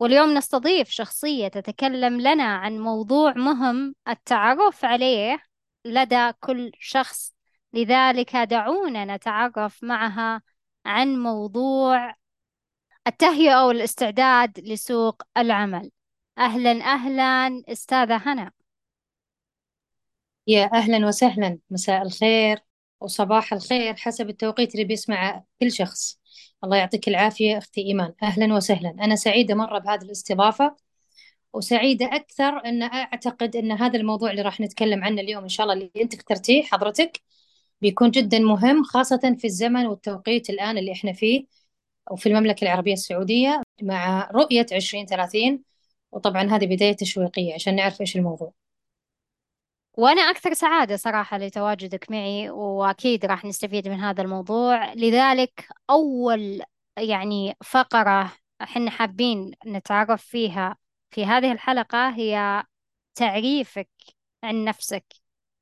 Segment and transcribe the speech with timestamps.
[0.00, 5.42] واليوم نستضيف شخصية تتكلم لنا عن موضوع مهم التعرف عليه
[5.84, 7.34] لدى كل شخص.
[7.72, 10.42] لذلك دعونا نتعرف معها
[10.86, 12.14] عن موضوع
[13.06, 15.90] التهيئة والاستعداد لسوق العمل.
[16.38, 18.52] أهلا أهلا أستاذة هنا.
[20.46, 21.58] يا أهلا وسهلا.
[21.70, 22.58] مساء الخير
[23.00, 26.19] وصباح الخير حسب التوقيت اللي بيسمع كل شخص.
[26.64, 28.14] الله يعطيك العافية أختي إيمان.
[28.22, 28.90] أهلا وسهلا.
[28.90, 30.76] أنا سعيدة مرة بهذه الاستضافة
[31.52, 35.74] وسعيدة أكثر أن أعتقد أن هذا الموضوع اللي راح نتكلم عنه اليوم إن شاء الله
[35.74, 37.20] اللي أنت اخترتيه حضرتك
[37.82, 41.46] بيكون جدا مهم خاصة في الزمن والتوقيت الآن اللي إحنا فيه
[42.10, 45.62] وفي المملكة العربية السعودية مع رؤية 2030
[46.12, 48.52] وطبعا هذه بداية تشويقية عشان نعرف إيش الموضوع.
[49.94, 54.94] وأنا أكثر سعادة صراحة لتواجدك معي وأكيد راح نستفيد من هذا الموضوع.
[54.94, 56.62] لذلك أول
[56.98, 60.76] يعني فقرة إحنا حابين نتعرف فيها
[61.10, 62.62] في هذه الحلقة هي
[63.14, 63.88] تعريفك
[64.44, 65.04] عن نفسك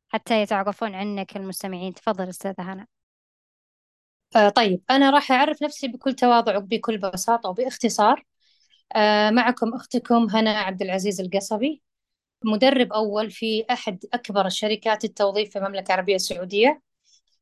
[0.08, 1.94] حتى يتعرفون عنك المستمعين.
[1.94, 2.86] تفضل أستاذة هنا.
[4.36, 8.24] آه طيب أنا راح أعرف نفسي بكل تواضع وبكل بساطة وباختصار.
[8.96, 11.82] آه معكم أختكم هنا عبد العزيز القصبي.
[12.44, 16.82] مدرب أول في أحد أكبر الشركات التوظيف في المملكة العربية السعودية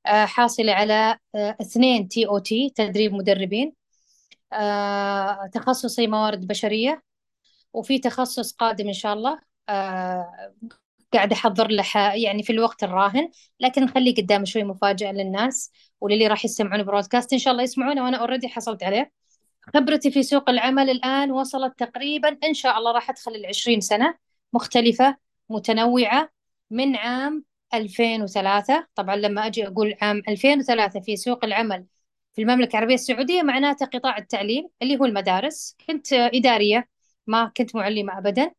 [0.06, 3.72] آه حاصلة على آه اثنين TOT تدريب مدربين
[4.52, 7.02] آه تخصصي موارد بشرية
[7.72, 9.40] وفي تخصص قادم إن شاء الله
[11.12, 16.44] قاعدة أحضر له يعني في الوقت الراهن لكن نخليه قدام شوي مفاجأة للناس وللي راح
[16.44, 19.12] يسمعون broadcast إن شاء الله يسمعونه وأنا already حصلت عليه.
[19.74, 24.14] خبرتي في سوق العمل الآن وصلت تقريبا إن شاء الله راح أدخل العشرين سنة.
[24.52, 25.16] مختلفة
[25.48, 26.30] متنوعة
[26.70, 31.86] من عام 2003 طبعا لما أجي أقول عام 2003 في سوق العمل
[32.34, 35.76] في المملكة العربية السعودية معناته قطاع التعليم اللي هو المدارس.
[35.86, 36.88] كنت إدارية
[37.26, 38.50] ما كنت معلمة أبدا.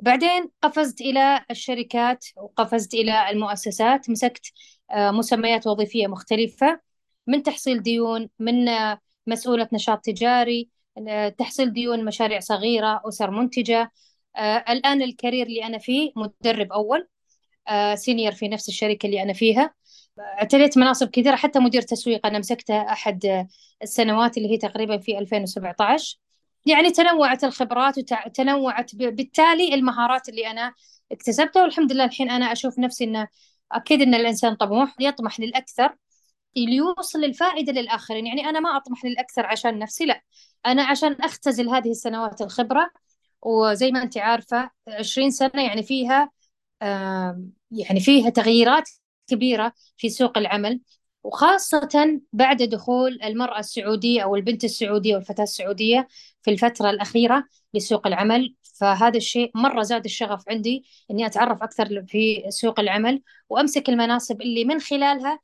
[0.00, 4.52] بعدين قفزت إلى الشركات وقفزت إلى المؤسسات مسكت
[4.92, 6.80] مسميات وظيفية مختلفة
[7.26, 8.68] من تحصيل ديون من
[9.26, 10.68] مسؤولة نشاط تجاري
[11.38, 13.92] تحصيل ديون مشاريع صغيرة أسر منتجة.
[14.38, 17.08] الآن ال career اللي أنا فيه مدرب أول
[17.94, 19.74] senior في نفس الشركة اللي أنا فيها.
[20.18, 23.46] اعتليت مناصب كثيرة حتى مدير تسويق أنا مسكتها أحد
[23.82, 26.18] السنوات اللي هي تقريبا في 2017
[26.66, 27.94] يعني تنوعت الخبرات
[28.26, 30.74] وتنوعت بالتالي المهارات اللي أنا
[31.12, 33.28] اكتسبتها والحمد لله الحين أنا أشوف نفسي أنه
[33.72, 35.96] أكيد أن الإنسان طموح يطمح للأكثر
[36.56, 38.26] ليوصل الفائدة للآخرين.
[38.26, 40.22] يعني أنا ما أطمح للأكثر عشان نفسي لا.
[40.66, 42.90] أنا عشان أختزل هذه السنوات الخبرة
[43.44, 46.30] وزي ما أنت عارفة 20 سنة يعني فيها
[47.70, 48.90] يعني فيها تغييرات
[49.26, 50.80] كبيرة في سوق العمل
[51.24, 56.08] وخاصة بعد دخول المرأة السعودية أو البنت السعودية والفتاة السعودية
[56.42, 57.44] في الفترة الأخيرة
[57.74, 58.54] لسوق العمل.
[58.80, 64.64] فهذا الشيء مرة زاد الشغف عندي إني أتعرف أكثر في سوق العمل وأمسك المناصب اللي
[64.64, 65.40] من خلالها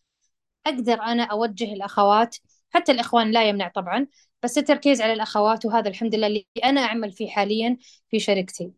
[0.67, 2.37] أقدر أنا أوجه الأخوات
[2.70, 4.06] حتى الإخوان لا يمنع طبعا
[4.42, 7.76] بس التركيز على الأخوات وهذا الحمد لله اللي أنا أعمل فيه حاليا
[8.10, 8.72] في شركتي.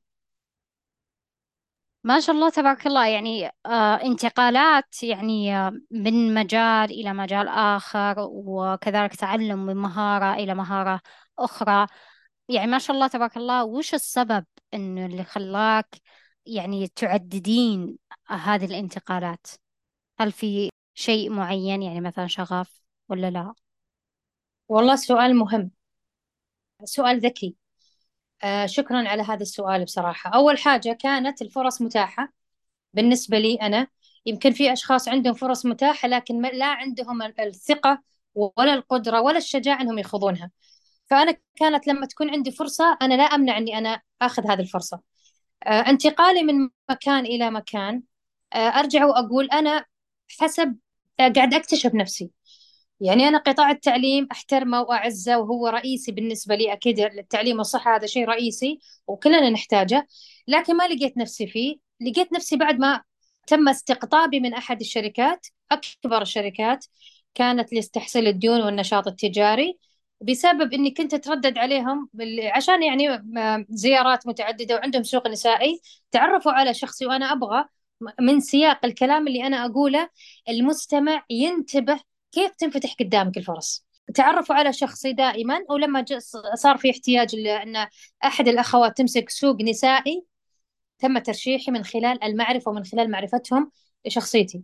[2.05, 3.07] ما شاء الله تبارك الله.
[3.09, 10.55] يعني آه انتقالات يعني آه من مجال إلى مجال آخر وكذلك تعلم من مهارة إلى
[10.55, 11.01] مهارة
[11.39, 11.87] أخرى.
[12.49, 13.65] يعني ما شاء الله تبارك الله.
[13.65, 15.89] وش السبب إنه اللي خلاك
[16.47, 17.99] يعني تعددين
[18.29, 19.47] هذه الانتقالات؟
[20.21, 23.55] هل في شيء معين؟ يعني مثلا شغف ولا لا؟
[24.69, 25.71] والله سؤال مهم.
[26.85, 27.57] سؤال ذكي.
[28.45, 30.31] آه شكرا على هذا السؤال بصراحة.
[30.31, 32.33] أول حاجة كانت الفرص متاحة
[32.95, 33.87] بالنسبة لي أنا.
[34.27, 38.03] يمكن في أشخاص عندهم فرص متاحة لكن لا عندهم الثقة
[38.35, 40.51] ولا القدرة ولا الشجاعة أنهم يخوضونها.
[41.07, 45.01] فأنا كانت لما تكون عندي فرصة أنا لا أمنع أني أنا أخذ هذه الفرصة.
[45.67, 48.03] آه انتقالي من مكان إلى مكان.
[48.53, 49.85] آه أرجع وأقول أنا
[50.41, 50.77] حسب
[51.19, 52.31] قاعد أكتشف نفسي.
[53.03, 58.25] يعني أنا قطاع التعليم أحترمه وأعزه وهو رئيسي بالنسبة لي أكيد التعليم والصحة هذا شيء
[58.29, 60.07] رئيسي وكلنا نحتاجه
[60.49, 61.77] لكن ما لقيت نفسي فيه.
[62.01, 63.03] لقيت نفسي بعد ما
[63.47, 66.87] تم استقطابي من أحد الشركات أكبر الشركات
[67.35, 69.79] كانت لاستحصيل الديون والنشاط التجاري
[70.21, 72.09] بسبب إني كنت أتردد عليهم
[72.55, 73.23] عشان يعني
[73.71, 77.65] زيارات متعددة وعندهم سوق نسائي تعرفوا على شخصي وأنا أبغى
[78.21, 80.09] من سياق الكلام اللي أنا أقوله
[80.49, 82.01] المستمع ينتبه
[82.33, 86.05] كيف تنفتح قدامك الفرص؟ تعرفوا على شخصي دائما ولما
[86.55, 87.87] صار في احتياج لأن
[88.25, 90.25] أحد الأخوات تمسك سوق نسائي
[90.99, 93.71] تم ترشيحي من خلال المعرفة ومن خلال معرفتهم
[94.07, 94.63] لشخصيتي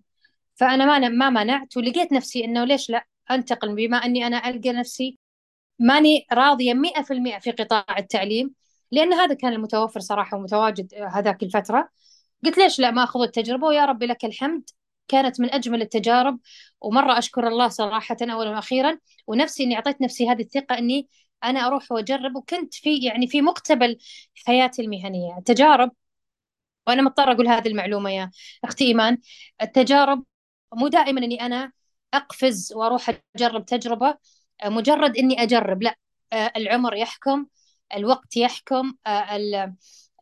[0.55, 5.19] فأنا ما ما منعت ولقيت نفسي إنه ليش لا؟ أنتقل بما أني أنا ألقى نفسي
[5.79, 8.55] ماني راضية مئة في المئة في قطاع التعليم
[8.93, 11.89] لأن هذا كان المتوفر صراحة ومتواجد هذاك الفترة.
[12.45, 14.71] قلت ليش لا؟ ما أخذ التجربة ويا ربي لك الحمد.
[15.09, 16.39] كانت من أجمل التجارب.
[16.81, 21.09] ومرة أشكر الله صراحة أولا وأخيرا ونفسي إني أعطيت نفسي هذه الثقة إني
[21.45, 22.37] أنا أروح وأجرب.
[22.37, 23.99] وكنت في يعني في مقتبل
[24.47, 25.39] حياتي المهنية.
[25.39, 25.91] التجارب
[26.87, 28.31] وأنا مضطرة أقول هذه المعلومة يا
[28.65, 29.19] أختي إيمان.
[29.63, 30.25] التجارب
[30.75, 31.73] مو دائما إني أنا
[32.15, 34.15] أقفز وأروح أجرب تجربة
[34.65, 35.83] مجرد إني أجرب.
[35.83, 35.97] لا
[36.57, 37.47] العمر يحكم
[37.97, 38.95] الوقت يحكم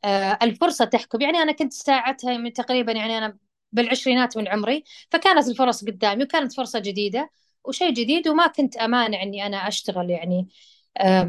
[0.04, 1.20] آه، الفرصة تحكم.
[1.20, 3.38] يعني أنا كنت ساعتها من تقريبا يعني أنا
[3.72, 7.30] بالعشرينات من عمري فكانت الفرص قدامي وكانت فرصة جديدة
[7.64, 10.48] وشيء جديد وما كنت أمانع إني أنا أشتغل يعني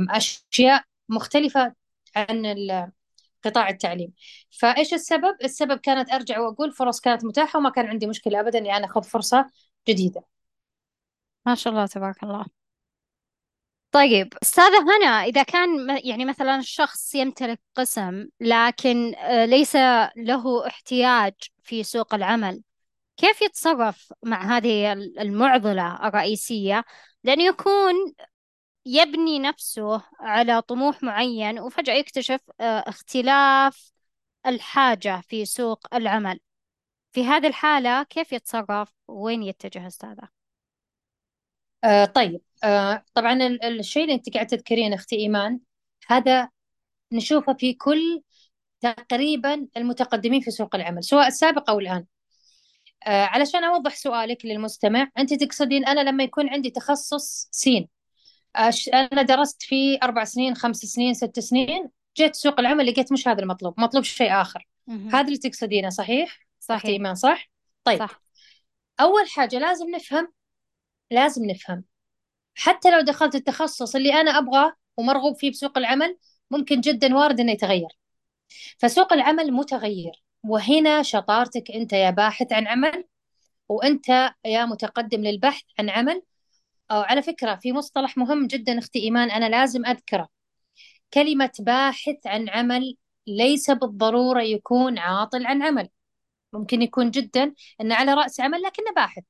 [0.10, 1.74] أشياء مختلفة
[2.16, 2.56] عن
[3.44, 4.14] قطاع التعليم.
[4.50, 8.78] فإيش السبب؟ السبب كانت أرجع وأقول فرص كانت متاحة وما كان عندي مشكلة أبدا إني
[8.78, 9.50] أنا أخذ فرصة
[9.88, 10.24] جديدة.
[11.46, 12.46] ما شاء الله تبارك الله.
[13.92, 19.76] طيب أستاذة هنا إذا كان يعني مثلا الشخص يمتلك قسم لكن آه، ليس
[20.16, 22.62] له احتياج في سوق العمل
[23.18, 26.84] كيف يتصرف مع هذه المعضلة الرئيسية؟
[27.24, 27.94] لأنه يكون
[28.86, 33.92] يبني نفسه على طموح معين وفجأة يكتشف آه، اختلاف
[34.46, 36.40] الحاجة في سوق العمل.
[37.12, 40.30] في هذه الحالة كيف يتصرف؟ وين يتجه أستاذة؟
[41.84, 45.60] آه طيب آه طبعا الشيء اللي أنت قاعدة تذكرين أختي إيمان
[46.08, 46.50] هذا
[47.12, 48.22] نشوفه في كل
[48.82, 52.06] تقريبا المتقدمين في سوق العمل سواء السابق أو الآن.
[53.08, 57.88] آه علشان أوضح سؤالك للمستمع أنت تقصدين أنا لما يكون عندي تخصص سين.
[58.94, 63.40] أنا درست فيه أربع سنين خمس سنين ست سنين جيت سوق العمل لقيت مش هذا
[63.40, 64.68] المطلوب مطلوب شيء آخر.
[64.90, 66.86] هذا اللي تقصدينه صحيح؟ صحيح.
[66.86, 67.50] إيمان صح؟
[67.84, 68.00] طيب.
[68.00, 68.22] صح.
[69.00, 70.34] أول حاجة لازم نفهم
[71.12, 71.84] لازم نفهم
[72.58, 76.18] حتى لو دخلت التخصص اللي أنا أبغاه ومرغوب فيه بسوق العمل
[76.52, 77.90] ممكن جدا وارد إنه يتغير.
[78.78, 83.06] فسوق العمل متغير وهنا شطارتك أنت يا باحث عن عمل
[83.70, 86.22] وأنت يا متقدم للبحث عن عمل.
[86.92, 90.28] أو على فكرة في مصطلح مهم جدا أختي إيمان أنا لازم أذكره.
[91.14, 95.90] كلمة باحث عن عمل ليس بالضرورة يكون عاطل عن عمل.
[96.54, 99.24] ممكن يكون جدا أنه على رأس عمل لكنه باحث.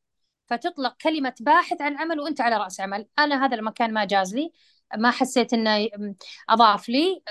[0.47, 3.07] فتطلق كلمة باحث عن عمل وأنت على رأس عمل.
[3.19, 4.51] أنا هذا المكان ما جاز لي
[4.97, 5.89] ما حسيت أنه
[6.49, 7.21] أضاف لي.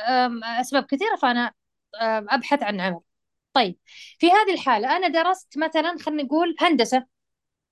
[0.44, 1.52] أسباب كثيرة فأنا
[2.02, 3.00] أبحث عن عمل.
[3.52, 3.78] طيب
[4.18, 7.06] في هذه الحالة أنا درست مثلا خلينا نقول هندسة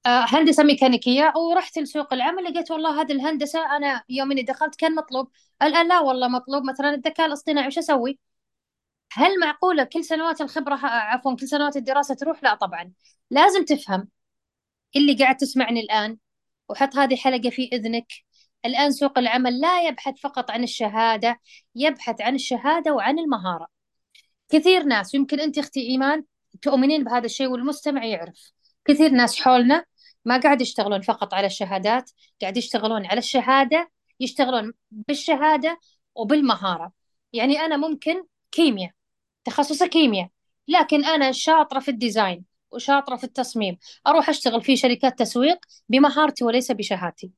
[0.06, 5.30] هندسة ميكانيكية ورحت لسوق العمل لقيت والله هذه الهندسة أنا يوم إني دخلت كان مطلوب.
[5.62, 8.18] الآن لا والله مطلوب مثلا الذكاء الاصطناعي وش أسوي؟
[9.12, 12.92] هل معقولة كل سنوات الخبرة عفوا كل سنوات الدراسة تروح؟ لا طبعا.
[13.30, 14.08] لازم تفهم
[14.96, 16.18] اللي قاعد تسمعني الآن.
[16.68, 18.12] وحط هذه حلقة في إذنك.
[18.66, 21.40] الآن سوق العمل لا يبحث فقط عن الشهادة
[21.74, 23.66] يبحث عن الشهادة وعن المهارة.
[24.48, 26.24] كثير ناس يمكن أنت أختي إيمان
[26.62, 28.52] تؤمنين بهذا الشيء والمستمع يعرف.
[28.84, 29.84] كثير ناس حولنا
[30.24, 32.10] ما قاعد يشتغلون فقط على الشهادات
[32.42, 35.78] قاعد يشتغلون على الشهادة يشتغلون بالشهادة
[36.14, 36.92] وبالمهارة.
[37.32, 38.90] يعني أنا ممكن كيمياء
[39.44, 40.28] تخصص كيمياء
[40.68, 42.44] لكن أنا شاطرة في ال design.
[42.74, 43.78] وشاطرة في التصميم.
[44.06, 47.30] أروح أشتغل في شركات تسويق بمهارتي وليس بشهادتي.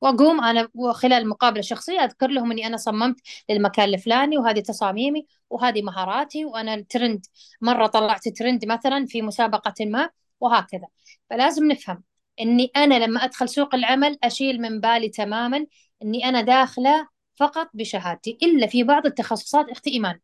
[0.00, 3.16] وأقوم أنا خلال مقابله شخصيه أذكر لهم إني أنا صممت
[3.50, 7.26] للمكان الفلاني وهذه تصاميمي وهذه مهاراتي وأنا الترند
[7.60, 10.10] مرة طلعت ترند مثلا في مسابقة ما
[10.40, 10.86] وهكذا.
[11.30, 12.02] فلازم نفهم
[12.40, 15.66] إني أنا لما أدخل سوق العمل أشيل من بالي تماما
[16.02, 20.20] إني أنا داخلة فقط بشهادتي إلا في بعض التخصصات أختي ايمان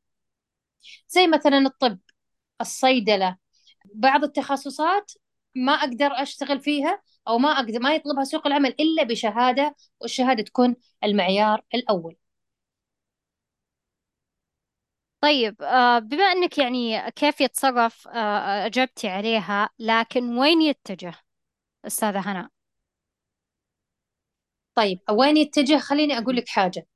[1.08, 1.98] زي مثلا الطب
[2.60, 3.36] الصيدلة
[3.94, 5.12] بعض التخصصات
[5.54, 10.76] ما أقدر أشتغل فيها أو ما أقدر ما يطلبها سوق العمل إلا بشهادة والشهادة تكون
[11.04, 12.16] المعيار الأول.
[15.20, 21.14] طيب آه، بما إنك يعني كيف يتصرف آه، أجبتي عليها لكن وين يتجه
[21.86, 22.50] أستاذة هنا
[24.74, 26.86] طيب وين يتجه؟ خليني أقول لك حاجة.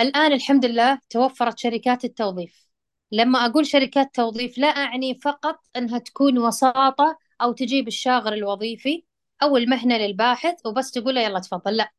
[0.00, 2.65] الآن الحمد لله توفرت شركات التوظيف.
[3.12, 9.04] لما أقول شركات توظيف لا أعني فقط أنها تكون وساطة أو تجيب الشاغر الوظيفي
[9.42, 11.76] أو المهنة للباحث وبس تقول له يلا تفضل.
[11.76, 11.92] لا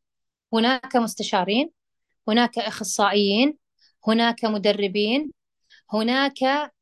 [0.52, 1.70] هناك مستشارين
[2.28, 3.58] هناك أخصائيين
[4.06, 5.32] هناك مدربين
[5.92, 6.72] هناك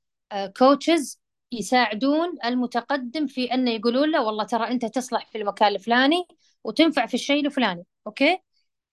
[0.58, 1.20] كوتشز
[1.52, 6.26] يساعدون المتقدم في أنه يقولون له والله ترى أنت تصلح في المكان الفلاني
[6.64, 7.84] وتنفع في الشيء الفلاني.
[8.06, 8.38] okay؟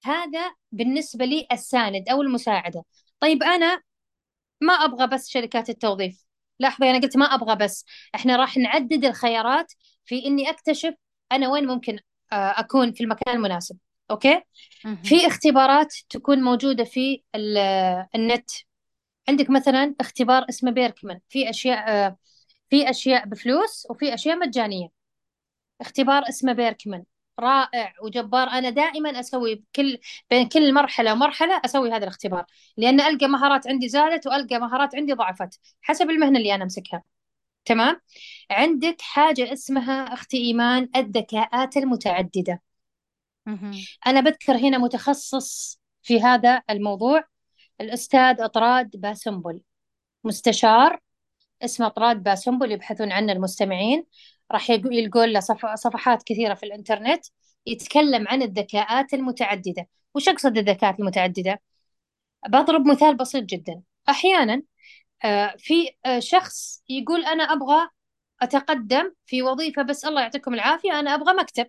[0.04, 2.86] هذا بالنسبة لي السند أو المساعدة.
[3.20, 3.82] طيب أنا
[4.66, 6.24] ما أبغى بس شركات التوظيف.
[6.60, 7.86] لاحظي أنا قلت ما أبغى بس.
[8.16, 9.74] إحنا راح نعدد الخيارات
[10.06, 10.94] في إني أكتشف
[11.32, 12.00] أنا وين ممكن
[12.32, 13.78] آه، أكون في المكان المناسب.
[14.12, 14.42] okay؟
[15.04, 17.24] في اختبارات تكون موجودة في
[18.16, 18.50] النت.
[19.30, 22.18] عندك مثلا اختبار اسمه Birkman في أشياء آه،
[22.70, 24.88] في أشياء بفلوس وفي أشياء مجانية.
[25.82, 27.04] اختبار اسمه بيركمان
[27.40, 28.48] رائع وجبار.
[28.48, 29.98] أنا دائما أسوي كل
[30.30, 32.46] بين كل مرحلة ومرحلة أسوي هذا الاختبار
[32.78, 37.04] لأن ألقى مهارات عندي زادت وألقى مهارات عندي ضعفت حسب المهنة اللي أنا أمسكها.
[37.66, 38.02] تمام؟
[38.52, 42.62] عندك حاجة اسمها أختي إيمان الذكاءات المتعددة.
[44.08, 47.24] أنا بذكر هنا متخصص في هذا الموضوع
[47.82, 49.62] الأستاذ أطراد باسنبل.
[50.24, 51.00] مستشار
[51.64, 54.06] اسمه أطراد باسنبل يبحثون عنه المستمعين.
[54.54, 55.40] راح يلقون له
[55.76, 57.26] صفحات كثيرة في الإنترنت
[57.66, 59.88] يتكلم عن الذكاءات المتعددة.
[60.16, 61.62] وش أقصد الذكاءات المتعددة؟
[62.50, 63.82] بضرب مثال بسيط جدا.
[64.10, 64.64] أحيانا
[65.26, 67.90] آه، في آه، شخص يقول أنا أبغى
[68.42, 71.68] أتقدم في وظيفة بس الله يعطيكم العافية أنا أبغى مكتب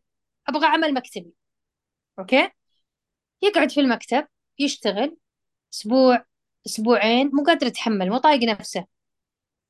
[0.48, 1.32] أبغى عمل مكتبي.
[2.18, 2.50] أوكي؟
[3.42, 4.26] يقعد في المكتب
[4.58, 5.16] يشتغل
[5.74, 6.24] أسبوع
[6.66, 8.86] أسبوعين مو قادر يتحمل مو طايق نفسه.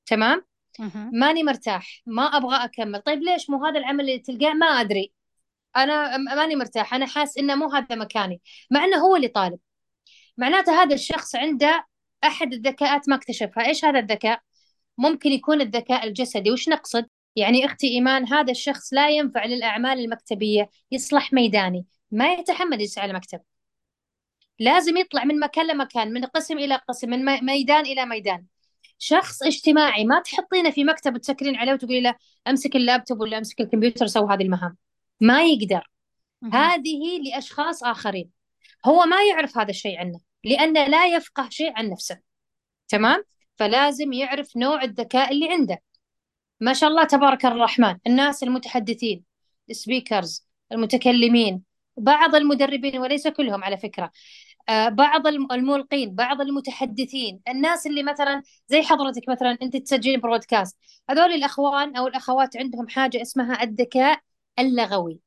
[0.07, 0.45] تمام؟
[1.13, 3.01] ماني مرتاح ما أبغى أكمل.
[3.01, 5.13] طيب ليش؟ مو هذا العمل اللي تلقاه؟ ما أدري.
[5.77, 6.95] أنا ماني مرتاح.
[6.95, 8.41] أنا حاس إنه مو هذا مكاني.
[8.71, 9.59] مع إنه هو اللي طالب.
[10.37, 11.87] معناته هذا الشخص عنده
[12.25, 13.67] أحد الذكاءات ما اكتشفها.
[13.67, 14.41] إيش هذا الذكاء؟
[14.99, 16.51] ممكن يكون الذكاء الجسدي.
[16.51, 20.71] وش نقصد؟ يعني أختي إيمان هذا الشخص لا ينفع للأعمال المكتبية.
[20.91, 21.87] يصلح ميداني.
[22.11, 23.41] ما يتحمل يجلس على مكتب
[24.59, 28.45] لازم يطلع من مكان لمكان من قسم إلى قسم من ميدان إلى ميدان.
[29.05, 32.15] شخص اجتماعي ما تحطينه في مكتب تسكرين عليه وتقولي له
[32.49, 34.77] أمسك اللابتوب ولا أمسك الكمبيوتر سوي هذه المهام.
[35.21, 35.91] ما يقدر.
[36.53, 38.31] هذه لأشخاص آخرين.
[38.87, 42.21] هو ما يعرف هذا الشيء عنه لأنه لا يفقه شيء عن نفسه.
[42.89, 43.25] تمام؟
[43.57, 45.83] فلازم يعرف نوع الذكاء اللي عنده.
[46.61, 49.25] ما شاء الله تبارك الرحمن الناس المتحدثين
[49.71, 51.63] ال speakers المتكلمين
[51.97, 54.11] بعض المدربين وليس كلهم على فكرة.
[54.71, 60.79] بعض الملقين بعض المتحدثين الناس اللي مثلا زي حضرتك مثلا أنت تسجلين broadcast
[61.11, 64.21] هذول الأخوان أو الأخوات عندهم حاجة اسمها الذكاء
[64.59, 65.21] اللغوي.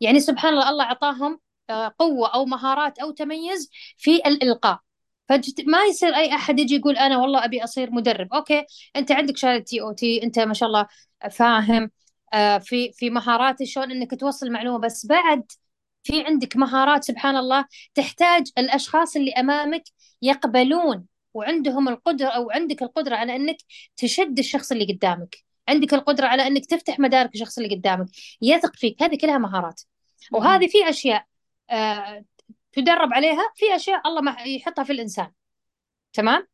[0.00, 4.80] يعني سبحان الله الله أعطاهم آه، قوة أو مهارات أو تميز في الإلقاء.
[5.28, 8.34] فما يصير أي أحد يجي يقول أنا والله أبي أصير مدرب.
[8.34, 10.86] okay أنت عندك شهادة تي أو تي أنت ما شاء الله
[11.30, 11.90] فاهم
[12.34, 14.78] آه، في في مهارات شلون إنك توصل معلومة.
[14.78, 15.44] بس بعد
[16.06, 19.82] في عندك مهارات سبحان الله تحتاج الأشخاص اللي أمامك
[20.22, 23.56] يقبلون وعندهم القدرة أو عندك القدرة على أنك
[23.96, 25.36] تشد الشخص اللي قدامك.
[25.68, 28.06] عندك القدرة على أنك تفتح مدارك الشخص اللي قدامك.
[28.42, 29.02] يثق فيك.
[29.02, 29.82] هذه كلها مهارات.
[30.32, 31.24] وهذه في أشياء
[31.70, 32.24] آه
[32.72, 35.30] تدرب عليها في أشياء الله ما يحطها في الإنسان.
[36.12, 36.46] تمام؟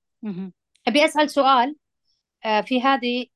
[0.88, 1.76] أبي أسأل سؤال
[2.44, 3.26] آه في هذه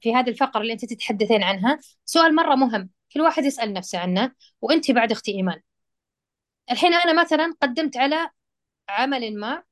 [0.00, 1.78] في هذه الفقرة اللي أنت تتحدثين عنها.
[2.04, 2.90] سؤال مرة مهم.
[3.16, 4.32] كل واحد يسأل نفسه عنه
[4.62, 5.60] وأنت بعد أختي إيمان
[6.70, 8.30] الحين أنا مثلا قدمت على
[8.88, 9.64] عمل ما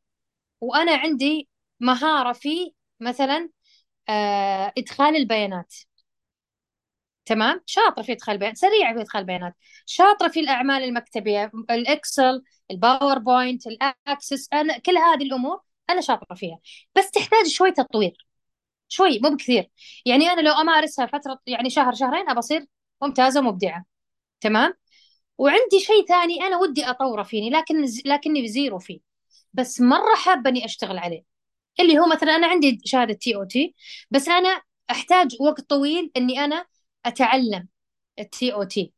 [0.61, 1.49] وأنا عندي
[1.81, 3.51] مهارة في مثلا
[4.11, 5.75] آه إدخال البيانات.
[7.25, 9.55] تمام؟ شاطرة في إدخال البيانات سريعة في إدخال البيانات.
[9.87, 15.61] شاطرة في الأعمال المكتبية الإكسل ال PowerPoint ال Access أنا كل هذه الأمور
[15.91, 16.59] أنا شاطرة فيها.
[16.97, 18.27] بس تحتاج شوي تطوير
[18.89, 19.71] شوي مو بكثير.
[20.07, 22.67] يعني أنا لو أمارسها فترة يعني شهر شهرين أبى أصير
[23.05, 23.85] ممتازة مبدعة
[24.41, 24.75] تمام؟
[25.39, 29.01] وعندي شيء ثاني أنا ودي أطوره فيني لكن لكني zero فيه.
[29.55, 31.25] بس مرة حابة إني أشتغل عليه.
[31.81, 33.75] اللي هو مثلا أنا عندي شهادة TOT
[34.11, 36.67] بس أنا أحتاج وقت طويل إني أنا
[37.07, 37.69] أتعلم
[38.19, 38.93] التي أو تي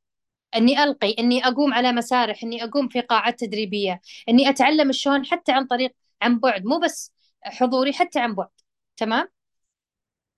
[0.57, 5.53] إني ألقي إني أقوم على مسارح إني أقوم في قاعات تدريبية إني أتعلم شلون حتى
[5.53, 7.13] عن طريق عن بعد مو بس
[7.45, 8.49] حضوري حتى عن بعد.
[8.97, 9.29] تمام؟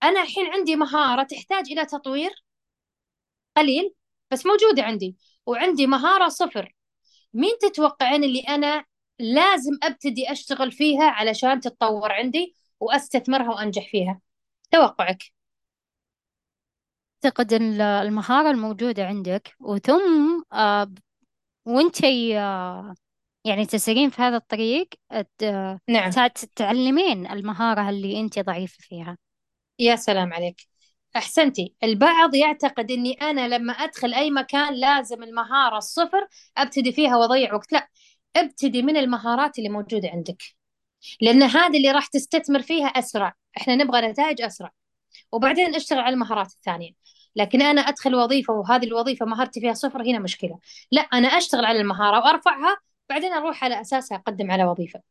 [0.02, 2.30] أنا الحين عندي مهارة تحتاج إلى تطوير
[3.56, 3.94] قليل
[4.30, 5.16] بس موجودة عندي.
[5.46, 6.74] وعندي مهارة صفر.
[7.34, 8.84] مين تتوقعين اللي أنا
[9.18, 14.20] لازم أبتدي أشتغل فيها علشان تتطور عندي وأستثمرها وأنجح فيها؟
[14.70, 15.22] توقعك.
[17.24, 20.92] أعتقد المهارة الموجودة عندك وثم آه
[21.66, 22.94] وانتي آه
[23.44, 24.88] يعني تسيرين في هذا الطريق
[25.88, 26.10] نعم.
[26.34, 29.18] تتعلمين المهارة اللي أنت ضعيفة فيها.
[29.78, 30.67] يا سلام عليك.
[31.16, 31.74] أحسنتي.
[31.82, 37.72] البعض يعتقد أني أنا لما أدخل أي مكان لازم المهارة الصفر أبتدي فيها وأضيع وقت.
[37.72, 37.88] لا
[38.36, 40.42] أبتدي من المهارات اللي موجودة عندك
[41.20, 43.34] لأن هذه اللي راح تستثمر فيها أسرع.
[43.56, 44.70] إحنا نبغى نتائج أسرع
[45.32, 46.90] وبعدين أشتغل على المهارات الثانية.
[47.36, 50.58] لكن أنا أدخل وظيفة وهذه الوظيفة مهارتي فيها صفر هنا مشكلة.
[50.92, 52.76] لا أنا أشتغل على المهارة وأرفعها
[53.08, 55.02] بعدين أروح على أساسها أقدم على وظيفة.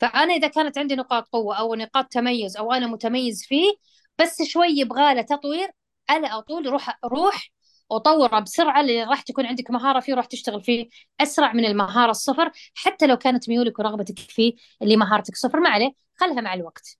[0.00, 3.72] فأنا إذا كانت عندي نقاط قوة أو نقاط تميز أو أنا متميز فيه
[4.20, 5.70] بس شوي يبغى له تطوير
[6.08, 7.50] على طول روح روح
[7.90, 10.88] وطوره بسرعة اللي راح تكون عندك مهارة فيه وراح تشتغل فيه
[11.20, 15.90] أسرع من المهارة الصفر حتى لو كانت ميولك ورغبتك فيه اللي مهارتك صفر ما عليه
[16.16, 16.98] خلها مع الوقت.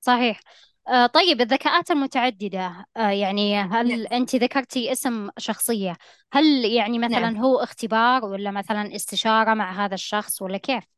[0.00, 0.40] صحيح.
[0.88, 4.06] آه طيب الذكاءات المتعددة آه يعني هل نعم.
[4.12, 5.96] أنت ذكرتي اسم شخصية؟
[6.32, 7.10] هل يعني نعم.
[7.10, 10.93] مثلا هو اختبار ولا مثلا استشارة مع هذا الشخص ولا كيف؟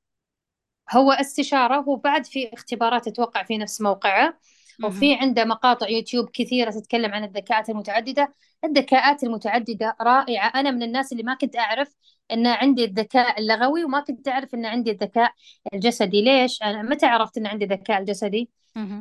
[0.90, 4.38] هو استشارة وبعد في اختبارات تتوقع في نفس موقعه.
[4.82, 11.12] وفي عنده مقاطع يوتيوب كثيرة تتكلم عن الذكاءات المتعددة الذكاءات المتعددة رائعة أنا من الناس
[11.12, 11.94] اللي ما كنت أعرف
[12.32, 15.32] أن عندي الذكاء اللغوي وما كنت أعرف أن عندي الذكاء
[15.74, 18.50] الجسدي ليش؟ أنا متى عرفت أن عندي الذكاء الجسدي؟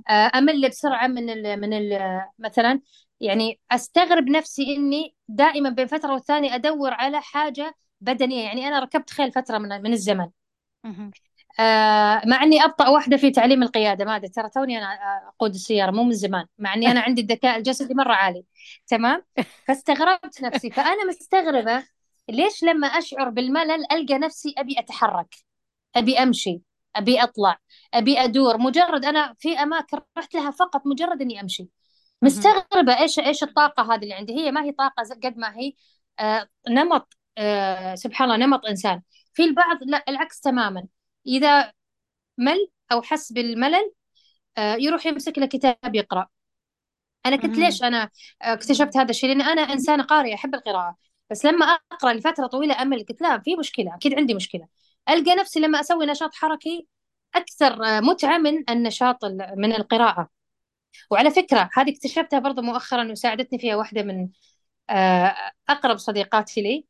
[0.09, 2.81] آه، أمل بسرعة من ال من ال مثلا
[3.19, 9.09] يعني أستغرب نفسي إني دائما بين فترة والثانية أدور على حاجة بدنية يعني أنا ركبت
[9.09, 10.29] خيل فترة من من الزمن.
[11.59, 14.97] آه مع إني أبطأ واحدة في تعليم القيادة ما أدري ترى توني أنا
[15.27, 18.45] أقود السيارة مو من زمان مع إني أنا عندي الذكاء الجسدي مرة عالي.
[18.87, 19.23] تمام؟
[19.67, 20.71] فاستغربت نفسي.
[20.71, 21.83] فأنا مستغربة
[22.29, 25.35] ليش لما أشعر بالملل ألقى نفسي أبي أتحرك
[25.95, 26.61] أبي أمشي
[26.95, 27.57] أبي أطلع
[27.93, 28.57] أبي أدور.
[28.57, 31.69] مجرد أنا في أماكن رحت لها فقط مجرد إني أمشي.
[32.21, 34.33] مستغربة إيش إيش الطاقة هذه اللي عندي.
[34.33, 35.73] هي ما هي طاقة قد ما هي
[36.19, 39.01] آه نمط آه سبحان الله نمط إنسان.
[39.33, 40.85] في البعض لا العكس تماما.
[41.27, 41.73] إذا
[42.37, 43.91] مل أو حس بالملل
[44.57, 46.27] آه يروح يمسك له كتاب يقرأ.
[47.25, 47.57] أنا كنت.
[47.57, 48.03] ليش أنا
[48.41, 50.95] آه، اكتشفت هذا الشيء؟ لأن أنا إنسانة قارئه أحب القراءة.
[51.31, 54.67] بس لما أقرأ لفترة طويلة أمل قلت لا في مشكلة أكيد عندي مشكلة.
[55.09, 56.87] ألقى نفسي لما أسوي نشاط حركي
[57.35, 60.29] أكثر آه، متعة من النشاط ال- من القراءة.
[61.11, 64.29] وعلى فكرة هذه اكتشفتها برضو مؤخرا وساعدتني فيها واحدة من
[65.69, 66.85] أقرب صديقاتي لي.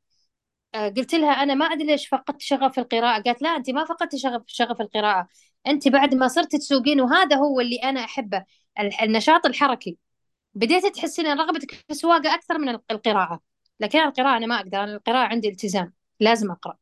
[0.97, 3.21] قلت لها أنا ما أدري ليش فقدت شغف القراءة.
[3.21, 5.27] قالت لا انت ما فقدتي شغف شغف القراءة.
[5.67, 8.43] انت بعد ما صرت تسوقين وهذا هو اللي أنا أحبه
[8.79, 9.97] ال- النشاط الحركي.
[10.53, 13.39] بديت تحسين إن رغبتك في السواقة أكثر من القراءة.
[13.79, 16.77] لكن القراءة أنا ما أقدر أنا القراءة عندي التزام لازم أقرأ.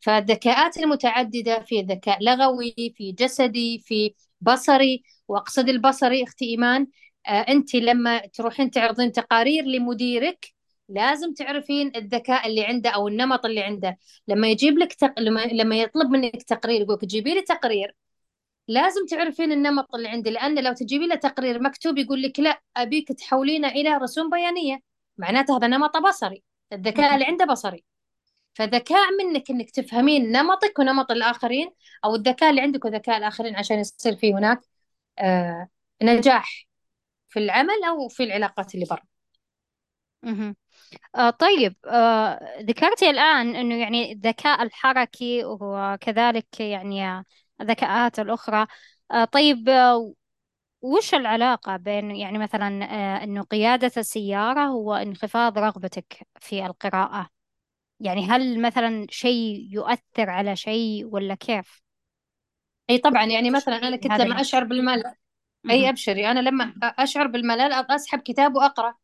[0.00, 6.86] فالذكاءات المتعددة في ذكاء لغوي في جسدي في بصري وأقصد البصري أختي إيمان
[7.26, 10.53] آه انت لما تروحين تعرضين تقارير لمديرك
[10.88, 13.98] لازم تعرفين الذكاء اللي عنده أو النمط اللي عنده.
[14.28, 15.20] لما يجيب لك تق...
[15.20, 17.94] لما لما يطلب منك تقرير يقولك جيبي لي تقرير
[18.68, 20.30] لازم تعرفين النمط اللي عندي.
[20.30, 24.78] لأن لو تجيبي له تقرير مكتوب يقول لك لا أبيك تحولينه إلى رسوم بيانية.
[25.18, 26.42] معناته هذا نمط بصري
[26.72, 27.84] الذكاء اللي عنده بصري.
[28.54, 31.70] فذكاء منك إنك تفهمين نمطك ونمط الآخرين
[32.04, 34.60] أو الذكاء اللي عندك وذكاء الآخرين عشان يصير في هناك
[35.18, 35.68] آه
[36.02, 36.66] نجاح
[37.28, 39.02] في العمل أو في العلاقات اللي برا.
[41.14, 47.24] آه طيب آه ذكرتي الآن أنه يعني الذكاء الحركي وكذلك يعني
[47.60, 48.66] الذكاءات الأخرى
[49.10, 50.12] آه طيب آه
[50.82, 52.84] وش العلاقة بين يعني مثلا
[53.20, 57.28] آه أنه قيادة السيارة هو انخفاض رغبتك في القراءة
[58.00, 61.82] يعني هل مثلا شيء يؤثر على شيء ولا كيف؟
[62.90, 65.14] أي طبعا يعني مثلا أنا تشعرين كنت لما؟ أشعر بالملل
[65.70, 65.90] أي مهم.
[65.90, 68.94] أبشري أنا لما أشعر بالملل أسحب كتاب وأقرأ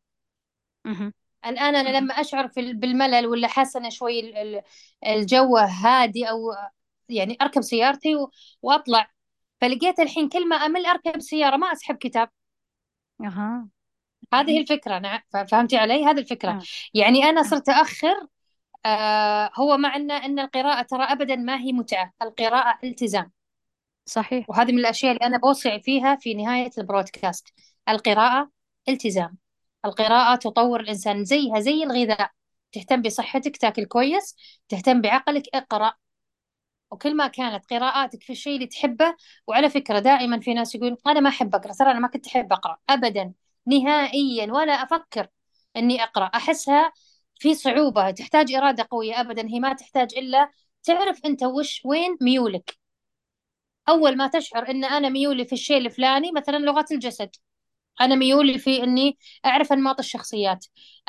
[0.85, 1.11] مهم.
[1.45, 4.61] الآن أنا لما أشعر في ال- بالملل ولا حاسة أنا شوي ال- ال-
[5.05, 6.39] الجو هادي أو
[7.09, 8.09] يعني أركب سيارتي
[8.61, 9.11] وأطلع
[9.61, 12.29] فلقيت الحين كل ما أمل أركب سيارة ما أسحب كتاب.
[13.21, 13.67] أها.
[14.33, 16.51] هذه الفكرة نعم ف- فهمتي علي؟ هذه الفكرة.
[16.51, 16.61] آه.
[16.93, 18.27] يعني أنا صرت أأخر
[18.85, 23.31] آه هو معنى أن القراءة ترى أبدا ما هي متعة القراءة التزام.
[24.05, 24.49] صحيح.
[24.49, 27.47] وهذه من الأشياء اللي أنا بوصي فيها في نهاية البرودكاست
[27.89, 28.49] القراءة
[28.89, 29.37] التزام.
[29.85, 32.31] القراءة تطور الإنسان زيها زي الغذاء.
[32.71, 34.35] تهتم بصحتك تاكل كويس
[34.69, 35.93] تهتم بعقلك اقرأ.
[36.91, 39.15] وكل ما كانت قراءاتك في الشيء اللي تحبه
[39.47, 42.53] وعلى فكرة دائما في ناس يقولون أنا ما أحب أقرأ ترى أنا ما كنت أحب
[42.53, 43.33] أقرأ أبدا
[43.67, 45.27] نهائيا ولا أفكر
[45.75, 46.25] أني أقرأ.
[46.25, 46.93] أحسها
[47.39, 50.51] في صعوبة تحتاج إرادة قوية أبدا هي ما تحتاج إلا
[50.83, 52.77] تعرف أنت وش وين ميولك.
[53.89, 57.29] أول ما تشعر أن أنا ميولي في الشيء الفلاني مثلا لغة الجسد.
[58.01, 60.65] أنا ميولي في إني أعرف أنماط الشخصيات.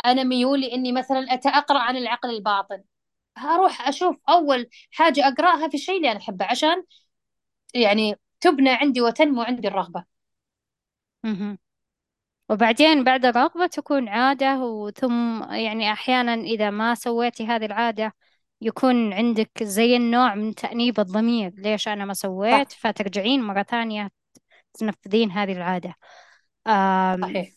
[0.07, 2.83] أنا ميولي إني مثلا أتأقرأ عن العقل الباطن.
[3.37, 6.85] هروح أشوف أول حاجة أقرأها في الشيء اللي أنا أحبه عشان
[7.74, 10.05] يعني تبنى عندي وتنمو عندي الرغبة.
[11.24, 11.59] مهم.
[12.48, 18.14] وبعدين بعد الرغبة تكون عادة وثم يعني أحيانا إذا ما سويتي هذه العادة
[18.61, 21.52] يكون عندك زي النوع من تأنيب الضمير.
[21.57, 22.22] ليش أنا ما صح.
[22.22, 24.11] سويت فترجعين مرة ثانية
[24.74, 25.94] تنفذين هذه العادة.
[27.22, 27.53] صحيح.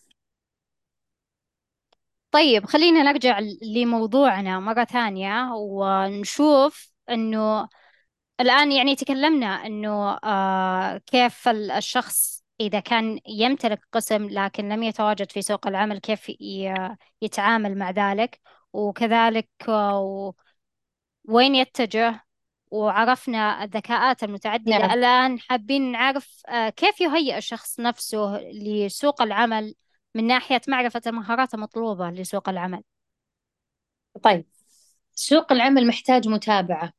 [2.31, 3.39] طيب خلينا نرجع
[3.75, 7.69] لموضوعنا مرة ثانية ونشوف إنه
[8.41, 15.41] الآن يعني تكلمنا إنه آه كيف الشخص إذا كان يمتلك قسم لكن لم يتواجد في
[15.41, 16.31] سوق العمل كيف
[17.21, 18.41] يتعامل مع ذلك؟
[18.73, 20.33] وكذلك آه
[21.29, 22.24] وين يتجه؟
[22.75, 24.77] وعرفنا الذكاءات المتعددة.
[24.77, 24.91] نعم.
[24.91, 29.75] الآن حابين نعرف آه كيف يهيئ الشخص نفسه لسوق العمل
[30.15, 32.83] من ناحية معرفة المهارات المطلوبة لسوق العمل؟
[34.23, 34.45] طيب
[35.13, 36.93] سوق العمل محتاج متابعة.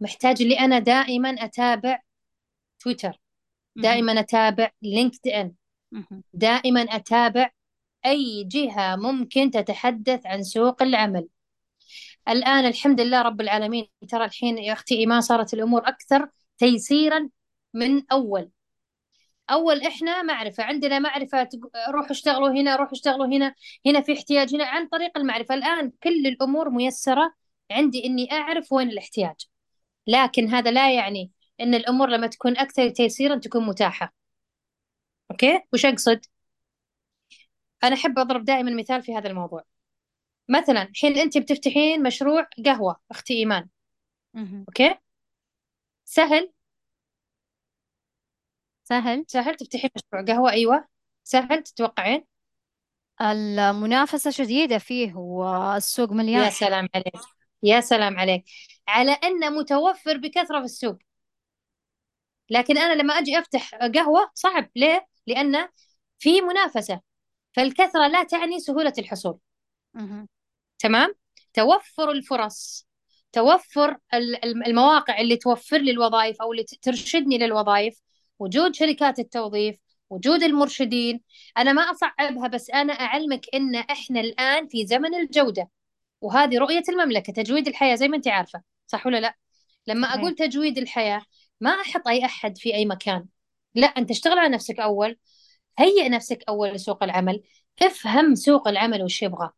[0.00, 2.00] محتاج اللي أنا دائما أتابع
[2.78, 3.20] تويتر
[3.76, 5.54] دائما أتابع لينكد إن
[6.32, 7.50] دائما أتابع
[8.06, 11.28] أي جهة ممكن تتحدث عن سوق العمل.
[12.30, 13.88] الآن الحمد لله رب العالمين.
[14.08, 17.28] ترى الحين يا أختي إيمان صارت الأمور أكثر تيسيرا
[17.74, 18.50] من أول.
[19.50, 21.48] أول إحنا معرفة عندنا معرفة
[21.88, 23.54] روحوا اشتغلوا هنا روحوا اشتغلوا هنا.
[23.86, 25.54] هنا في احتياج هنا عن طريق المعرفة.
[25.54, 27.34] الآن كل الأمور ميسرة
[27.70, 29.36] عندي إني أعرف وين الاحتياج.
[30.06, 34.14] لكن هذا لا يعني إن الأمور لما تكون أكثر تيسيرا تكون متاحة.
[35.30, 36.20] okay؟ وش أقصد؟
[37.84, 39.64] أنا أحب أضرب دائما مثال في هذا الموضوع.
[40.48, 43.68] مثلا الحين أنت بتفتحين مشروع قهوة أختي إيمان.
[44.36, 44.94] okay؟
[46.04, 46.52] سهل؟
[48.84, 50.88] سهل؟ سهل تفتحين مشروع قهوة؟ أيوه.
[51.24, 52.24] سهل تتوقعين؟
[53.20, 56.44] المنافسة شديدة فيه والسوق مليان.
[56.44, 57.14] يا سلام عليك.
[57.62, 58.44] يا سلام عليك.
[58.88, 60.98] على أنه متوفر بكثرة في السوق.
[62.50, 64.70] لكن أنا لما أجي أفتح قهوة صعب.
[64.76, 65.68] ليه؟ لأن
[66.18, 67.00] في منافسة.
[67.52, 69.38] فالكثرة لا تعني سهولة الحصول.
[70.78, 71.14] تمام؟
[71.54, 72.86] توفر الفرص
[73.32, 73.96] توفر
[74.66, 78.00] المواقع اللي توفر لي الوظائف أو اللي ترشدني للوظائف.
[78.38, 79.76] وجود شركات التوظيف
[80.10, 81.20] وجود المرشدين.
[81.58, 85.70] أنا ما أصعبها بس أنا أعلمك إن إحنا الآن في زمن الجودة.
[86.20, 89.36] وهذه رؤية المملكة تجويد الحياة زي ما أنت عارفة صح ولا لا؟
[89.86, 90.14] لما.
[90.14, 91.22] أقول تجويد الحياة
[91.60, 93.26] ما أحط أي أحد في أي مكان.
[93.74, 95.16] لا أنت اشتغل على نفسك أول
[95.78, 97.42] هيئ نفسك أول لسوق العمل
[97.82, 99.50] افهم سوق العمل وش يبغى.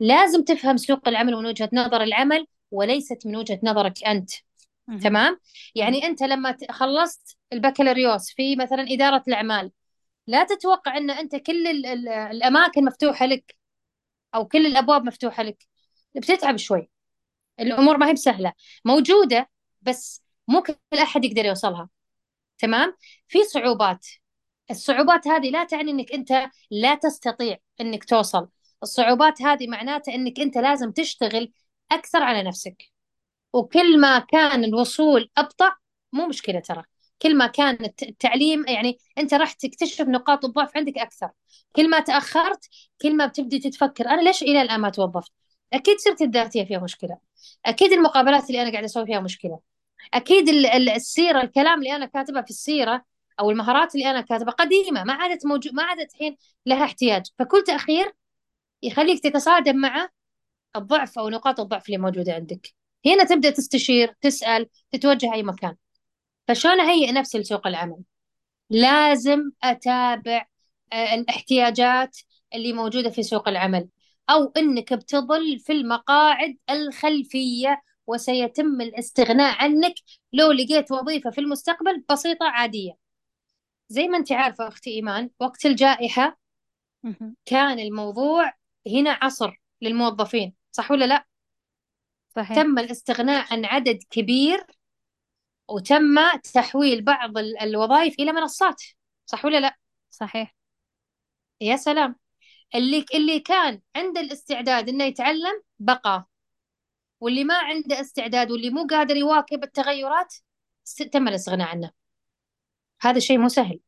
[0.00, 4.30] لازم تفهم سوق العمل من وجهة نظر العمل وليست من وجهة نظرك أنت.
[5.02, 5.40] تمام؟
[5.74, 9.72] يعني أنت لما خلصت البكالوريوس في مثلا إدارة الأعمال
[10.26, 13.54] لا تتوقع أن أنت كل الأماكن مفتوحة لك
[14.34, 15.66] أو كل الأبواب مفتوحة لك.
[16.14, 16.90] بتتعب شوي.
[17.60, 18.52] الأمور ما هي بسهلة.
[18.84, 19.50] موجودة
[19.82, 21.88] بس مو كل أحد يقدر يوصلها.
[22.58, 22.96] تمام؟
[23.28, 24.06] في صعوبات.
[24.70, 28.48] الصعوبات هذه لا تعني إنك أنت لا تستطيع إنك توصل.
[28.82, 31.52] الصعوبات هذه معناتها إنك أنت لازم تشتغل
[31.92, 32.82] أكثر على نفسك.
[33.52, 35.72] وكل ما كان الوصول أبطأ
[36.12, 36.84] مو مشكلة ترى.
[37.22, 41.30] كل ما كان التعليم يعني أنت راح تكتشف نقاط الضعف عندك أكثر.
[41.76, 42.68] كل ما تأخرت
[43.02, 45.32] كل ما بتبدي تتفكر أنا ليش إلى الآن ما توظفت؟
[45.72, 47.18] أكيد سيرتي الذاتية فيها مشكلة.
[47.66, 49.60] أكيد المقابلات اللي أنا قاعدة أسوي فيها مشكلة.
[50.14, 50.48] أكيد
[50.96, 53.04] السيرة الكلام اللي أنا كاتبه في السيرة
[53.40, 57.26] أو المهارات اللي أنا كاتبه قديمة ما عادت موجود ما عادت الحين لها احتياج.
[57.38, 58.12] فكل تأخير
[58.82, 60.08] يخليك تتصادم مع
[60.76, 62.74] الضعف أو نقاط الضعف اللي موجودة عندك.
[63.06, 65.76] هنا تبدأ تستشير تسأل تتوجه أي مكان.
[66.48, 68.02] فشلون أهيئ نفسي لسوق العمل؟
[68.70, 70.46] لازم أتابع
[70.92, 72.16] آه، الاحتياجات
[72.54, 73.88] اللي موجودة في سوق العمل
[74.30, 79.94] أو أنك بتظل في المقاعد الخلفية وسيتم الاستغناء عنك
[80.32, 82.92] لو لقيت وظيفة في المستقبل بسيطة عادية.
[83.88, 86.38] زي ما أنت عارفة أختي إيمان وقت الجائحة
[87.44, 88.52] كان الموضوع
[88.86, 91.26] هنا عصر للموظفين صح ولا لا؟
[92.36, 92.56] صحيح.
[92.56, 94.66] تم الاستغناء عن عدد كبير
[95.68, 98.82] وتم تحويل بعض الوظائف إلى منصات
[99.26, 99.76] صح ولا لا؟
[100.10, 100.54] صحيح
[101.60, 102.16] يا سلام
[102.74, 106.28] اللي اللي كان عنده الاستعداد إنه يتعلم بقى
[107.20, 110.34] واللي ما عنده استعداد واللي مو قادر يواكب التغيرات
[111.12, 111.90] تم الاستغناء عنه
[113.00, 113.80] هذا الشيء مو سهل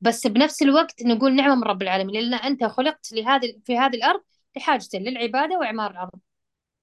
[0.00, 4.20] بس بنفس الوقت نقول نعمة من رب العالمين لأن أنت خلقت لهذه في هذه الأرض
[4.56, 6.20] لحاجة للعبادة وإعمار الأرض.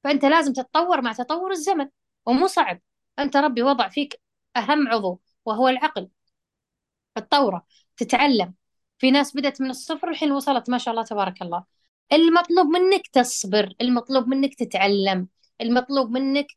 [0.04, 1.90] فأنت لازم تتطور مع تطور الزمن
[2.26, 2.82] ومو صعب.
[3.20, 4.22] أنت ربي وضع فيك
[4.58, 6.10] أهم عضو وهو العقل.
[7.16, 7.66] تطوره
[7.98, 8.54] تتعلم.
[8.98, 11.64] في ناس بدأت من الصفر الحين وصلت ما شاء الله تبارك الله.
[12.14, 15.28] المطلوب منك تصبر المطلوب منك تتعلم
[15.62, 16.48] المطلوب منك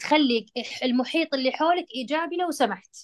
[0.00, 0.46] تخلي
[0.84, 2.96] المحيط اللي حولك إيجابي لو سمحت.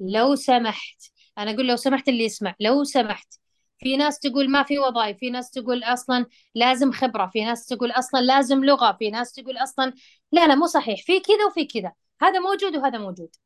[0.00, 1.02] لو سمحت.
[1.38, 3.34] أنا أقول لو سمحت اللي يسمع لو سمحت.
[3.78, 7.90] في ناس تقول ما في وظائف في ناس تقول أصلا لازم خبرة في ناس تقول
[7.90, 9.92] أصلا لازم لغة في ناس تقول أصلا
[10.32, 11.02] لا لا مو صحيح.
[11.04, 11.92] في كذا وفي كذا.
[12.22, 13.36] هذا موجود وهذا موجود.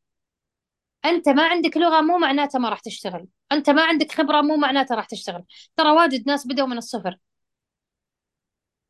[1.04, 3.26] أنت ما عندك لغة مو معناته ما راح تشتغل.
[3.52, 5.44] أنت ما عندك خبرة مو معناته راح تشتغل.
[5.76, 7.16] ترى واجد ناس بدأوا من الصفر.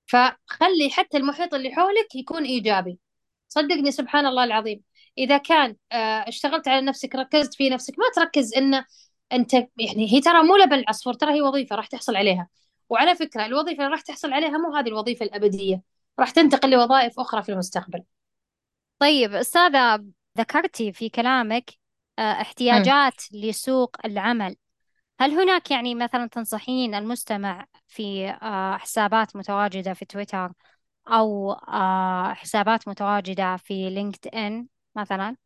[0.06, 2.98] فخلي حتى المحيط اللي حولك يكون إيجابي.
[3.48, 4.82] صدقني سبحان الله العظيم.
[5.18, 8.84] إذا كان آه، اشتغلت على نفسك ركزت في نفسك ما تركز ان
[9.32, 12.48] أنت يعني هي ترى مو لبن العصفور ترى هي وظيفة راح تحصل عليها.
[12.88, 15.82] وعلى فكرة الوظيفة اللي راح تحصل عليها مو هذه الوظيفة الأبدية
[16.18, 18.02] راح تنتقل لوظائف أخرى في المستقبل.
[18.98, 20.04] طيب أستاذة
[20.38, 21.70] ذكرتي في كلامك
[22.18, 24.56] آه، احتياجات لسوق العمل.
[25.20, 30.52] هل هناك يعني مثلا تنصحين المستمع في آه، حسابات متواجدة في تويتر
[31.08, 31.56] أو
[32.34, 34.66] حسابات متواجدة في لينكد إن؟
[34.96, 35.36] مثلا؟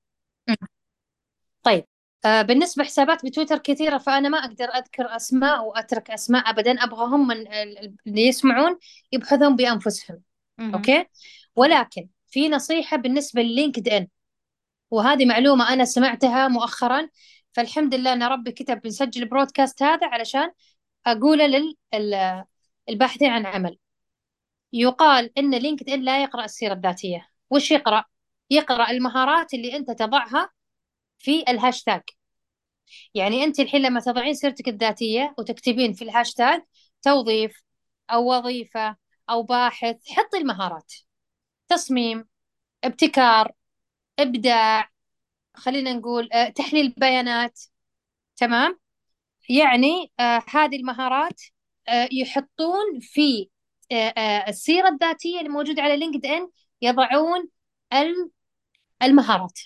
[1.63, 1.85] طيب
[2.25, 6.73] آه، بالنسبة حسابات بتويتر كثيرة فأنا ما أقدر أذكر أسماء وأترك أسماء أبدا.
[6.85, 7.53] أبغى هم من
[8.07, 8.79] اللي يسمعون
[9.13, 10.23] يبحثون بأنفسهم.
[10.59, 10.75] مهم.
[10.75, 11.07] okay؟
[11.57, 14.09] ولكن في نصيحة بالنسبة لل LinkedIn
[14.91, 17.09] وهذه معلومة أنا سمعتها مؤخرا.
[17.53, 20.53] فالحمد لله أن ربي كتب بنسجل ال broadcast هذا علشان
[21.07, 21.75] أقوله
[22.89, 23.79] للباحثين عن عمل.
[24.73, 27.29] يقال إن LinkedIn لا يقرأ السيرة الذاتية.
[27.51, 28.05] وش يقرأ؟
[28.55, 30.51] يقرأ المهارات اللي أنت تضعها
[31.19, 32.03] في الهاشتاج.
[33.15, 36.63] يعني أنت الحين لما تضعين سيرتك الذاتية وتكتبين في الهاشتاج
[37.03, 37.63] توظيف
[38.11, 38.97] أو وظيفة
[39.31, 40.93] أو باحث حطي المهارات.
[41.69, 42.29] تصميم
[42.85, 43.53] ابتكار
[44.19, 44.91] إبداع
[45.55, 47.61] خلينا نقول آه، تحليل بيانات.
[48.37, 48.81] تمام؟
[49.51, 51.43] يعني آه هذه المهارات
[51.89, 53.51] آه يحطون في
[54.49, 56.49] السيرة الذاتية اللي موجودة على LinkedIn
[56.83, 57.49] يضعون
[59.05, 59.59] المهارات.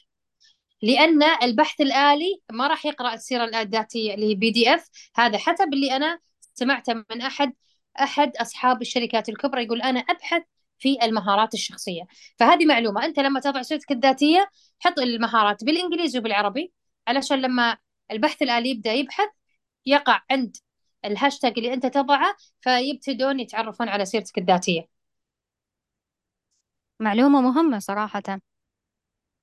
[0.83, 6.19] لأن البحث الآلي ما راح يقرأ السيرة الذاتية اللي هي PDF هذا حسب اللي أنا
[6.55, 7.55] سمعته من أحد
[8.01, 10.43] أحد أصحاب الشركات الكبرى يقول أنا أبحث
[10.79, 12.03] في المهارات الشخصية.
[12.39, 13.05] فهذه معلومة.
[13.05, 16.73] أنت لما تضع سيرتك الذاتية حط المهارات بالإنجليزي وبالعربي
[17.09, 17.77] علشان لما
[18.11, 19.29] البحث الآلي يبدأ يبحث
[19.87, 20.57] يقع عند
[21.05, 24.89] الهاشتاج اللي أنت تضعه فيبتدون يتعرفون على سيرتك الذاتية.
[27.01, 28.41] معلومة مهمة صراحة.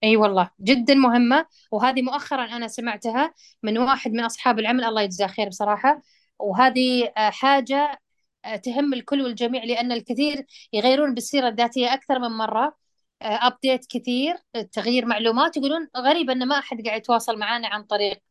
[0.05, 1.45] إي والله جدا مهمة.
[1.71, 6.01] وهذه مؤخرا أنا سمعتها من واحد من أصحاب العمل الله يجزاه خير بصراحة.
[6.39, 8.01] وهذه آه، حاجة
[8.45, 12.75] آه، تهم الكل والجميع لأن الكثير يغيرون بالسيرة الذاتية أكثر من مرة.
[13.21, 14.37] update آه، كثير
[14.71, 18.21] تغيير معلومات يقولون غريب إن ما أحد قاعد يتواصل معنا عن طريق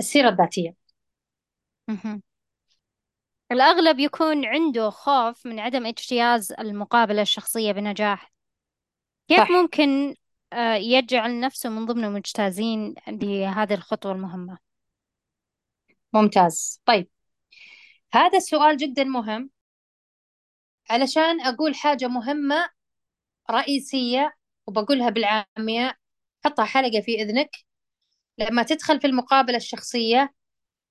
[0.00, 0.74] السيرة الذاتية.
[3.52, 8.32] الأغلب يكون عنده خوف من عدم اجتياز المقابلة الشخصية بنجاح.
[9.30, 9.50] كيف صح.
[9.50, 10.14] ممكن
[10.52, 14.58] آه، يجعل نفسه من ضمن المجتازين لهذه الخطوة المهمة؟
[16.12, 16.80] ممتاز.
[16.84, 17.08] طيب
[18.12, 19.50] هذا السؤال جدا مهم.
[20.90, 22.70] علشان أقول حاجة مهمة
[23.50, 24.34] رئيسية
[24.66, 25.98] وبقولها بالعامية
[26.44, 27.50] حطها حلقة في إذنك.
[28.38, 30.34] لما تدخل في المقابلة الشخصية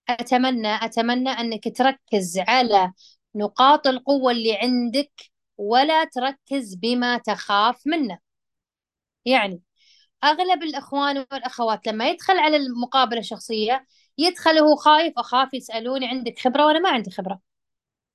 [0.10, 2.94] أتمنى أتمنى أنك تركز على
[3.36, 5.12] نقاط القوة اللي عندك
[5.58, 8.29] ولا تركز بما تخاف منه.
[9.26, 9.62] يعني
[10.24, 16.66] أغلب الإخوان والأخوات لما يدخل على المقابلة الشخصية يدخل وهو خايف أخاف يسألوني عندك خبرة
[16.66, 17.40] وأنا ما عندي خبرة.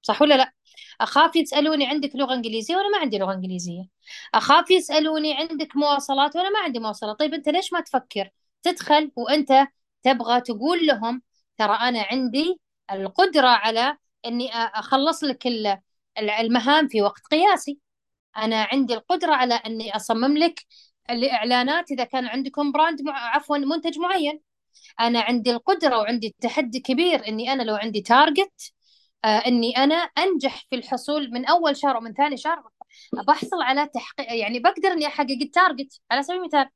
[0.02, 0.52] صح ولا لا؟
[1.00, 3.84] أخاف يسألوني عندك لغة إنجليزية وأنا ما عندي لغة إنجليزية.
[4.34, 7.18] أخاف يسألوني عندك مواصلات وأنا ما عندي مواصلات.
[7.18, 8.30] طيب أنت ليش ما تفكر؟
[8.62, 9.52] تدخل وأنت
[10.02, 11.22] تبغى تقول لهم
[11.58, 12.60] ترى أنا عندي
[12.92, 15.46] القدرة على أني أخلص لك
[16.18, 17.78] المهام في وقت قياسي.
[18.36, 20.60] أنا عندي القدرة على أني أصمم لك
[21.10, 23.36] الإعلانات إذا كان عندكم brand مع...
[23.36, 24.40] عفوا منتج معين.
[25.00, 28.72] أنا عندي القدرة وعندي تحدي كبير إني أنا لو عندي target
[29.24, 32.62] آه إني أنا أنجح في الحصول من أول شهر ومن ثاني شهر
[33.28, 36.68] بحصل على تحقيق يعني بقدر إني أحقق ال target على سبيل المثال.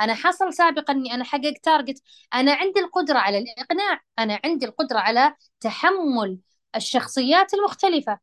[0.00, 2.02] أنا حصل سابقا إني أنا حقق target.
[2.34, 4.00] أنا عندي القدرة على الإقناع.
[4.18, 6.38] أنا عندي القدرة على تحمل
[6.76, 8.18] الشخصيات المختلفة.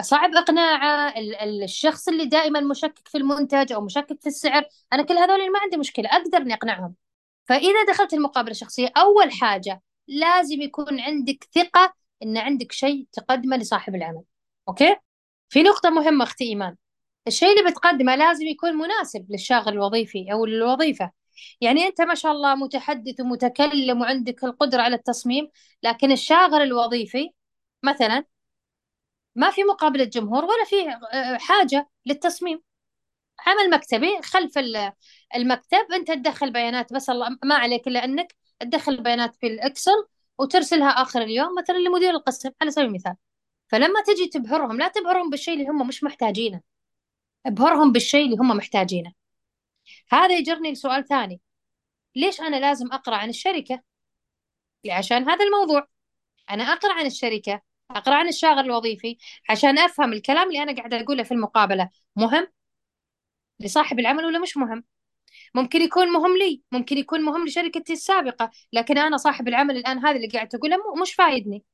[0.00, 1.14] صعب إقناعه
[1.64, 4.64] الشخص اللي دائما مشكك في المنتج أو مشكك في السعر.
[4.92, 6.94] أنا كل هذول ما عندي مشكلة أقدر إني أقنعهم.
[7.46, 13.94] فإذا دخلت المقابلة الشخصية أول حاجة لازم يكون عندك ثقة إن عندك شيء تقدمه لصاحب
[13.94, 14.22] العمل.
[14.68, 14.96] أوكي؟
[15.48, 16.76] في نقطة مهمة أختي إيمان.
[17.26, 21.10] الشيء اللي بتقدمه لازم يكون مناسب للشاغل الوظيفي أو للوظيفة.
[21.60, 25.48] يعني أنت ما شاء الله متحدث ومتكلم وعندك القدرة على التصميم
[25.82, 27.30] لكن الشاغل الوظيفي
[27.82, 28.24] مثلا
[29.34, 32.62] ما في مقابلة جمهور ولا في آه، حاجة للتصميم.
[33.46, 34.58] عمل مكتبي خلف
[35.36, 40.06] المكتب أنت تدخل بيانات بس الله ما عليك إلا أنك تدخل بيانات في الإكسل
[40.38, 43.16] وترسلها آخر اليوم مثلا لمدير القسم على سبيل المثال.
[43.68, 46.60] فلما تجي تبهرهم لا تبهرهم بالشيء اللي هم مش محتاجينه.
[47.46, 49.12] ابهرهم بالشيء اللي هم محتاجينه.
[50.10, 51.40] هذا يجرني لسؤال ثاني.
[52.16, 53.82] ليش أنا لازم أقرأ عن الشركة؟
[54.90, 55.88] عشان هذا الموضوع.
[56.50, 59.18] أنا أقرأ عن الشركة أقرأ عن الشاغر الوظيفي
[59.50, 61.90] عشان أفهم الكلام اللي أنا قاعدة أقوله في المقابلة.
[62.16, 62.48] مهم
[63.60, 64.84] لصاحب العمل ولا مش مهم؟
[65.54, 70.16] ممكن يكون مهم لي ممكن يكون مهم لشركتي السابقة لكن أنا صاحب العمل الآن هذا
[70.16, 71.64] اللي قاعد تقوله مش فايدني.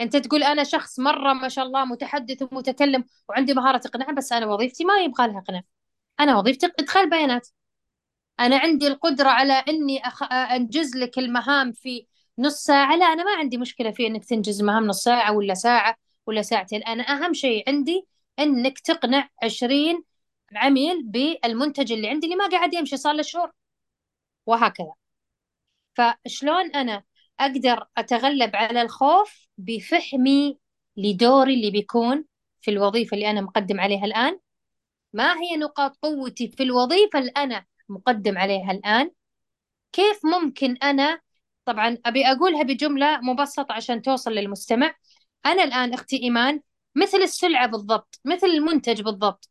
[0.00, 4.46] أنت تقول أنا شخص مرة ما شاء الله متحدث ومتكلم وعندي مهارة إقناع بس أنا
[4.46, 5.62] وظيفتي ما يبغى لها إقناع.
[6.20, 7.48] أنا وظيفتي إدخال بيانات.
[8.40, 10.22] أنا عندي القدرة على إني أخ...
[10.32, 12.06] أنجز لك المهام في
[12.38, 12.96] نص ساعة.
[12.96, 16.82] لا أنا ما عندي مشكلة في إنك تنجز مهام نص ساعة ولا ساعة ولا ساعتين.
[16.82, 18.06] أنا أهم شيء عندي
[18.38, 20.04] إنك تقنع عشرين
[20.54, 23.50] عميل بالمنتج اللي عندي اللي ما قاعد يمشي صار له شهور.
[24.46, 24.92] وهكذا.
[25.94, 27.04] فشلون أنا
[27.40, 30.58] أقدر أتغلب على الخوف بفهمي
[30.96, 32.24] لدوري اللي بيكون
[32.60, 34.40] في الوظيفة اللي أنا مقدم عليها الآن؟
[35.12, 39.10] ما هي نقاط قوتي في الوظيفة اللي أنا مقدم عليها الآن؟
[39.92, 41.20] كيف ممكن أنا
[41.64, 44.94] طبعا أبي أقولها بجملة مبسطة عشان توصل للمستمع.
[45.46, 46.60] أنا الآن أختي إيمان
[46.94, 49.50] مثل السلعة بالضبط مثل المنتج بالضبط.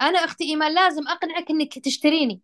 [0.00, 2.40] أنا أختي إيمان لازم أقنعك إنك تشتريني.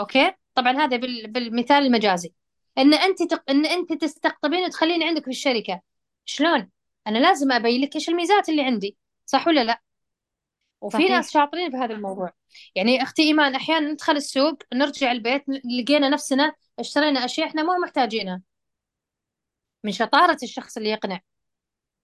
[0.00, 2.32] أوكي؟ طبعا هذا بالمثال المجازي.
[2.78, 3.50] إن أنت تق...
[3.50, 5.80] إن أنت تستقطبين وتخليني عندك في الشركة.
[6.24, 6.70] شلون؟
[7.06, 8.96] أنا لازم أبين لك إيش الميزات اللي عندي.
[9.26, 9.80] صح ولا لا؟
[10.80, 11.10] وفي صحيح.
[11.10, 12.32] ناس شاطرين في هذا الموضوع.
[12.74, 15.44] يعني أختي إيمان أحيانا ندخل السوق نرجع البيت
[15.78, 18.42] لقينا نفسنا اشترينا أشياء إحنا مو محتاجينها.
[19.84, 21.20] من شطارة الشخص اللي يقنع.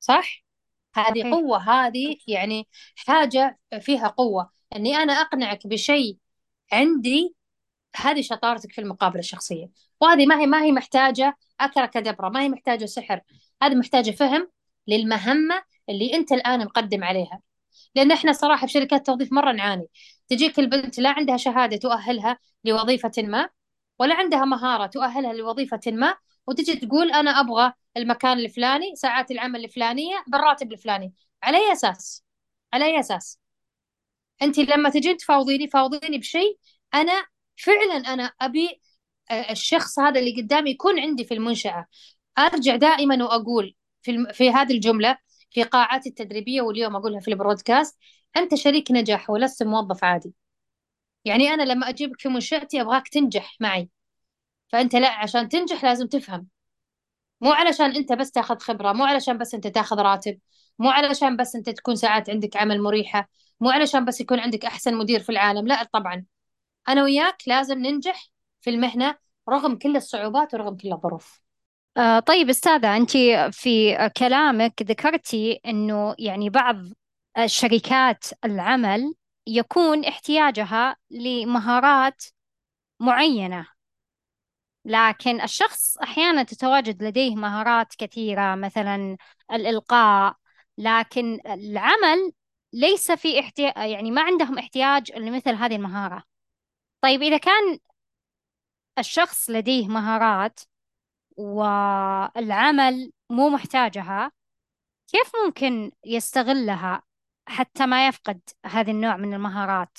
[0.01, 0.45] صح؟
[0.95, 1.35] هذه صحيح.
[1.35, 4.51] قوة هذه يعني حاجة فيها قوة.
[4.77, 6.17] إني أنا أقنعك بشيء
[6.73, 7.35] عندي
[7.97, 9.71] هذه شطارتك في المقابلة الشخصية.
[10.01, 13.21] وهذه ما هي ما هي محتاجة أكرة كدبرة ما هي محتاجة سحر.
[13.63, 14.51] هذه محتاجة فهم
[14.89, 17.41] للمهمة اللي أنت الآن مقدم عليها.
[17.97, 19.87] لأن إحنا صراحة في شركات التوظيف مرة نعاني.
[20.29, 23.49] تجيك البنت لا عندها شهادة تؤهلها لوظيفة ما
[23.99, 30.25] ولا عندها مهارة تؤهلها لوظيفة ما وتجي تقول أنا أبغى المكان الفلاني ساعات العمل الفلانية
[30.29, 31.15] بالراتب الفلاني.
[31.43, 32.25] على أي أساس؟
[32.73, 33.41] على أي أساس؟
[34.43, 36.59] انت لما تجين تفاوضيني فاوضيني بشيء
[36.95, 38.81] أنا فعلا أنا أبي
[39.31, 41.87] آه، الشخص هذا اللي قدامي يكون عندي في المنشأة.
[42.39, 45.19] أرجع دائما وأقول في في هذه الجملة
[45.57, 47.99] في قاعات التدريبية واليوم أقولها في البرودكاست
[48.37, 50.35] أنت شريك نجاح ولست موظف عادي.
[51.25, 53.91] يعني أنا لما أجيبك في منشأتي أبغاك تنجح معي.
[54.69, 56.49] فأنت لا عشان تنجح لازم تفهم.
[57.41, 60.39] مو علشان أنت بس تاخذ خبرة مو علشان بس أنت تاخذ راتب
[60.79, 63.29] مو علشان بس أنت تكون ساعات عندك عمل مريحة
[63.61, 65.67] مو علشان بس يكون عندك أحسن مدير في العالم.
[65.67, 66.25] لا طبعا.
[66.89, 68.29] أنا وياك لازم ننجح
[68.61, 69.19] في المهنة
[69.51, 71.46] رغم كل الصعوبات ورغم كل الظروف.
[71.97, 73.11] آه طيب أستاذة أنت
[73.53, 76.77] في كلامك ذكرتي أنه يعني بعض
[77.47, 79.15] شركات العمل
[79.47, 82.25] يكون احتياجها لمهارات
[83.01, 83.67] معينة.
[84.85, 89.17] لكن الشخص أحيانا تتواجد لديه مهارات كثيرة مثلا
[89.53, 90.37] الإلقاء.
[90.79, 92.33] لكن العمل
[92.73, 96.23] ليس في احتياج يعني ما عندهم احتياج لمثل هذه المهارة.
[97.01, 97.79] طيب إذا كان
[98.99, 100.61] الشخص لديه مهارات
[101.37, 104.33] والعمل مو محتاجها
[105.09, 107.03] كيف ممكن يستغلها
[107.47, 109.99] حتى ما يفقد هذا النوع من المهارات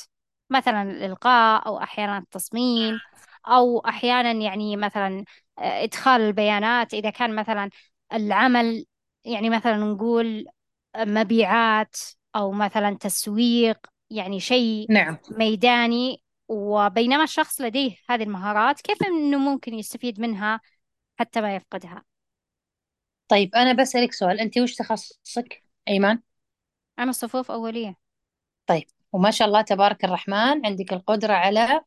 [0.50, 3.00] مثلا الإلقاء أو أحيانا التصميم
[3.48, 5.26] أو أحيانا يعني مثلا
[5.60, 7.70] آه، إدخال البيانات إذا كان مثلا
[8.14, 8.86] العمل
[9.26, 10.46] يعني مثلا نقول
[10.98, 11.96] مبيعات
[12.36, 13.78] أو مثلا تسويق
[14.10, 15.18] يعني شيء نعم.
[15.32, 20.62] ميداني وبينما الشخص لديه هذه المهارات كيف إنه ممكن يستفيد منها
[21.20, 22.04] حتى ما يفقدها
[23.28, 26.22] طيب أنا بسألك سؤال أنت وش تخصصك أيمان؟
[27.00, 27.96] أنا صفوف أولية
[28.68, 31.82] طيب وما شاء الله تبارك الرحمن عندك القدرة على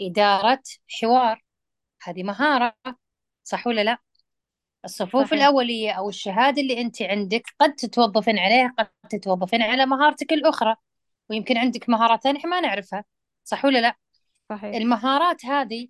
[0.00, 0.62] إدارة
[1.00, 1.44] حوار
[2.02, 2.76] هذه مهارة
[3.44, 3.98] صح ولا لا؟
[4.84, 5.32] الصفوف صحيح.
[5.32, 10.76] الأولية أو الشهادة اللي أنت عندك قد تتوظفين عليها قد تتوظفين على مهارتك الأخرى
[11.30, 13.04] ويمكن عندك مهارات ثانية ما نعرفها
[13.44, 13.96] صح ولا لا؟
[14.50, 14.74] صحيح.
[14.74, 15.88] المهارات هذه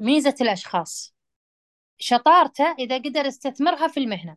[0.00, 1.13] ميزة الأشخاص
[1.98, 4.36] شطارته إذا قدر استثمرها في المهنة.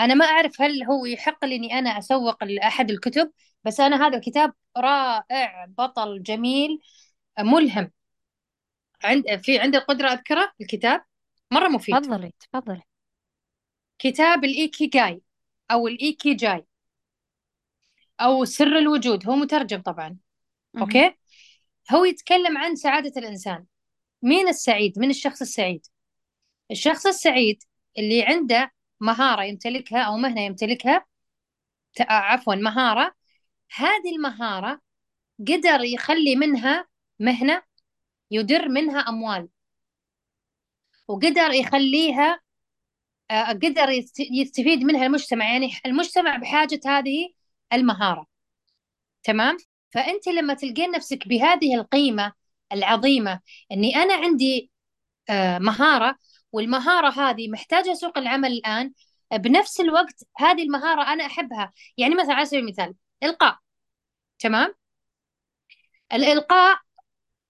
[0.00, 3.32] أنا ما أعرف هل هو يحق لي إني أنا أسوق لأحد الكتب
[3.64, 6.80] بس أنا هذا الكتاب رائع بطل جميل
[7.38, 7.90] ملهم.
[9.04, 11.04] عند في عندي القدرة أذكره؟ الكتاب؟
[11.50, 12.00] مرة مفيد.
[12.00, 12.82] تفضلي تفضلي.
[13.98, 15.22] كتاب الإيكي جاي
[15.70, 16.66] أو الإيكي جاي
[18.20, 20.16] أو سر الوجود هو مترجم طبعا.
[20.78, 21.14] أوكي؟
[21.92, 23.64] هو يتكلم عن سعادة الإنسان.
[24.22, 25.86] مين السعيد؟ من الشخص السعيد؟
[26.70, 27.62] الشخص السعيد
[27.98, 31.06] اللي عنده مهارة يمتلكها أو مهنة يمتلكها
[32.00, 33.14] عفوا مهارة
[33.76, 34.80] هذه المهارة
[35.40, 36.88] قدر يخلي منها
[37.20, 37.62] مهنة
[38.30, 39.48] يدر منها أموال
[41.08, 42.40] وقدر يخليها
[43.30, 43.88] آه، قدر
[44.32, 45.52] يستفيد منها المجتمع.
[45.52, 47.28] يعني المجتمع بحاجة هذه
[47.72, 48.26] المهارة.
[49.22, 49.56] تمام؟
[49.90, 52.32] فأنت لما تلقين نفسك بهذه القيمة
[52.72, 53.40] العظيمة
[53.72, 54.70] أني أنا عندي
[55.30, 56.16] آه، مهارة
[56.54, 58.92] والمهارة هذه محتاجة سوق العمل الآن.
[59.32, 61.72] بنفس الوقت هذه المهارة أنا أحبها.
[61.98, 63.58] يعني مثلا على سبيل المثال إلقاء.
[64.38, 64.74] تمام؟
[66.12, 66.78] الإلقاء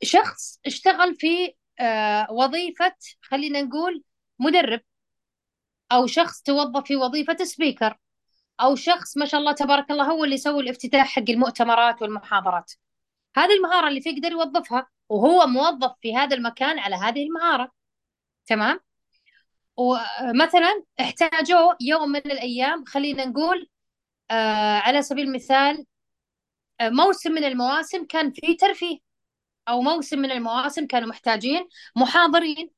[0.03, 4.03] شخص اشتغل في آه، وظيفة خلينا نقول
[4.39, 4.81] مدرب
[5.93, 7.99] أو شخص توظف في وظيفة سبيكر
[8.61, 12.73] أو شخص ما شاء الله تبارك الله هو اللي يسوي الافتتاح حق المؤتمرات والمحاضرات.
[13.37, 17.73] هذه المهارة اللي فيه يقدر يوظفها وهو موظف في هذا المكان على هذه المهارة.
[18.47, 18.81] تمام؟
[19.77, 23.69] ومثلا احتاجوه يوم من الأيام خلينا نقول
[24.31, 25.87] آه على سبيل المثال
[26.81, 28.99] آه موسم من المواسم كان فيه ترفيه
[29.69, 32.71] أو موسم من المواسم كانوا محتاجين محاضرين.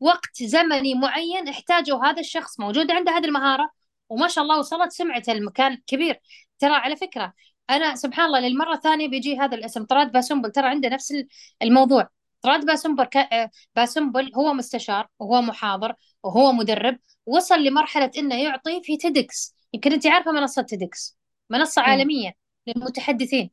[0.00, 3.70] وقت زمني معين احتاجوا هذا الشخص موجود عنده هذه المهارة
[4.08, 6.20] وما شاء الله وصلت سمعته المكان كبير.
[6.58, 7.32] ترى على فكرة
[7.70, 11.14] أنا سبحان الله للمرة الثانية بيجي هذا الاسم طراد باسنبل ترى عنده نفس
[11.62, 12.08] الموضوع.
[12.42, 13.16] طراد باسنبل ك...
[13.16, 19.54] آه، باسنبل هو مستشار وهو محاضر وهو مدرب وصل لمرحلة إنه يعطي في TEDx.
[19.74, 21.18] يمكن أنت عارفة منصة TEDx
[21.50, 22.32] منصة عالمية
[22.66, 23.50] للمتحدثين.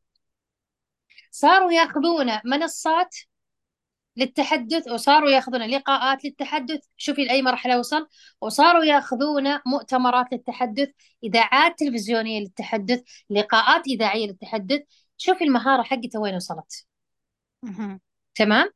[1.31, 3.15] صاروا ياخذون منصات
[4.17, 6.79] للتحدث وصاروا ياخذون لقاءات للتحدث.
[6.97, 8.07] شوفي لأي مرحلة وصل.
[8.41, 10.89] وصاروا ياخذون مؤتمرات للتحدث
[11.23, 14.81] إذاعات تلفزيونية للتحدث لقاءات إذاعية للتحدث.
[15.17, 16.85] شوفي المهارة حقته وين وصلت.
[18.35, 18.69] تمام؟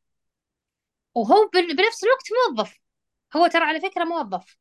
[1.16, 2.78] وهو بنفس الوقت موظف.
[3.36, 4.58] هو ترى على فكرة موظف.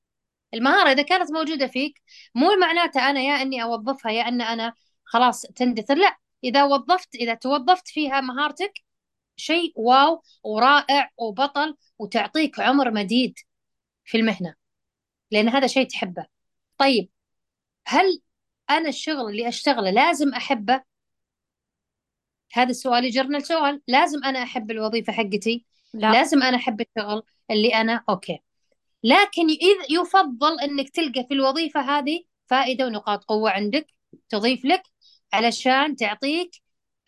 [0.54, 2.02] المهارة إذا كانت موجودة فيك
[2.34, 4.74] مو معناته أنا يا إني أوظفها يا أن أنا
[5.04, 5.94] خلاص تندثر.
[5.94, 8.72] لا إذا وظفت إذا توظفت فيها مهارتك
[9.36, 13.38] شيء واو ورائع وبطل وتعطيك عمر مديد
[14.04, 14.54] في المهنة
[15.30, 16.26] لأن هذا شيء تحبه.
[16.78, 17.10] طيب
[17.86, 18.22] هل
[18.70, 20.82] أنا الشغل اللي أشتغله لازم أحبه؟
[22.52, 26.12] هذا السؤال يجرنا السؤال لازم أنا أحب الوظيفة حقتي؟ لا.
[26.12, 28.38] لازم أنا أحب الشغل اللي أنا أوكي.
[29.04, 33.86] لكن إذا يفضل أنك تلقى في الوظيفة هذه فائدة ونقاط قوة عندك
[34.28, 34.82] تضيف لك
[35.32, 36.50] علشان تعطيك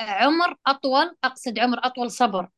[0.01, 2.49] عمر أطول أقصد عمر أطول صبر.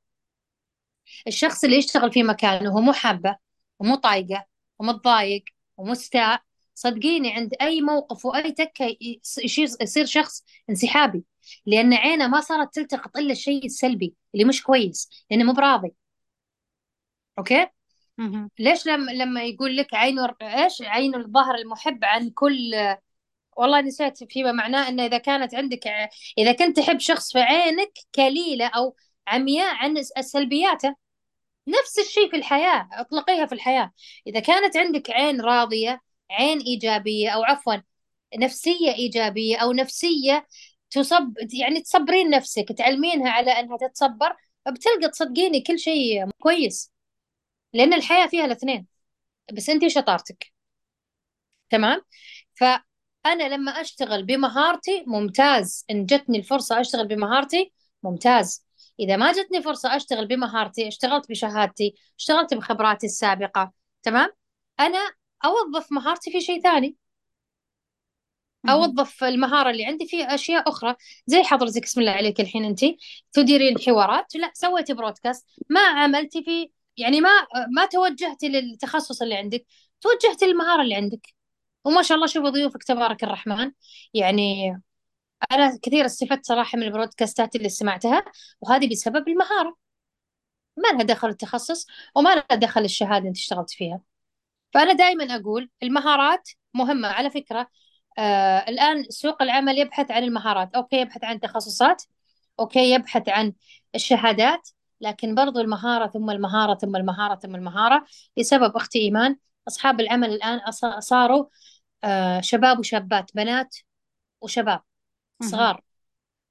[1.26, 3.36] الشخص اللي يشتغل في مكان وهو مو حابة
[3.78, 4.46] ومو طايقة
[4.78, 5.44] ومتضايق
[5.76, 6.42] ومستاء
[6.74, 8.96] صدقيني عند أي موقف وأي تكة
[9.80, 11.24] يصير شخص انسحابي.
[11.66, 15.94] لأن عينه ما صارت تلتقط إلا الشيء السلبي اللي مش كويس لأنه مو براضي.
[17.38, 17.66] أوكي؟
[18.58, 22.74] ليش لما لما يقول لك عين إيش؟ عين الظهر المحب عن كل
[23.56, 25.86] والله نسيت فيما معناه إنه إذا كانت عندك
[26.38, 30.96] إذا كنت تحب شخص فعينك كليلة أو عمياء عن سلبياته.
[31.68, 33.92] نفس الشيء في الحياة اطلقيها في الحياة.
[34.26, 37.74] إذا كانت عندك عين راضية عين إيجابية أو عفوا
[38.38, 40.46] نفسية إيجابية أو نفسية
[40.92, 44.36] تصب يعني تصبرين نفسك تعلمينها على أنها تتصبر
[44.68, 46.92] بتلقى تصدقيني كل شيء كويس.
[47.72, 48.86] لأن الحياة فيها الاثنين.
[49.52, 50.52] بس انت شطارتك.
[51.70, 52.02] تمام؟
[52.54, 52.64] ف
[53.26, 55.84] أنا لما أشتغل بمهارتي ممتاز.
[55.90, 57.72] إن جتني الفرصة أشتغل بمهارتي
[58.02, 58.66] ممتاز.
[59.00, 63.72] إذا ما جتني فرصة أشتغل بمهارتي اشتغلت بشهادتي اشتغلت بخبراتي السابقة
[64.02, 64.30] تمام؟
[64.80, 65.12] أنا
[65.44, 66.96] أوظف مهارتي في شيء ثاني.
[68.68, 70.96] اوظف المهارة اللي عندي في أشياء أخرى.
[71.26, 72.80] زي حضرتك بسم الله عليك الحين انت
[73.32, 74.36] تديرين حوارات.
[74.36, 75.46] لا سويتي برودكاست.
[75.70, 77.30] ما عملتي في يعني ما
[77.76, 79.66] ما توجهتي للتخصص اللي عندك.
[80.00, 81.26] توجهتي للمهارة اللي عندك.
[81.84, 83.72] وما شاء الله شوفوا ضيوفك تبارك الرحمن.
[84.14, 84.72] يعني
[85.52, 88.24] أنا كثير استفدت صراحة من البرودكاستات اللي سمعتها
[88.60, 89.76] وهذه بسبب المهارة.
[90.76, 91.86] ما لها دخل التخصص
[92.16, 94.00] وما لها دخل الشهادة اللي اشتغلت فيها.
[94.74, 97.68] فأنا دائما أقول المهارات مهمة على فكرة.
[98.18, 100.74] آه الآن سوق العمل يبحث عن المهارات.
[100.74, 102.02] okay يبحث عن تخصصات.
[102.60, 103.52] okay يبحث عن
[103.94, 104.68] الشهادات.
[105.00, 108.04] لكن برضو المهارة ثم المهارة ثم المهارة ثم المهارة
[108.36, 109.36] لسبب أختي إيمان.
[109.68, 110.60] أصحاب العمل الآن
[111.00, 111.44] صاروا
[112.04, 113.76] آه، شباب وشابات بنات
[114.40, 114.80] وشباب
[115.42, 115.80] صغار.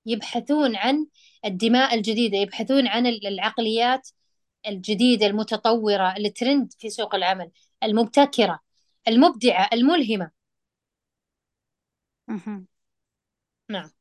[0.05, 1.07] يبحثون عن
[1.45, 4.09] الدماء الجديدة يبحثون عن العقليات
[4.67, 7.51] الجديدة المتطورة الترند في سوق العمل
[7.83, 8.59] المبتكرة
[9.07, 10.31] المبدعة الملهمة.
[13.69, 13.91] نعم.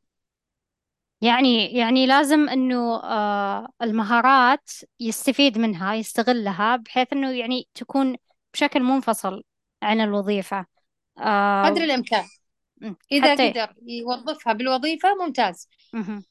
[1.23, 8.17] يعني يعني لازم إنه آه المهارات يستفيد منها يستغلها بحيث إنه يعني تكون
[8.55, 9.43] بشكل منفصل
[9.83, 10.67] عن الوظيفة.
[11.19, 12.25] آه قدر الإمكان.
[13.13, 13.51] إذا حتى...
[13.51, 15.69] قدر يوظفها بالوظيفة ممتاز.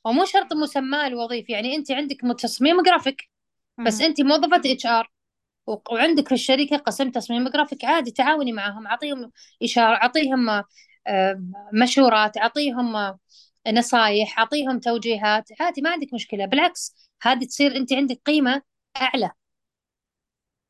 [0.05, 3.29] ومو شرط مسماه الوظيفي يعني أنت عندك تصميم جرافيك.
[3.85, 5.11] بس أنت موظفة HR
[5.91, 9.31] وعندك في الشركة قسم تصميم جرافيك عادي تعاوني معهم أعطيهم
[9.63, 10.63] إشارة أعطيهم
[11.73, 13.17] مشورات أعطيهم
[13.67, 15.49] نصايح أعطيهم توجيهات.
[15.61, 16.45] عادي ما عندك مشكلة.
[16.45, 18.61] بالعكس هذه تصير أنت عندك قيمة
[19.01, 19.31] أعلى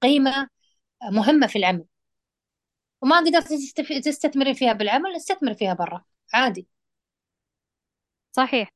[0.01, 0.49] قيمة
[1.11, 1.85] مهمة في العمل.
[3.01, 3.53] وما قدرت
[4.05, 6.03] تستثمري فيها بالعمل استثمري فيها برا
[6.33, 6.67] عادي.
[8.31, 8.71] صحيح.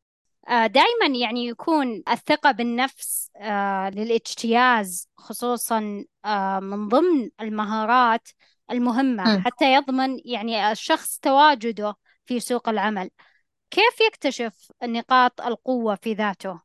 [0.48, 8.30] آه، دائما يعني يكون الثقة بالنفس آه، للاجتياز خصوصا آه، من ضمن المهارات
[8.72, 9.42] المهمة م.
[9.42, 11.96] حتى يضمن يعني الشخص تواجده
[12.26, 13.10] في سوق العمل.
[13.70, 16.62] كيف يكتشف نقاط القوة في ذاته؟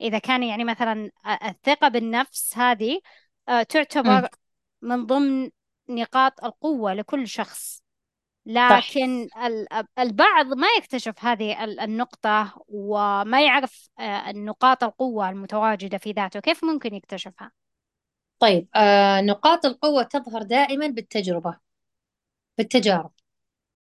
[0.00, 1.10] إذا كان يعني مثلا
[1.44, 3.00] الثقة بالنفس هذه
[3.68, 4.28] تعتبر
[4.82, 5.50] من ضمن
[5.88, 7.82] نقاط القوة لكل شخص.
[8.46, 9.28] لكن
[9.98, 16.40] البعض ما يكتشف هذه النقطة وما يعرف آه، نقاط القوة المتواجدة في ذاته.
[16.40, 17.52] كيف ممكن يكتشفها؟
[18.42, 21.56] طيب آه نقاط القوة تظهر دائما بالتجربة
[22.58, 23.12] بالتجارب.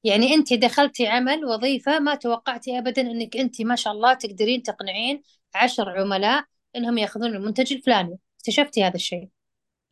[0.05, 5.23] يعني أنت دخلتي عمل وظيفة ما توقعتي أبدا أنك أنت ما شاء الله تقدرين تقنعين
[5.55, 6.45] عشر عملاء
[6.77, 8.19] أنهم يأخذون المنتج الفلاني.
[8.39, 9.29] اكتشفتي هذا الشيء.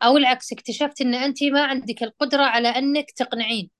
[0.02, 3.70] أو العكس اكتشفت أن أنت ما عندك القدرة على أنك تقنعين.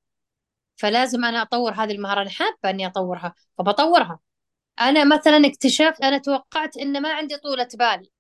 [0.76, 2.22] فلازم أنا أطور هذه المهارة.
[2.22, 4.20] أنا حابة أني أطورها فبطورها.
[4.80, 8.10] أنا مثلا اكتشفت أنا توقعت أن ما عندي طولة بال.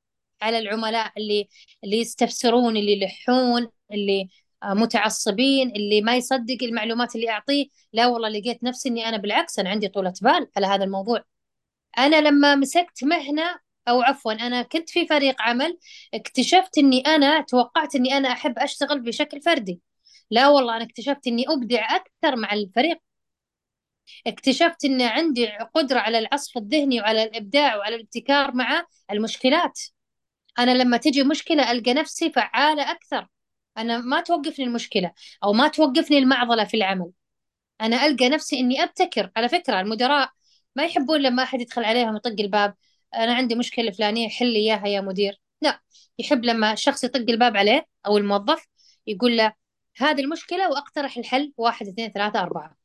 [0.42, 1.48] على العملاء اللي
[1.84, 4.28] اللي يستفسرون اللي يلحون اللي
[4.64, 7.66] متعصبين اللي ما يصدق المعلومات اللي أعطيه.
[7.92, 11.24] لا والله لقيت نفسي أني أنا بالعكس أنا عندي طولة بال على هذا الموضوع.
[11.98, 15.78] أنا لما مسكت مهنة أو عفوا أنا كنت في فريق عمل
[16.14, 19.80] اكتشفت أني أنا توقعت أني أنا أحب أشتغل بشكل فردي.
[20.30, 22.98] لا والله أنا اكتشفت أني أبدع أكثر مع الفريق.
[24.26, 29.80] اكتشفت أن عندي قدرة على العصف الذهني وعلى الإبداع وعلى الابتكار مع المشكلات.
[30.58, 33.28] أنا لما تجي مشكلة ألقى نفسي فعالة أكثر.
[33.78, 35.12] أنا ما توقفني المشكلة
[35.44, 37.10] أو ما توقفني المعضلة في العمل.
[37.80, 39.30] أنا ألقى نفسي إني أبتكر.
[39.36, 40.30] على فكرة المدراء
[40.76, 42.74] ما يحبون لما أحد يدخل عليهم يطق الباب.
[43.14, 45.40] أنا عندي مشكلة فلانية حل لي إياها يا مدير.
[45.62, 45.80] لا
[46.18, 48.66] يحب لما الشخص يطق الباب عليه أو الموظف
[49.06, 49.54] يقول له
[49.96, 51.52] هذه المشكلة وأقترح الحل.
[51.56, 52.76] واحد اثنين ثلاثة أربعة.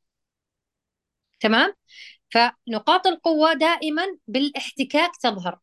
[1.39, 1.73] تمام؟
[2.29, 5.59] فنقاط القوة دائما بالإحتكاك تظهر.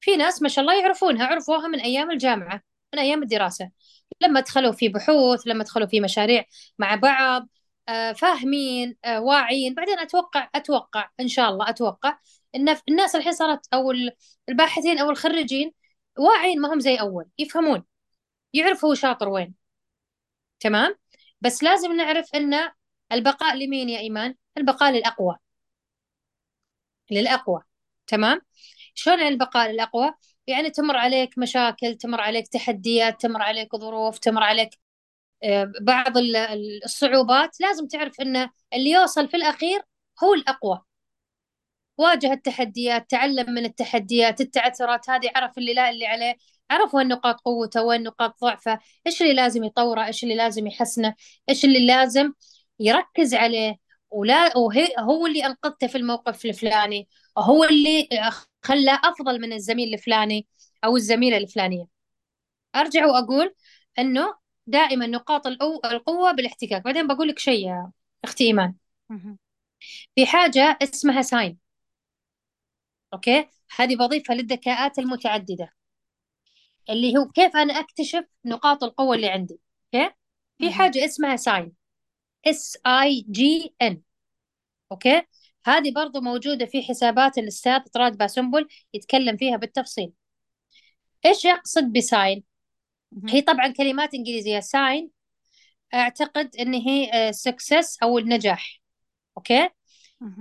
[0.00, 2.62] في ناس ما شاء الله يعرفونها عرفوها من أيام الجامعة
[2.94, 3.70] من أيام الدراسة.
[4.20, 6.44] لما دخلوا في بحوث لما دخلوا في مشاريع
[6.78, 7.48] مع بعض
[7.88, 9.74] آه، فاهمين آه، واعيين.
[9.74, 12.18] بعدين أتوقع أتوقع إن شاء الله أتوقع
[12.54, 13.92] إن الناس الحين صارت أو
[14.48, 15.72] الباحثين أو الخريجين
[16.18, 17.84] واعيين ما هم زي أول يفهمون
[18.54, 19.54] يعرفوا شاطر وين.
[20.60, 20.94] تمام؟
[21.40, 22.70] بس لازم نعرف إن
[23.12, 25.36] البقاء لمين يا إيمان؟ البقاء للأقوى.
[27.10, 27.62] للأقوى.
[28.06, 28.40] تمام؟
[29.00, 30.14] شلون البقاء للأقوى؟
[30.46, 34.70] يعني تمر عليك مشاكل تمر عليك تحديات تمر عليك ظروف تمر عليك
[35.44, 36.12] آه، بعض
[36.84, 37.60] الصعوبات.
[37.60, 38.36] لازم تعرف إن
[38.74, 39.82] اللي يوصل في الأخير
[40.24, 40.80] هو الأقوى.
[41.98, 46.36] واجه التحديات تعلم من التحديات التعثرات هذه عرف اللي لا اللي عليه.
[46.70, 48.78] عرف وين نقاط قوته وين نقاط ضعفه.
[49.06, 51.14] إيش اللي لازم يطوره؟ إيش اللي لازم يحسنه؟
[51.48, 52.32] إيش اللي لازم
[52.80, 53.76] يركز عليه؟
[54.10, 57.08] ولا وهي هو اللي أنقذته في الموقف الفلاني.
[57.36, 58.08] وهو اللي
[58.62, 60.46] خلاه أفضل من الزميل الفلاني
[60.84, 61.86] أو الزميلة الفلانية.
[62.76, 63.54] أرجع وأقول
[63.98, 64.34] إنه
[64.66, 66.82] دائما نقاط القوة بالاحتكاك.
[66.84, 67.92] بعدين بقول لك شيء يا
[68.24, 68.74] أختي إيمان.
[70.14, 71.58] في حاجة اسمها SIGN
[73.14, 75.72] okay؟ هذه بضيفها للذكاءات المتعددة.
[76.90, 79.60] اللي هو كيف أنا أكتشف نقاط القوة اللي عندي.
[79.94, 80.14] okay؟
[80.58, 81.72] في حاجة اسمها SIGN
[82.46, 84.00] S I G N
[84.92, 85.22] okay؟
[85.64, 90.12] هذه برضو موجودة في حسابات الأستاذ طراد باسنبل يتكلم فيها بالتفصيل.
[91.26, 92.44] إيش يقصد ب SIGN؟
[93.28, 94.60] هي طبعا كلمات إنجليزية.
[94.60, 95.10] SIGN
[95.94, 98.80] أعتقد إن هي success آه، أو النجاح.
[99.36, 99.68] okay؟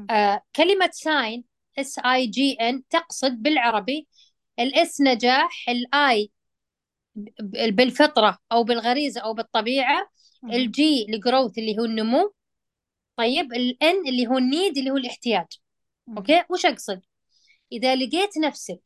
[0.10, 1.44] آه كلمة SIGN
[1.80, 4.08] S I G N تقصد بالعربي
[4.60, 6.32] ال S نجاح ال I
[7.52, 10.10] بالفطرة أو بالغريزة أو بالطبيعة
[10.44, 12.34] ال G ال growth اللي هو النمو
[13.20, 15.48] طيب ال N اللي هو ال need اللي هو الاحتياج.
[16.18, 17.02] okay؟ وش أقصد؟
[17.72, 18.82] إذا لقيت نفسك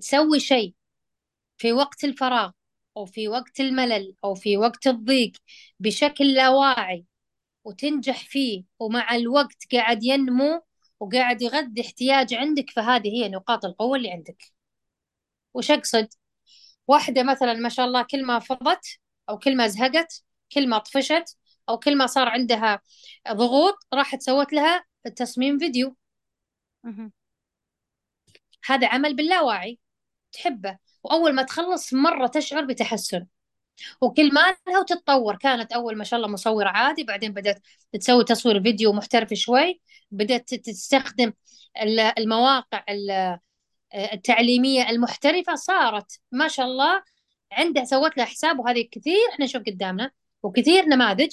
[0.00, 0.74] تسوي شيء
[1.58, 2.50] في وقت الفراغ
[2.96, 5.32] أو في وقت الملل أو في وقت الضيق
[5.80, 7.06] بشكل لا واعي
[7.64, 10.62] وتنجح فيه ومع الوقت قاعد ينمو
[11.00, 14.42] وقاعد يغذي احتياج عندك فهذه هي نقاط القوة اللي عندك.
[15.54, 16.08] وش أقصد؟
[16.88, 18.86] واحدة مثلا ما شاء الله كل ما فضت
[19.30, 21.37] أو كل ما زهقت كل ما طفشت
[21.68, 22.80] أو كل ما صار عندها
[23.32, 24.84] ضغوط راحت سوت لها
[25.16, 25.96] تصميم فيديو.
[28.66, 29.78] هذا عمل باللاواعي
[30.32, 30.78] تحبه.
[31.02, 33.26] وأول ما تخلص مرة تشعر بتحسن.
[34.00, 35.36] وكل ما لها وتتطور.
[35.36, 37.62] كانت أول ما شاء الله مصورة عادي بعدين بدأت
[37.92, 39.80] تسوي تصوير فيديو محترف شوي.
[40.10, 41.32] بدأت تستخدم
[42.18, 42.84] المواقع
[43.94, 45.54] التعليمية المحترفة.
[45.54, 47.02] صارت ما شاء الله
[47.52, 50.10] عندها سوت لها حساب وهذه كثير إحنا نشوف قدامنا.
[50.42, 51.32] وكثير نماذج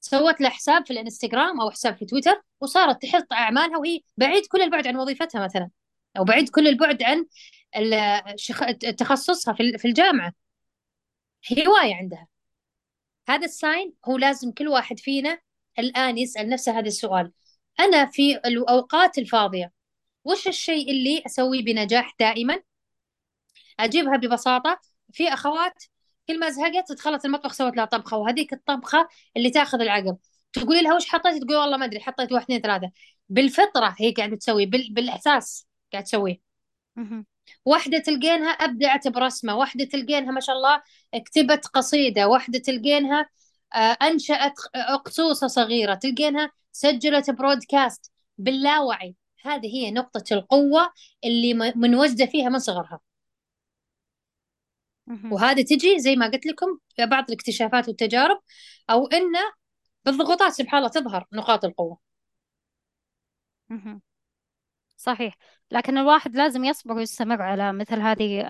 [0.00, 4.62] سوت لها حساب في الانستغرام أو حساب في تويتر وصارت تحط أعمالها وهي بعيد كل
[4.62, 5.70] البعد عن وظيفتها مثلا
[6.18, 7.26] أو بعيد كل البعد عن
[8.98, 10.32] تخصصها في الجامعة.
[11.52, 12.26] هواية عندها.
[13.28, 15.38] هذا ال SIGN هو لازم كل واحد فينا
[15.78, 17.32] الآن يسأل نفسه هذا السؤال.
[17.80, 19.72] أنا في الأوقات الفاضية
[20.24, 22.62] وش الشيء اللي أسويه بنجاح دائما؟
[23.80, 24.80] أجيبها ببساطة
[25.12, 25.84] في أخوات
[26.28, 30.16] كل ما زهقت دخلت المطبخ سوت لها طبخة وهذيك الطبخة اللي تاخذ العقل.
[30.52, 32.90] تقولي لها وش حطيت؟ تقول والله ما أدري حطيت واحد اثنين ثلاثة.
[33.28, 34.92] بالفطرة هي قاعدة تسوي بال...
[34.94, 36.40] بالاحساس قاعدة تسويه
[37.64, 40.82] واحدة تلقينها أبدعت برسمة واحدة تلقينها ما شاء الله
[41.24, 43.28] كتبت قصيدة واحدة تلقينها
[43.74, 44.52] آه، أنشأت
[45.04, 49.16] قصوصة صغيرة تلقينها سجلت برودكاست باللاوعي.
[49.42, 50.92] هذه هي نقطة القوة
[51.24, 53.00] اللي منوجدة فيها من صغرها.
[55.32, 58.40] وهذه تجي زي ما قلت لكم في بعض الاكتشافات والتجارب
[58.90, 59.32] أو إن
[60.04, 61.98] بالضغوطات سبحان الله تظهر نقاط القوة
[64.96, 65.36] صحيح
[65.70, 68.46] لكن الواحد لازم يصبر ويستمر على مثل هذه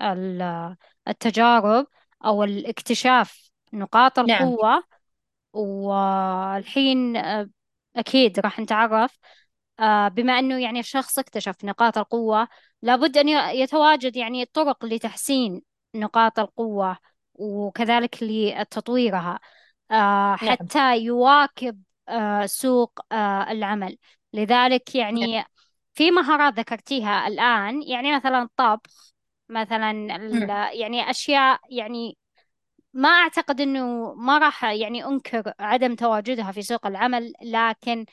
[1.07, 1.87] التجارب
[2.25, 4.29] أو الاكتشاف نقاط نعم.
[4.29, 4.83] القوة نعم.
[5.53, 7.49] والحين آه،
[7.95, 9.19] أكيد راح نتعرف
[9.79, 12.47] آه، بما أنه يعني الشخص اكتشف نقاط القوة
[12.81, 15.61] لابد أن يتواجد يعني طرق لتحسين
[15.97, 16.97] نقاط القوة
[17.33, 19.39] وكذلك لتطويرها
[19.91, 20.37] آه، نعم.
[20.37, 22.99] حتى يواكب آه، سوق
[23.51, 23.97] العمل
[24.33, 25.45] لذلك يعني نعم.
[25.93, 29.13] في مهارات ذكرتيها الآن يعني مثلا الطبخ
[29.49, 29.91] مثلا
[30.73, 32.17] يعني أشياء يعني
[32.93, 38.05] ما أعتقد أنه ما راح يعني أنكر عدم تواجدها في سوق العمل لكن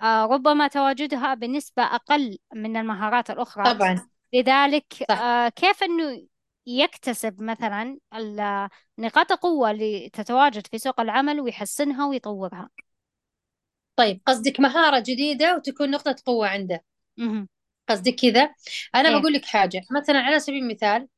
[0.00, 5.20] آه، ربما تواجدها بنسبة أقل من المهارات الأخرى طبعا لذلك صح.
[5.20, 6.26] آه، كيف أنه
[6.68, 7.98] يكتسب مثلا
[8.98, 12.70] نقاط القوة اللي تتواجد في سوق العمل ويحسنها ويطورها.
[13.96, 16.84] طيب قصدك مهارة جديدة وتكون نقطة قوة عنده.
[17.88, 18.54] قصدك كذا.
[18.94, 21.08] أنا إيه؟ بقول لك حاجة مثلا على سبيل المثال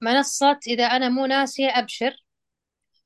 [0.00, 2.24] منصة إذا أنا مو ناسية أبشر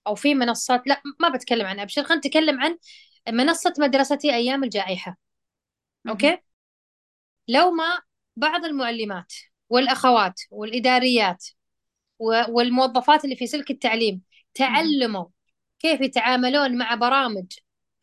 [0.07, 2.79] أو في منصات لا ما بتكلم عن أبشر خلينا نتكلم عن
[3.29, 5.17] منصة مدرستي أيام الجائحة.
[6.09, 6.39] أوكي؟
[7.49, 8.01] لو ما
[8.37, 9.33] بعض المعلمات
[9.69, 11.47] والأخوات والإداريات
[12.49, 14.23] والموظفات اللي في سلك التعليم
[14.55, 15.27] تعلموا
[15.79, 17.47] كيف يتعاملون مع برامج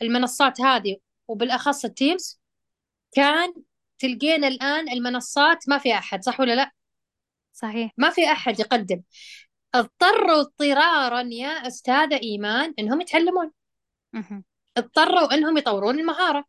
[0.01, 0.97] المنصات هذه
[1.27, 2.41] وبالأخص التيمز.
[3.11, 3.53] كان
[3.99, 6.71] تلقينا الآن المنصات ما في أحد صح ولا لا؟
[7.53, 7.91] صحيح.
[7.97, 9.01] ما في أحد يقدم.
[9.75, 13.51] اضطروا اضطرارا يا أستاذة إيمان إنهم يتعلمون.
[14.77, 16.45] اضطروا إنهم يطورون المهارة.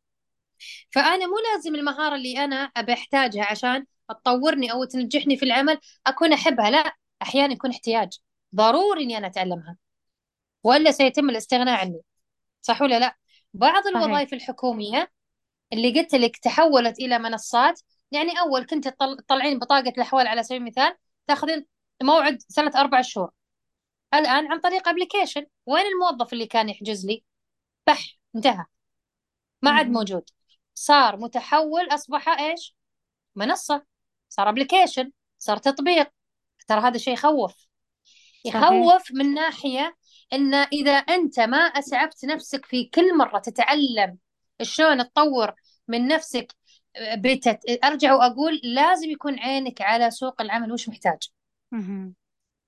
[0.90, 6.32] فأنا مو لازم المهارة اللي أنا أبي أحتاجها عشان تطورني أو تنجحني في العمل أكون
[6.32, 6.96] أحبها لا.
[7.22, 8.18] أحيانا يكون احتياج.
[8.54, 9.76] ضروري إني أنا أتعلمها.
[10.64, 12.00] والا سيتم الاستغناء عني.
[12.62, 13.16] صح ولا لا؟
[13.54, 15.12] بعض الوظائف الحكومية
[15.72, 17.80] اللي قلت لك تحولت إلى منصات.
[18.10, 20.96] يعني أول كنت تطلعين بطاقة الأحوال على سبيل المثال
[21.26, 21.66] تأخذين
[22.02, 23.30] موعد سنة أربع شهور.
[24.14, 27.24] الآن عن طريق ابلكيشن وين الموظف اللي كان يحجز لي؟
[27.86, 28.64] بح انتهى.
[29.62, 30.30] ما عاد موجود.
[30.74, 32.76] صار متحول أصبح إيش؟
[33.34, 33.84] منصة.
[34.28, 36.12] صار ابلكيشن صار تطبيق.
[36.68, 37.54] ترى هذا شيء يخوف.
[38.44, 39.96] يخوف من ناحية
[40.32, 44.18] إن إذا أنت ما أسعفت نفسك في كل مرة تتعلم
[44.62, 45.54] شلون تطور
[45.88, 46.54] من نفسك
[47.16, 47.60] بتت...
[47.84, 51.18] أرجع وأقول لازم يكون عينك على سوق العمل وش محتاج.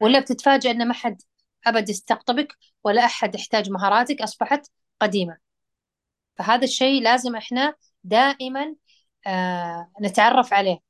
[0.01, 1.22] ولا بتتفاجئ إن ما حد
[1.66, 4.66] أبد يستقطبك ولا أحد يحتاج مهاراتك أصبحت
[5.01, 5.36] قديمة.
[6.38, 7.74] فهذا الشيء لازم إحنا
[8.05, 8.74] دائما
[9.26, 10.89] آه نتعرف عليه.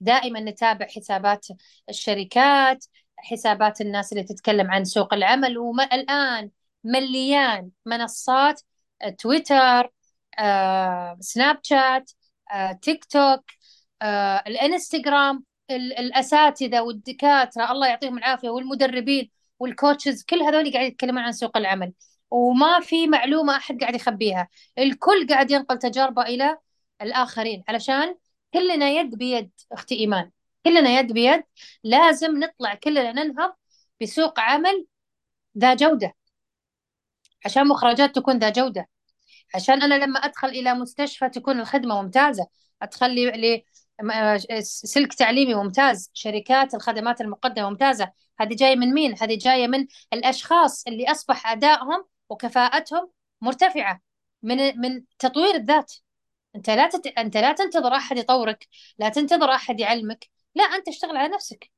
[0.00, 1.46] دائما نتابع حسابات
[1.88, 2.84] الشركات
[3.16, 6.50] حسابات الناس اللي تتكلم عن سوق العمل والآن
[6.84, 8.60] مليان منصات
[9.18, 9.92] تويتر
[10.38, 12.10] آه، سناب شات
[12.52, 13.44] آه، تيك توك
[14.02, 21.56] آه، الإنستغرام الأساتذة والدكاترة الله يعطيهم العافية والمدربين والكوتشز كل هذول قاعد يتكلمون عن سوق
[21.56, 21.92] العمل.
[22.30, 24.48] وما في معلومة أحد قاعد يخبيها.
[24.78, 26.58] الكل قاعد ينقل تجاربه إلى
[27.02, 28.14] الآخرين علشان
[28.54, 30.30] كلنا يد بيد أختي إيمان.
[30.64, 31.44] كلنا يد بيد
[31.84, 33.52] لازم نطلع كلنا ننهض
[34.02, 34.86] بسوق عمل
[35.58, 36.14] ذا جودة.
[37.44, 38.88] عشان مخرجات تكون ذا جودة.
[39.54, 42.46] عشان أنا لما أدخل إلى مستشفى تكون الخدمة ممتازة.
[42.82, 43.64] أدخل لي
[44.62, 46.10] سلك تعليمي ممتاز.
[46.14, 48.12] شركات الخدمات المقدمة ممتازة.
[48.40, 54.00] هذه جاية من مين؟ هذه جاية من الأشخاص اللي أصبح أدائهم وكفاءتهم مرتفعة.
[54.42, 55.92] من من تطوير الذات.
[56.56, 57.06] أنت لا تت...
[57.06, 61.70] أنت لا تنتظر أحد يطورك لا تنتظر أحد يعلمك لا أنت اشتغل على نفسك.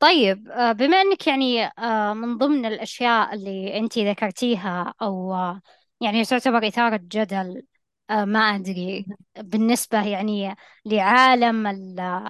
[0.00, 5.60] طيب آه، بما أنك يعني آه، من ضمن الأشياء اللي أنت ذكرتيها أو آه،
[6.00, 7.62] يعني تعتبر إثارة جدل
[8.10, 9.06] ما أدري
[9.38, 10.54] بالنسبة يعني
[10.84, 11.66] لعالم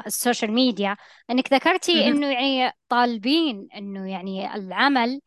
[0.06, 0.96] ال social media
[1.30, 5.20] أنك ذكرتي أنه يعني طالبين أنه يعني العمل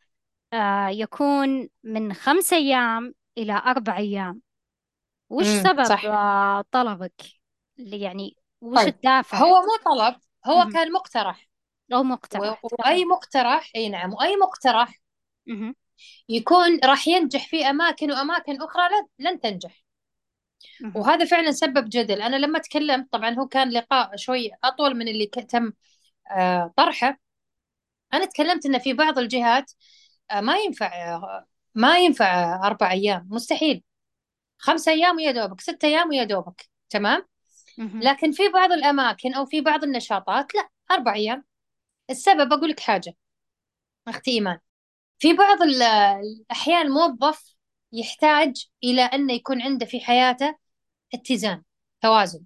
[0.90, 4.42] يكون من خمس أيام إلى أربع أيام
[5.30, 6.04] وش سبب صح.
[6.72, 7.22] طلبك
[7.78, 8.88] اللي يعني وش طيب.
[8.88, 10.72] الدافع هو مو طلب هو مهم.
[10.72, 11.48] كان مقترح
[11.92, 12.64] أو مقترح.
[12.64, 15.00] وأي مقترح أي نعم وأي مقترح
[15.46, 15.74] مهم.
[16.28, 19.84] يكون راح ينجح في أماكن وأماكن أخرى لن, لن تنجح
[20.80, 20.94] مهم.
[20.96, 25.26] وهذا فعلا سبب جدل أنا لما تكلمت طبعا هو كان لقاء شوي أطول من اللي
[25.26, 25.72] ك- تم
[26.30, 27.18] آه، طرحه
[28.14, 29.72] أنا تكلمت إن في بعض الجهات
[30.30, 31.46] آه، ما ينفع آه،
[31.76, 33.82] ما ينفع أربع أيام مستحيل.
[34.58, 37.26] خمس أيام ويا دوبك ست أيام ويا دوبك تمام.
[38.02, 41.44] لكن في بعض الأماكن أو في بعض النشاطات لا أربع أيام.
[42.10, 43.14] السبب أقول لك حاجة.
[44.08, 44.58] أختي إيمان.
[45.18, 47.54] في بعض ال- الأحيان الموظف
[47.92, 50.56] يحتاج إلى أنه يكون عنده في حياته
[51.14, 51.62] اتزان
[52.00, 52.44] توازن.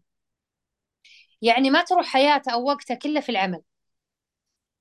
[1.43, 3.63] يعني ما تروح حياته أو وقته كله في العمل.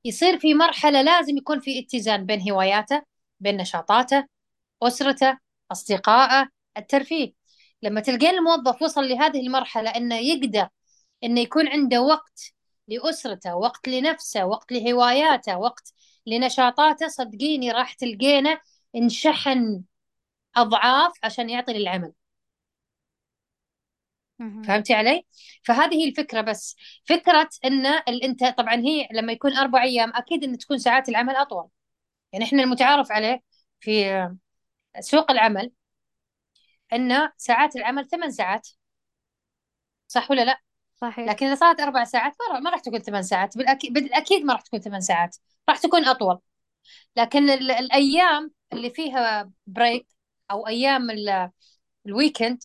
[0.05, 3.01] يصير في مرحلة لازم يكون في اتزان بين هواياته
[3.39, 4.27] بين نشاطاته
[4.83, 5.37] أسرته
[5.71, 7.33] أصدقائه الترفيه
[7.83, 10.67] لما تلقين الموظف وصل لهذه المرحلة أنه يقدر
[11.23, 12.53] أنه يكون عنده وقت
[12.87, 15.93] لأسرته وقت لنفسه وقت لهواياته وقت
[16.27, 18.59] لنشاطاته صدقيني راح تلقينه
[18.95, 19.83] انشحن
[20.57, 22.13] أضعاف عشان يعطي للعمل.
[24.61, 25.25] فهمتي علي؟
[25.63, 26.75] فهذه هي الفكرة بس
[27.05, 27.85] فكرة أن
[28.23, 31.67] أنت طبعا هي لما يكون أربع أيام أكيد أن تكون ساعات العمل أطول
[32.33, 33.43] يعني إحنا المتعارف عليه
[33.79, 34.05] في
[34.99, 35.71] سوق العمل
[36.93, 38.69] أن ساعات العمل ثمان ساعات.
[40.07, 40.61] صح ولا لا؟
[40.95, 41.29] صحيح.
[41.29, 42.33] لكن إذا صارت أربع ساعات
[42.63, 43.57] ما راح تكون ثمان ساعات.
[43.57, 45.37] بالأكيد بالأكيد ما راح تكون ثمان ساعات.
[45.69, 46.39] راح تكون أطول.
[47.15, 50.07] لكن ال- الأيام اللي فيها break
[50.51, 51.51] أو أيام ال-
[52.05, 52.63] ال weekend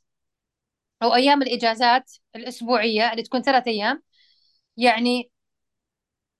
[1.02, 4.02] أو أيام الإجازات الأسبوعية اللي تكون ثلاث أيام
[4.76, 5.30] يعني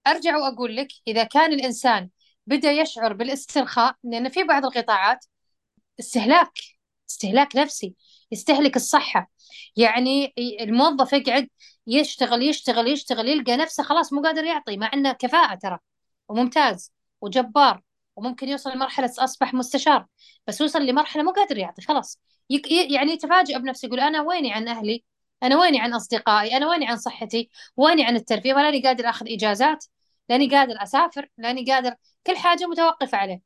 [0.07, 2.11] أرجع وأقول لك إذا كان الإنسان
[2.47, 5.26] بدأ يشعر بالاسترخاء لأن في بعض القطاعات
[6.01, 6.53] استهلاك
[7.11, 7.95] استهلاك نفسي
[8.32, 9.30] يستهلك الصحة.
[9.76, 11.49] يعني الموظف يقعد
[11.86, 15.78] يشتغل يشتغل يشتغل يلقى نفسه خلاص مو قادر يعطي مع إنه كفاءة ترى
[16.28, 17.82] وممتاز وجبار
[18.16, 20.07] وممكن يوصل لمرحلة أصبح مستشار
[20.47, 22.20] بس وصل لمرحلة مو قادر يعطي خلاص.
[22.90, 25.05] يعني يتفاجئ بنفسه يقول أنا ويني عن أهلي؟
[25.42, 29.84] أنا ويني عن أصدقائي؟ أنا ويني عن صحتي؟ ويني عن الترفيه؟ ماني قادر أخذ إجازات؟
[30.28, 31.95] لاني قادر أسافر؟ لاني قادر
[32.26, 33.40] كل حاجة متوقفة عليه.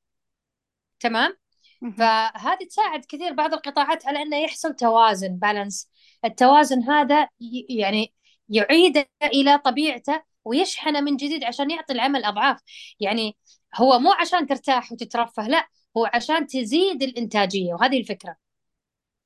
[1.00, 1.36] تمام.
[1.80, 5.90] فهذه تساعد كثير بعض القطاعات على أنه يحصل توازن بالانس
[6.24, 7.28] التوازن هذا
[7.68, 8.14] يعني
[8.48, 12.60] يعيده إلى طبيعته ويشحنه من جديد عشان يعطي العمل أضعاف.
[13.00, 13.36] يعني
[13.76, 18.36] هو مو عشان ترتاح وتترفه لا هو عشان تزيد الإنتاجية وهذه الفكرة.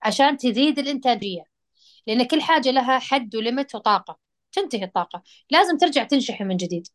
[0.02, 1.44] عشان تزيد الإنتاجية.
[2.06, 4.18] لأن كل حاجة لها حد وليمت وطاقة.
[4.52, 5.22] تنتهي الطاقة.
[5.50, 6.88] لازم ترجع تنشحن من جديد.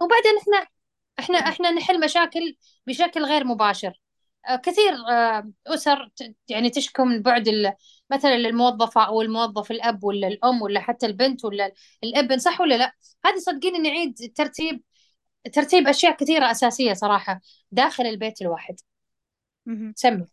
[0.00, 0.66] وبعدين إحنا
[1.20, 2.56] إحنا إحنا نحل مشاكل
[2.86, 4.00] بشكل غير مباشر.
[4.48, 7.48] آه، كثير آه، أسر ت- يعني تشكو من بعد
[8.10, 11.72] مثلا الموظفة أو الموظف الأب ولا الأم ولا حتى البنت ولا
[12.04, 12.92] الابن صح ولا لا؟
[13.26, 14.82] هذه صدقيني نعيد ترتيب
[15.52, 17.40] ترتيب أشياء كثيرة أساسية صراحة
[17.72, 18.76] داخل البيت الواحد.
[19.96, 20.26] سمي.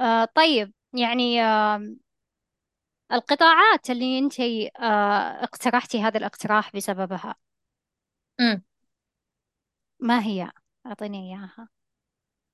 [0.00, 1.96] آه طيب يعني آه
[3.12, 7.34] القطاعات اللي أنت آه اقترحتي هذا الاقتراح بسببها.
[8.40, 8.62] امم
[10.02, 10.50] ما هي؟
[10.86, 11.68] أعطيني إياها.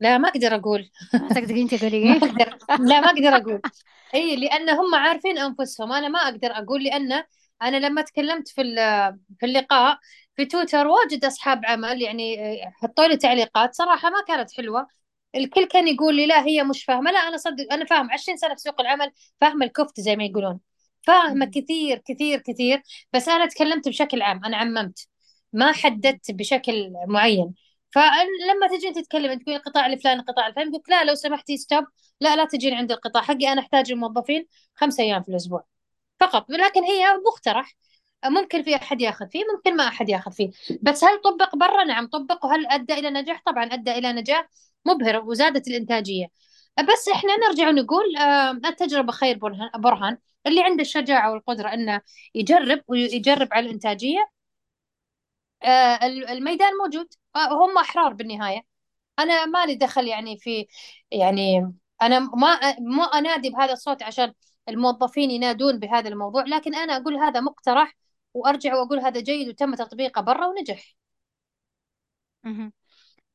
[0.01, 0.90] لا ما أقدر أقول.
[1.18, 2.59] ما تقدرين ما تقولي أقدر.
[2.78, 3.62] لا ما أقدر أقول.
[4.14, 5.92] إي لأن هم عارفين أنفسهم.
[5.92, 7.24] أنا ما أقدر أقول لأن
[7.62, 9.99] أنا لما تكلمت في ال- في اللقاء
[10.36, 12.36] في تويتر واجد أصحاب عمل يعني
[12.82, 13.74] حطوا لي تعليقات.
[13.74, 14.86] صراحة ما كانت حلوة.
[15.34, 17.11] الكل كان يقول لي لا هي مش فاهمة.
[17.11, 18.11] لا أنا صدق أنا فاهم.
[18.12, 20.61] 20 سنة في سوق العمل فاهمه الكفت زي ما يقولون.
[21.03, 21.47] فاهمة.
[21.47, 22.82] كثير كثير كثير.
[23.12, 24.44] بس أنا تكلمت بشكل عام.
[24.44, 25.09] أنا عممت.
[25.53, 27.55] ما حددت بشكل معين.
[27.90, 31.84] فلما تجي انت تتكلم تقول القطاع الفلاني القطاع الفلاني يقول لا لو سمحتي ستوب
[32.20, 33.22] لا لا تجين عند القطاع.
[33.22, 35.64] حقي أنا أحتاج الموظفين خمسة أيام في الأسبوع
[36.20, 36.51] فقط.
[36.51, 37.76] لكن هي مقترح.
[38.24, 40.51] ممكن في أحد ياخذ فيه ممكن ما أحد ياخذ فيه.
[40.82, 42.44] بس هل طبق برا؟ نعم طبق.
[42.44, 44.49] وهل أدى إلى نجاح؟ طبعا أدى إلى نجاح
[44.86, 46.26] مبهر وزادت الإنتاجية.
[46.92, 49.38] بس إحنا نرجع ونقول آه، التجربة خير
[49.78, 50.18] برهان.
[50.47, 52.01] اللي عنده الشجاعة والقدرة إنه
[52.34, 54.18] يجرب ويجرب على الإنتاجية.
[54.20, 54.36] آه،
[56.30, 58.62] الميدان موجود آه، هم أحرار بالنهاية
[59.18, 60.66] أنا ما لي دخل يعني في
[61.11, 64.32] يعني أنا ما ما أنادي بهذا الصوت عشان
[64.68, 67.96] الموظفين ينادون بهذا الموضوع لكن أنا أقول هذا مقترح
[68.34, 70.96] وأرجع وأقول هذا جيد وتم تطبيقه برا ونجح
[72.44, 72.72] مهم.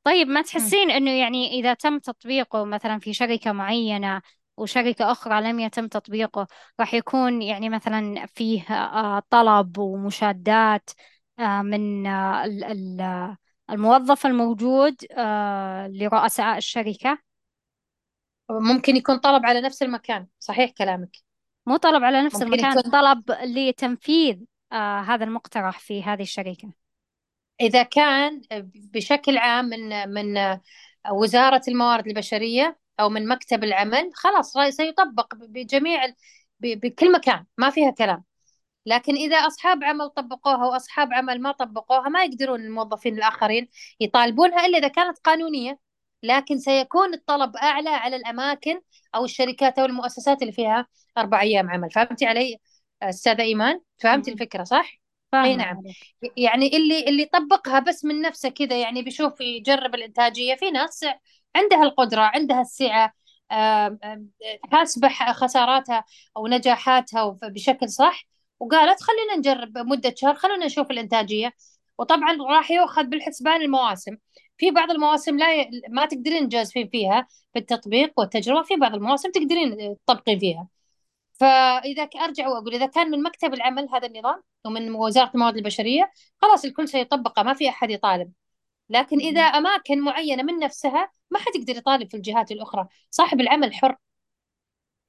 [0.04, 0.42] طيب ما.
[0.42, 4.22] تحسين إنه يعني إذا تم تطبيقه مثلا في شركة معينة
[4.56, 6.46] وشركة أخرى لم يتم تطبيقه
[6.80, 11.02] راح يكون يعني مثلا فيه آه، طلب ومشادات آه،
[11.38, 13.36] من آه، ال- ال-
[13.70, 17.18] الموظف الموجود آه، لرؤساء الشركة.
[18.50, 21.16] ممكن يكون طلب على نفس المكان صحيح كلامك.
[21.66, 22.90] مو طلب على نفس ممكن المكان يكون.
[22.90, 24.38] طلب لتنفيذ
[24.72, 26.72] آه، هذا المقترح في هذه الشركة.
[27.60, 28.42] إذا كان
[28.74, 30.58] بشكل عام من من
[31.10, 36.14] وزارة الموارد البشرية أو من مكتب العمل خلاص سيطبق بجميع
[36.60, 38.24] بكل مكان ما فيها كلام.
[38.86, 43.68] لكن إذا أصحاب عمل طبقوها وأصحاب عمل ما طبقوها ما يقدرون الموظفين الآخرين
[44.00, 45.78] يطالبونها إلا إذا كانت قانونية.
[46.22, 48.80] لكن سيكون الطلب أعلى على الأماكن
[49.14, 50.86] أو الشركات أو المؤسسات اللي فيها
[51.18, 51.90] أربع أيام عمل.
[51.90, 52.58] فهمتي علي
[53.02, 54.32] أستاذة إيمان؟ فهمتي.
[54.32, 54.92] الفكرة صح؟
[55.34, 55.82] إي نعم.
[56.36, 60.54] يعني اللي اللي يطبقها بس من نفسه كذا يعني بيشوف يجرب الإنتاجية.
[60.54, 61.04] في ناس
[61.56, 62.64] عندها القدرة عندها
[63.52, 63.98] آم،
[64.72, 66.04] حاسبة خساراتها
[66.36, 68.31] أو نجاحاتها بشكل صح.
[68.62, 71.52] وقالت خلينا نجرب مدة شهر خلينا نشوف الإنتاجية.
[71.98, 74.16] وطبعا راح يؤخذ بالحسبان المواسم.
[74.58, 75.70] في بعض المواسم لا ي...
[75.90, 80.68] ما تقدرين تجازفين فيها في التطبيق والتجربة في بعض المواسم تقدرين تطبقين فيها.
[81.32, 86.64] فإذا أرجع وأقول إذا كان من مكتب العمل هذا النظام ومن وزارة الموارد البشرية خلاص
[86.64, 88.32] الكل سيطبقه ما في أحد يطالب.
[88.88, 89.40] لكن إذا.
[89.40, 92.88] أماكن معينة من نفسها ما حد يقدر يطالب في الجهات الأخرى.
[93.10, 93.96] صاحب العمل حر.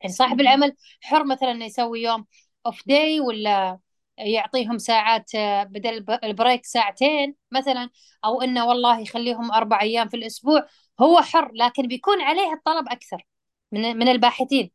[0.01, 0.41] يعني صاحب.
[0.41, 2.26] العمل حر مثلا يسوي يوم
[2.66, 3.80] أوف داي ولا
[4.18, 7.89] يعطيهم ساعات آه، بدل الب- البريك ساعتين مثلا
[8.26, 10.66] أو إنه والله يخليهم أربع أيام في الأسبوع
[11.01, 13.26] هو حر لكن بيكون عليه الطلب أكثر
[13.72, 14.72] من من الباحثين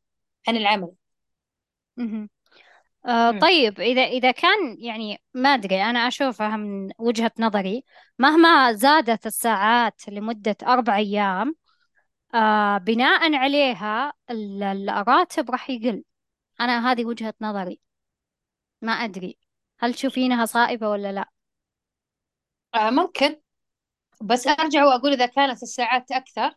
[0.48, 0.92] عن العمل.
[3.06, 3.30] آه.
[3.30, 7.84] طيب إذا إذا كان يعني ما أدري أنا أشوفها من وجهة نظري
[8.18, 11.54] مهما زادت الساعات لمدة أربع أيام
[12.34, 16.04] آه بناء عليها ال- الراتب راح يقل
[16.60, 17.80] أنا هذه وجهة نظري.
[18.82, 19.38] ما أدري.
[19.80, 21.30] هل تشوفينها صائبة ولا لا؟
[22.74, 23.40] آه ممكن.
[24.22, 26.54] بس أرجع وأقول إذا كانت الساعات أكثر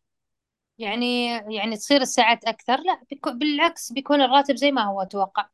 [0.77, 5.49] يعني يعني تصير الساعات أكثر لا بالعكس بيكون الراتب زي ما هو أتوقع.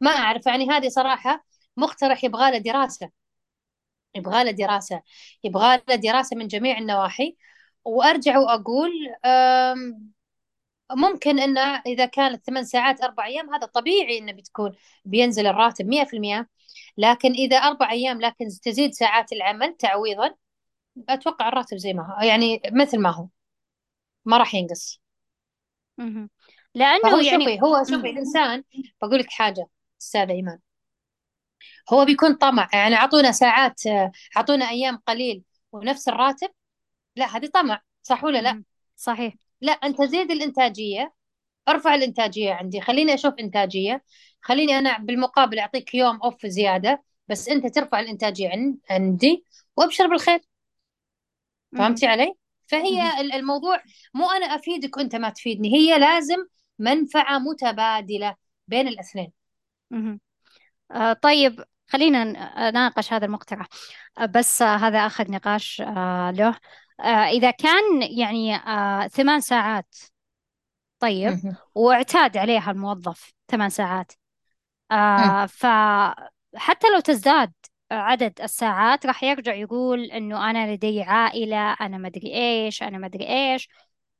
[0.00, 1.44] ما أعرف يعني هذه صراحة
[1.76, 3.10] مقترح يبغى له دراسة.
[4.14, 5.02] يبغى له دراسة.
[5.44, 7.36] يبغى له دراسة من جميع النواحي.
[7.84, 8.90] وأرجع وأقول
[10.92, 14.72] ممكن إنه إذا كانت ثمان ساعات أربع أيام هذا طبيعي إنه بتكون
[15.04, 16.48] بينزل الراتب 100%
[16.98, 20.34] لكن إذا أربع أيام لكن تزيد ساعات العمل تعويضا
[21.08, 22.22] أتوقع الراتب زي ما هو.
[22.22, 23.28] يعني مثل ما هو.
[24.24, 25.00] ما راح ينقص.
[25.98, 26.30] مهم.
[27.02, 28.06] فهو لأنه يعني شوفي هو شوفي مم.
[28.06, 28.64] الإنسان
[29.02, 29.66] بقول لك حاجة
[30.00, 30.58] أستاذة إيمان.
[31.92, 33.80] هو بيكون طمع يعني أعطونا ساعات
[34.36, 36.48] أعطونا أيام قليل ونفس الراتب؟
[37.16, 38.64] لا هذه طمع صح ولا لا.
[38.96, 39.45] صحيح.
[39.60, 41.12] لا أنت زيد الإنتاجية.
[41.68, 42.80] أرفع الإنتاجية عندي.
[42.80, 44.04] خليني أشوف إنتاجية.
[44.42, 49.44] خليني أنا بالمقابل أعطيك يوم أوف زيادة بس أنت ترفع الإنتاجية عن- عندي
[49.76, 50.40] وأبشر بالخير.
[51.78, 52.32] فهمتي علي؟
[52.66, 53.82] فهي ال- الموضوع
[54.14, 56.36] مو أنا أفيدك وأنت ما تفيدني هي لازم
[56.78, 58.36] منفعة متبادلة
[58.68, 59.32] بين الاثنين.
[60.90, 62.24] آه طيب خلينا
[62.70, 63.66] نناقش هذا المقترح
[64.18, 66.58] آه بس آه هذا آخر نقاش آه له.
[67.04, 69.96] إذا كان يعني آه ثمان ساعات
[70.98, 71.54] طيب.
[71.74, 74.12] واعتاد عليها الموظف ثمان ساعات.
[74.90, 77.52] آه فحتى لو تزداد
[77.90, 83.68] عدد الساعات راح يرجع يقول إنه أنا لدي عائلة أنا مدري إيش أنا مدري إيش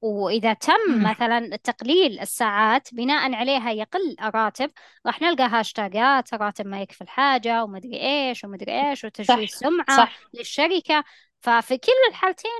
[0.00, 1.02] وإذا تم.
[1.02, 4.70] مثلا تقليل الساعات بناء عليها يقل الراتب
[5.06, 10.20] راح نلقى هاشتاجات الراتب ما يكفي الحاجة ومدري إيش ومدري إيش صح وتشويه سمعة صح
[10.34, 11.04] للشركة
[11.46, 12.50] ففي كل الحالتين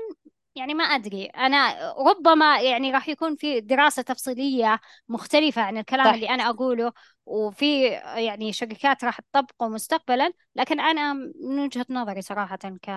[0.55, 1.25] يعني ما أدري.
[1.25, 4.79] أنا ربما يعني راح يكون في دراسة تفصيلية
[5.09, 6.13] مختلفة عن الكلام صح.
[6.13, 6.93] اللي أنا أقوله
[7.25, 10.33] وفي يعني شركات راح تطبقه مستقبلا.
[10.55, 12.87] لكن أنا من وجهة نظري صراحة ك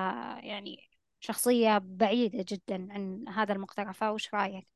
[0.44, 4.66] يعني شخصية بعيدة جدا عن هذا المقترح فوش رأيك؟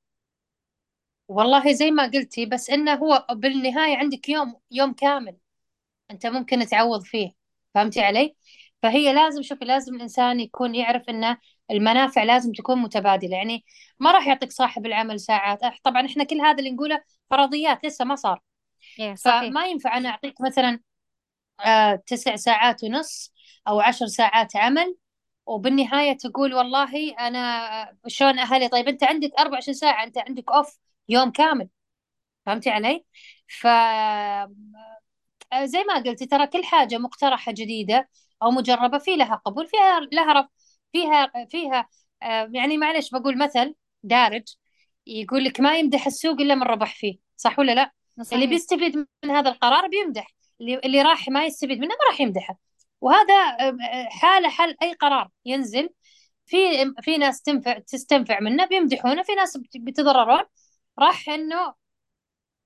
[1.29, 5.37] والله زي ما قلتي بس إنه هو بالنهاية عندك يوم يوم كامل
[6.11, 7.35] أنت ممكن تعوض فيه.
[7.75, 8.37] فهمتي علي؟
[8.85, 11.37] فهي لازم شوفي لازم الإنسان يكون يعرف أن
[11.71, 13.37] المنافع لازم تكون متبادلة.
[13.37, 13.65] يعني
[14.01, 15.61] ما راح يعطيك صاحب العمل ساعات.
[15.85, 18.41] طبعا إحنا كل هذا اللي نقوله فرضيات لسه ما صار.
[19.01, 19.51] إيه صحيح.
[19.53, 20.81] فما ينفع أنا أعطيك مثلا
[21.61, 23.33] آه تسع ساعات ونص
[23.69, 24.97] أو عشر ساعات عمل
[25.47, 30.79] وبالنهاية تقول والله أنا شلون أهلي؟ طيب أنت عندك 24 ساعة أنت عندك أوف
[31.09, 31.69] يوم كامل.
[32.47, 33.05] فهمتي علي؟
[33.49, 33.67] ف
[35.65, 38.09] زي ما قلتي ترى كل حاجة مقترحة جديدة.
[38.45, 40.49] أو مجربة في لها قبول فيها لها رفض
[40.93, 41.89] فيها فيها
[42.23, 44.43] آه، يعني معلش بقول مثل دارج
[45.07, 47.93] يقول لك ما يمدح السوق إلا من ربح فيه صح ولا لا؟
[48.23, 48.33] صحيح.
[48.33, 52.59] اللي بيستفيد من هذا القرار بيمدح اللي اللي راح ما يستفيد منه ما راح يمدحه
[53.01, 53.35] وهذا
[54.09, 55.91] حاله حل أي قرار ينزل
[56.47, 56.57] في
[57.03, 60.45] في ناس تنفع تستنفع منه بيمدحونه في ناس بيتضررون
[60.99, 61.75] راح إنه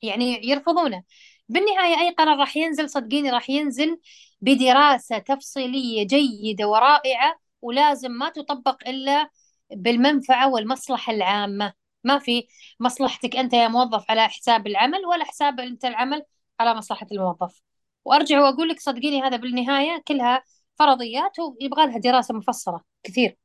[0.03, 1.03] يعني يرفضونه
[1.49, 3.99] بالنهاية أي قرار راح ينزل صدقيني راح ينزل
[4.41, 9.31] بدراسة تفصيلية جيدة ورائعة ولازم ما تطبق إلا
[9.71, 11.73] بالمنفعة والمصلحة العامة.
[12.05, 12.47] ما في
[12.81, 16.23] مصلحتك أنت يا موظف على حساب العمل ولا حساب أنت العمل
[16.61, 17.61] على مصلحة الموظف.
[18.05, 20.43] وأرجع وأقول لك صدقيني هذا بالنهاية كلها
[20.79, 23.37] فرضيات ويبغى لها دراسة مفصلة كثير.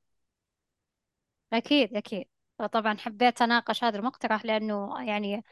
[1.53, 2.25] أكيد أكيد.
[2.71, 5.43] طبعا حبيت أناقش هذا المقترح لأنه يعني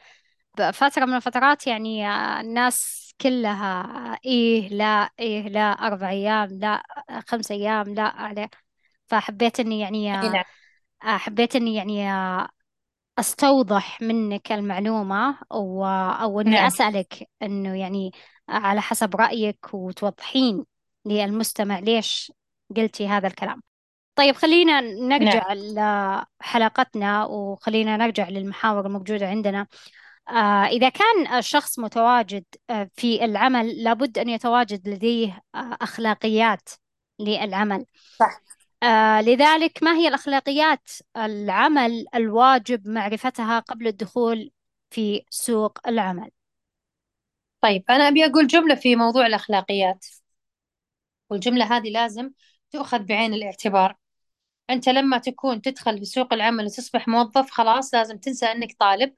[0.72, 2.08] فتره من الفترات يعني
[2.40, 6.82] الناس كلها إيه لا إيه لا أربع أيام لا
[7.28, 8.50] خمس أيام لا عليه
[9.06, 10.44] فحبيت إني يعني نعم.
[11.00, 12.08] حبيت إني يعني
[13.18, 16.66] أستوضح منك المعلومة أو أو إني نعم.
[16.66, 18.12] أسألك إنه يعني
[18.48, 20.64] على حسب رأيك وتوضحين
[21.04, 22.32] للمستمع ليش
[22.76, 23.62] قلتي هذا الكلام
[24.14, 26.24] طيب خلينا نرجع نعم.
[26.40, 29.66] لحلقتنا وخلينا نرجع للمحاور الموجودة عندنا
[30.66, 36.68] إذا كان الشخص متواجد آه في العمل لابد أن يتواجد لديه آه أخلاقيات
[37.18, 37.86] للعمل.
[38.18, 38.42] صح.
[38.82, 44.50] آه لذلك ما هي الأخلاقيات؟ العمل الواجب معرفتها قبل الدخول
[44.90, 46.30] في سوق العمل.
[47.60, 50.06] طيب أنا أبي أقول جملة في موضوع الأخلاقيات.
[51.30, 52.30] والجملة هذه لازم
[52.70, 53.96] تؤخذ بعين الاعتبار.
[54.70, 59.14] أنت لما تكون تدخل في سوق العمل وتصبح موظف خلاص لازم تنسى أنك طالب.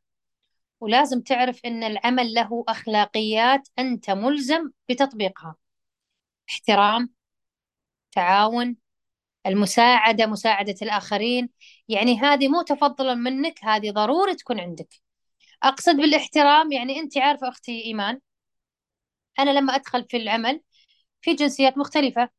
[0.80, 5.56] ولازم تعرف أن العمل له أخلاقيات أنت ملزم بتطبيقها.
[6.50, 7.10] احترام
[8.12, 8.76] تعاون
[9.46, 11.50] المساعدة مساعدة الآخرين.
[11.88, 14.88] يعني هذه مو تفضلا منك هذه ضروري تكون عندك.
[15.62, 18.20] أقصد بالاحترام يعني أنت عارفة أختي إيمان
[19.38, 20.60] أنا لما أدخل في العمل
[21.22, 22.30] في جنسيات مختلفة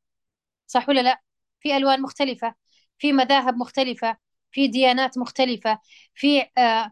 [0.67, 1.21] صح ولا لا؟
[1.59, 2.55] في ألوان مختلفة
[2.99, 4.17] في مذاهب مختلفة
[4.51, 5.79] في ديانات مختلفة
[6.15, 6.91] في آه،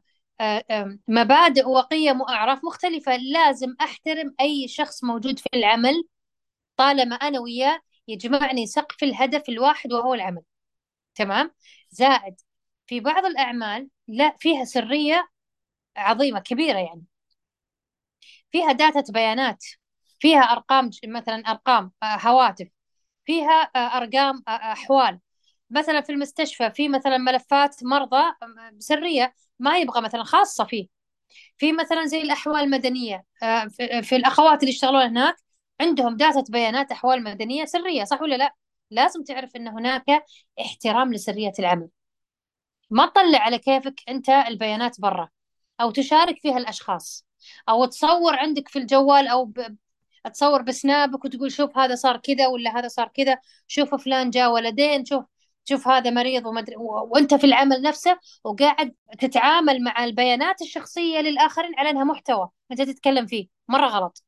[1.08, 3.18] مبادئ وقيم وأعراف مختلفة.
[3.18, 6.04] لازم أحترم أي شخص موجود في العمل.
[6.78, 10.42] طالما أنا وياه يجمعني سقف الهدف الواحد وهو العمل.
[11.16, 11.52] تمام؟
[11.92, 12.42] زائد
[12.88, 15.30] في بعض الأعمال لا فيها سرية
[15.98, 17.04] عظيمة كبيرة يعني.
[18.52, 19.66] فيها داتا بيانات
[20.20, 22.68] فيها أرقام مثلا أرقام آه، هواتف
[23.26, 25.20] فيها آه، أرقام آه، أحوال.
[25.74, 28.34] مثلا في المستشفى في مثلا ملفات مرضى
[28.80, 30.88] سرية ما يبغى مثلا خاصة فيه
[31.58, 33.26] في مثلا زي الأحوال المدنية
[34.02, 35.36] في الأخوات اللي يشتغلون هناك
[35.82, 38.56] عندهم داتا بيانات أحوال مدنية سرية صح ولا لا؟
[38.92, 40.06] لازم تعرف أن هناك
[40.62, 41.90] احترام لسرية العمل
[42.90, 45.30] ما تطلع على كيفك أنت البيانات برا
[45.82, 47.26] أو تشارك فيها الأشخاص
[47.70, 49.54] أو تصور عندك في الجوال أو
[50.34, 55.06] تصور بسنابك وتقول شوف هذا صار كذا ولا هذا صار كذا شوف فلان جاء ولدين
[55.06, 55.26] شوف
[55.66, 61.90] شوف هذا مريض ومدري وأنت في العمل نفسه وقاعد تتعامل مع البيانات الشخصية للآخرين على
[61.90, 64.24] أنها محتوى أنت تتكلم فيه مرة غلط.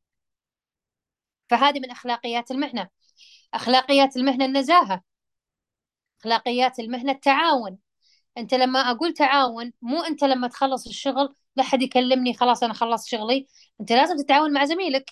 [1.49, 2.89] فهذه من أخلاقيات المهنة.
[3.53, 5.03] أخلاقيات المهنة النزاهة.
[6.19, 7.77] أخلاقيات المهنة التعاون.
[8.37, 13.07] أنت لما أقول تعاون مو أنت لما تخلص الشغل لا حد يكلمني خلاص أنا خلصت
[13.09, 13.47] شغلي.
[13.81, 15.11] أنت لازم تتعاون مع زميلك.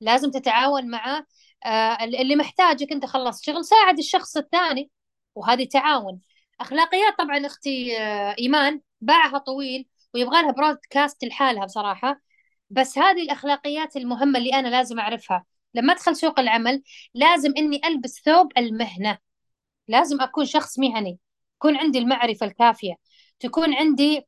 [0.00, 1.24] لازم تتعاون مع
[1.66, 2.92] آه، اللي محتاجك.
[2.92, 4.90] أنت خلصت شغل ساعد الشخص الثاني.
[5.36, 6.20] وهذه تعاون.
[6.60, 12.20] أخلاقيات طبعا أختي آه، إيمان باعها طويل ويبغى لها برودكاست لحالها بصراحة.
[12.70, 15.44] بس هذه الأخلاقيات المهمة اللي أنا لازم أعرفها.
[15.74, 16.82] لما أدخل سوق العمل
[17.14, 19.18] لازم إني ألبس ثوب المهنة.
[19.88, 21.18] لازم أكون شخص مهني.
[21.56, 22.94] يكون عندي المعرفة الكافية.
[23.40, 24.22] تكون عندي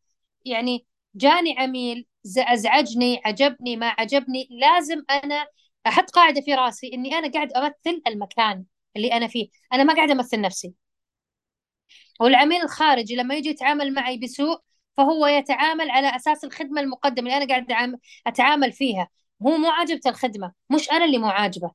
[0.45, 2.07] يعني جاني عميل
[2.39, 4.49] أزعجني عجبني ما عجبني.
[4.51, 5.47] لازم أنا
[5.87, 8.65] أحط قاعدة في رأسي إني أنا قاعد أمثل المكان
[8.97, 9.49] اللي أنا فيه.
[9.73, 10.75] أنا ما قاعد أمثل نفسي.
[12.19, 14.61] والعميل الخارجي لما يجي يتعامل معي بسوء
[14.97, 19.09] فهو يتعامل على أساس الخدمة المقدمة اللي أنا قاعد أتعامل فيها.
[19.43, 21.71] هو مو عاجبته الخدمة مش أنا اللي مو عاجبة.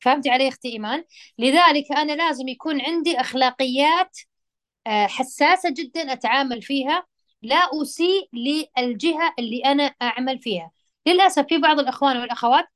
[0.00, 1.04] فهمتي علي أختي إيمان؟
[1.38, 4.18] لذلك أنا لازم يكون عندي أخلاقيات
[4.86, 7.06] آه، حساسة جدا أتعامل فيها
[7.42, 10.70] لا اسيء للجهة اللي أنا أعمل فيها.
[11.06, 12.66] للأسف في بعض الأخوان والأخوات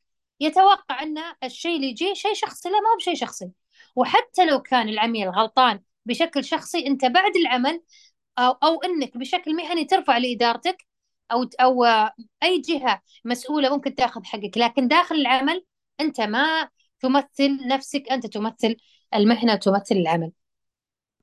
[0.40, 3.50] يتوقع أن الشيء اللي يجي شيء شخصي لا ما هو بشيء شخصي.
[3.96, 7.82] وحتى لو كان العميل غلطان بشكل شخصي أنت بعد العمل
[8.38, 10.86] أو أو إنك بشكل مهني ترفع لإدارتك
[11.32, 11.84] أو أو
[12.42, 14.58] أي جهة مسؤولة ممكن تاخذ حقك.
[14.58, 15.64] لكن داخل العمل
[16.00, 16.68] أنت ما
[17.00, 18.76] تمثل نفسك أنت تمثل
[19.14, 20.32] المهنة تمثل العمل.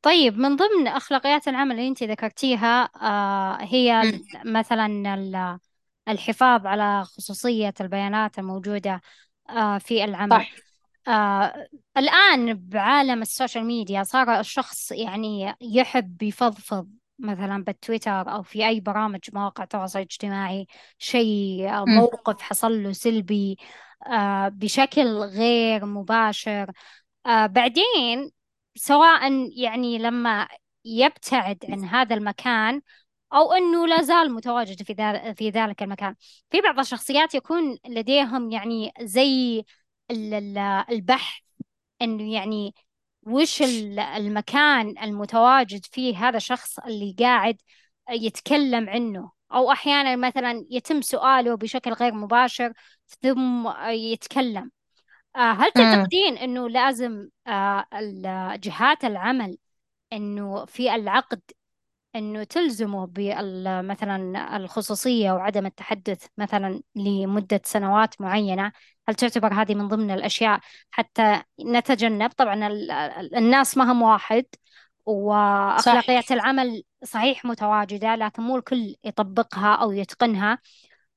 [0.02, 4.02] طيب من ضمن أخلاقيات العمل اللي أنت ذكرتيها آه هي.
[4.46, 5.60] مثلا ال-
[6.08, 9.02] الحفاظ على خصوصية البيانات الموجودة
[9.50, 10.32] آه في العمل.
[10.32, 10.73] صح.
[11.08, 16.90] آه الآن بعالم ال social media صار الشخص يعني يحب يفضفض
[17.20, 21.86] مثلا بالتويتر أو في أي برامج مواقع التواصل الاجتماعي شيء آه،.
[21.86, 23.58] موقف حصل له سلبي
[24.08, 26.72] آه بشكل غير مباشر
[27.26, 28.32] آه بعدين
[28.76, 30.48] سواء يعني لما
[30.86, 32.82] يبتعد عن هذا المكان
[33.34, 36.16] أو أنه لا زال متواجد في ذا- في ذلك المكان
[36.50, 39.66] في بعض الشخصيات يكون لديهم يعني زي
[40.12, 41.42] البحث
[42.02, 42.76] إنه يعني
[43.24, 47.58] وش ال- المكان المتواجد فيه هذا الشخص اللي قاعد
[48.10, 49.32] يتكلم عنه.
[49.54, 52.74] أو أحيانا مثلا يتم سؤاله بشكل غير مباشر
[53.22, 54.72] ثم يتكلم.
[55.36, 55.72] آه، هل.
[55.72, 57.86] تعتقدين إنه لازم آه،
[58.56, 59.58] جهات العمل
[60.14, 61.42] إنه في العقد
[62.16, 63.12] إنه تلزمه
[63.82, 68.72] مثلا الخصوصية وعدم التحدث مثلا لمدة سنوات معينة؟
[69.10, 70.60] هل تعتبر هذه من ضمن الأشياء
[70.92, 78.44] حتى نتجنب؟ طبعا ال- ال- الناس ما هم واحد صح واخلاقيات العمل صحيح متواجدة لكن
[78.44, 80.60] مو الكل يطبقها أو يتقنها.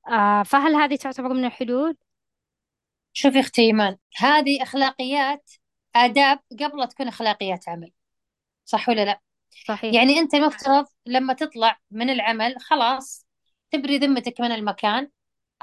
[0.07, 1.97] آه، فهل هذه تعتبر من الحلول؟
[3.13, 5.51] شوفي أختي إيمان هذه أخلاقيات
[5.95, 7.91] آداب قبل لا تكون أخلاقيات عمل
[8.65, 9.21] صح ولا لا؟
[9.67, 9.93] صحيح.
[9.93, 13.27] يعني أنت المفترض لما تطلع من العمل خلاص
[13.71, 15.09] تبري ذمتك من المكان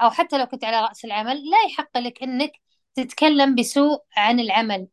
[0.01, 2.51] أو حتى لو كنت على رأس العمل لا يحق لك إنك
[2.95, 4.87] تتكلم بسوء عن العمل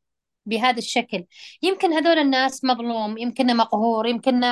[0.46, 1.24] بهذا الشكل.
[1.62, 4.44] يمكن هذول الناس مظلوم يمكن مقهور يمكن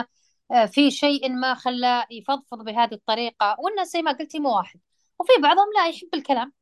[0.52, 3.56] آه، في شيء ما خلاه يفضفض بهذه الطريقة.
[3.58, 4.80] والناس زي ما قلتي مو واحد.
[5.20, 6.52] وفي بعضهم لا يحب الكلام.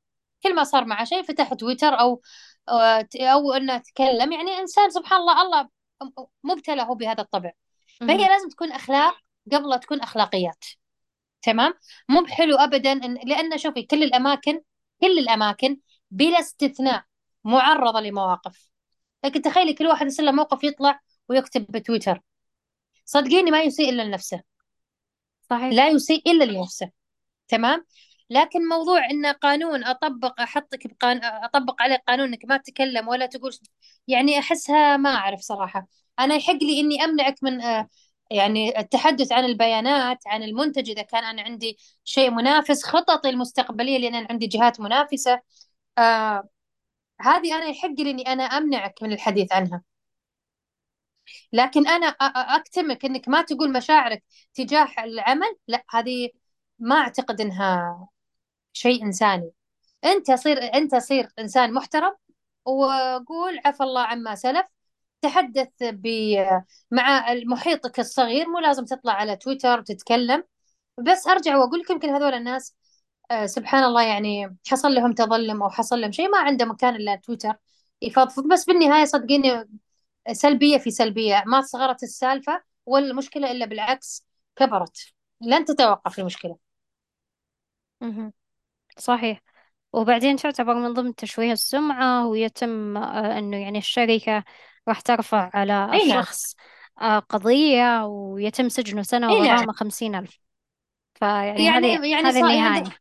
[0.42, 2.22] كل ما صار معه شيء فتح تويتر أو
[2.68, 5.68] أو أو إنه تكلم يعني إنسان سبحان الله الله
[6.44, 7.52] مبتلى هو بهذا الطبع.
[8.00, 8.28] فهي.
[8.28, 9.14] لازم تكون أخلاق
[9.52, 10.64] قبل تكون أخلاقيات.
[11.42, 11.74] تمام؟
[12.08, 14.60] مو بحلو ابدا إن لأن شوفي كل الأماكن
[15.00, 15.78] كل الأماكن
[16.10, 17.04] بلا استثناء
[17.44, 18.68] معرضة لمواقف.
[19.24, 22.20] لكن تخيلي كل واحد يصير له موقف يطلع ويكتب بتويتر.
[23.04, 24.42] صدقيني ما يسيء إلا لنفسه.
[25.50, 25.72] صحيح.
[25.72, 26.90] لا يسيء إلا لنفسه.
[27.48, 27.86] تمام؟
[28.30, 31.24] لكن موضوع إن قانون أطبق أحطك بقان...
[31.24, 33.52] أطبق عليه قانون إنك ما تتكلم ولا تقول
[34.08, 35.86] يعني أحسها ما أعرف صراحة.
[36.20, 37.88] أنا يحق لي إني أمنعك من آه،
[38.30, 44.14] يعني التحدث عن البيانات عن المنتج إذا كان أنا عندي شيء منافس خططي المستقبلية لأن
[44.14, 45.40] أنا عندي جهات منافسة.
[45.98, 46.48] آه
[47.20, 49.82] هذه أنا يحق لي إني أنا أمنعك من الحديث عنها.
[51.52, 52.16] لكن أنا أ- أ-
[52.60, 54.24] أكتمك إنك ما تقول مشاعرك
[54.54, 55.56] تجاه العمل.
[55.68, 56.30] لا هذه
[56.78, 58.08] ما أعتقد إنها
[58.72, 59.50] شيء إنساني.
[60.04, 62.16] أنت صير أنت صير إنسان محترم
[62.66, 64.66] وقول عفى الله عما سلف.
[65.22, 66.08] تحدث ب
[66.90, 70.44] مع محيطك الصغير مو لازم تطلع على تويتر وتتكلم.
[70.98, 72.74] بس أرجع وأقول لك يمكن هذول الناس
[73.30, 77.16] آه، سبحان الله يعني حصل لهم تظلم أو حصل لهم شيء ما عنده مكان إلا
[77.16, 77.54] تويتر
[78.02, 78.48] يفضفض.
[78.52, 79.64] بس بالنهاية صدقيني
[80.32, 84.26] سلبية في سلبية ما صغرت السالفة والمشكلة إلا بالعكس
[84.56, 84.98] كبرت.
[85.40, 86.58] لن تتوقف المشكلة.
[88.00, 88.32] مهم.
[88.98, 89.42] صحيح.
[89.92, 94.44] وبعدين تعتبر من ضمن تشويه السمعة ويتم آه، أنه يعني الشركة
[94.88, 96.18] راح ترفع على أي نعم.
[96.18, 96.56] الشخص
[97.00, 99.54] آه، قضية ويتم سجنه سنة أي نعم.
[99.54, 100.38] وغرامة خمسين ألف.
[101.14, 102.98] فيعني هذه يعني يعني هذه صار يعني النهاية.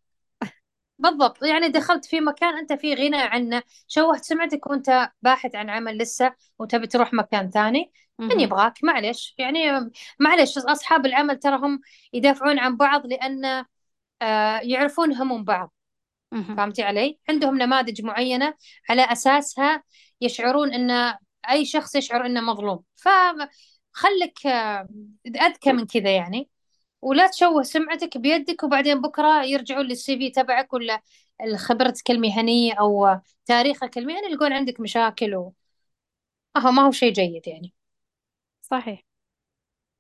[1.00, 1.44] بالضبط.
[1.44, 6.34] يعني دخلت في مكان أنت في غنى عنه شوهت سمعتك وأنت باحث عن عمل لسه
[6.60, 8.40] وتبي تروح مكان ثاني من مهم.
[8.40, 11.82] يبغاك؟ معلش يعني معلش أصحاب العمل ترى هم
[12.14, 13.66] يدافعون عن بعض لأن
[14.22, 15.74] آه، يعرفون هموم بعض.
[16.32, 16.56] مهم.
[16.56, 18.54] فهمتي علي؟ عندهم نماذج معينة
[18.90, 19.84] على أساسها
[20.22, 21.18] يشعرون إن
[21.50, 22.84] أي شخص يشعر إنه مظلوم.
[22.96, 24.88] فخلك آه،
[25.28, 26.50] أذكى من كذا يعني
[27.02, 31.02] ولا تشوه سمعتك بيدك وبعدين بكرة يرجعون للسي في تبعك ولا
[31.58, 35.54] خبرتك المهنية أو تاريخك المهني يلقون عندك مشاكل و...
[36.58, 37.74] أهو ما هو شيء جيد يعني.
[38.62, 39.04] صحيح.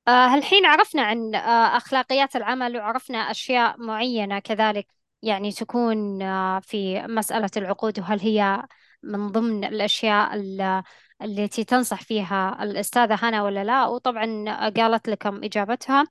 [0.08, 4.88] آه الحين عرفنا عن آه أخلاقيات العمل وعرفنا أشياء معينة كذلك
[5.22, 8.64] يعني تكون آه في مسألة العقود وهل هي
[9.04, 10.84] من ضمن الأشياء ال-
[11.22, 16.06] التي تنصح فيها الأستاذة هنا ولا لا؟ وطبعا قالت لكم إجابتها.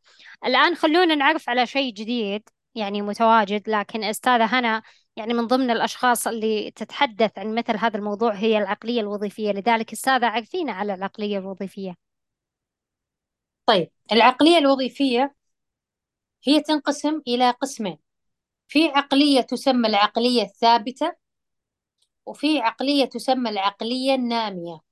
[0.47, 4.83] الآن خلونا نعرف على شيء جديد يعني متواجد لكن أستاذة هنا
[5.17, 9.51] يعني من ضمن الأشخاص اللي تتحدث عن مثل هذا الموضوع هي العقلية الوظيفية.
[9.53, 11.95] لذلك أستاذة عرفينا على العقلية الوظيفية.
[13.67, 15.35] طيب العقلية الوظيفية
[16.45, 17.99] هي تنقسم إلى قسمين.
[18.69, 21.17] في عقلية تسمى العقلية الثابتة
[22.27, 24.86] وفي عقلية تسمى العقلية النامية.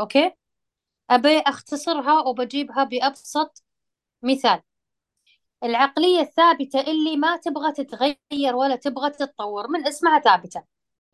[0.00, 0.32] أوكي؟
[1.10, 3.64] أبي أختصرها وبجيبها بأبسط
[4.22, 4.62] مثال.
[5.64, 10.64] العقلية الثابتة اللي ما تبغى تتغير ولا تبغى تتطور من اسمها ثابتة.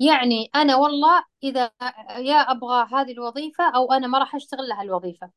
[0.00, 1.70] يعني أنا والله إذا
[2.18, 5.30] يا أبغى هذه الوظيفة أو أنا ما راح أشتغل لها الوظيفة.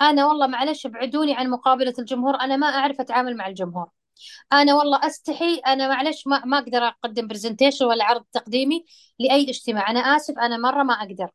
[0.00, 3.88] أنا والله معلش ابعدوني عن مقابلة الجمهور أنا ما أعرف أتعامل مع الجمهور.
[4.52, 8.84] أنا والله أستحي أنا معلش ما, ما أقدر أقدم برزنتيشن ولا عرض تقديمي
[9.18, 9.90] لأي اجتماع.
[9.90, 11.30] أنا آسف أنا مرة ما أقدر.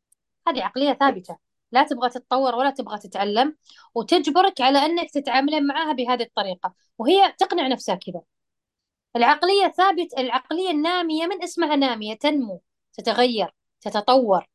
[0.47, 1.37] هذه عقلية ثابتة.
[1.71, 3.55] لا تبغى تتطور ولا تبغى تتعلم
[3.95, 6.73] وتجبرك على أنك تتعاملين معها بهذه الطريقة.
[6.97, 8.21] وهي تقنع نفسها كذا.
[9.15, 12.61] العقلية ثابت العقلية النامية من اسمها نامية؟ تنمو
[12.93, 14.47] تتغير تتطور.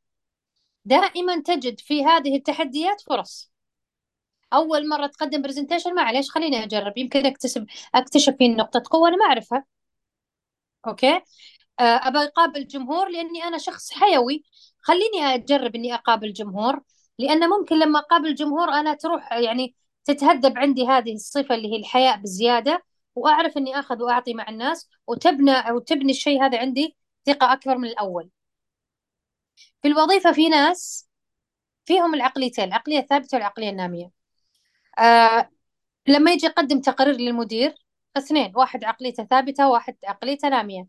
[0.84, 3.52] دائما تجد في هذه التحديات فرص.
[4.52, 9.24] أول مرة تقدم presentation معلش خليني أجرب؟ يمكن أكتسب أكتشف فيه نقطة قوة أنا ما
[9.24, 9.64] أعرفها.
[10.86, 11.20] okay؟
[11.80, 14.44] آه، ابى أقابل جمهور لأني أنا شخص حيوي.
[14.88, 16.80] خليني أجرب إني أقابل جمهور
[17.18, 19.74] لأن ممكن لما أقابل جمهور أنا تروح يعني
[20.04, 22.84] تتهذب عندي هذه الصفة اللي هي الحياء بزيادة
[23.14, 26.96] وأعرف إني آخذ وأعطي مع الناس وتبنى أو تبني الشيء هذا عندي
[27.26, 28.30] ثقة اكبر من الأول.
[29.82, 31.08] في الوظيفة في ناس
[31.86, 34.10] فيهم العقليتين العقلية الثابتة والعقلية النامية.
[34.98, 35.50] آه
[36.08, 37.74] لما يجي يقدم تقرير للمدير
[38.18, 40.86] اثنين واحد عقليته ثابتة واحد عقليته نامية.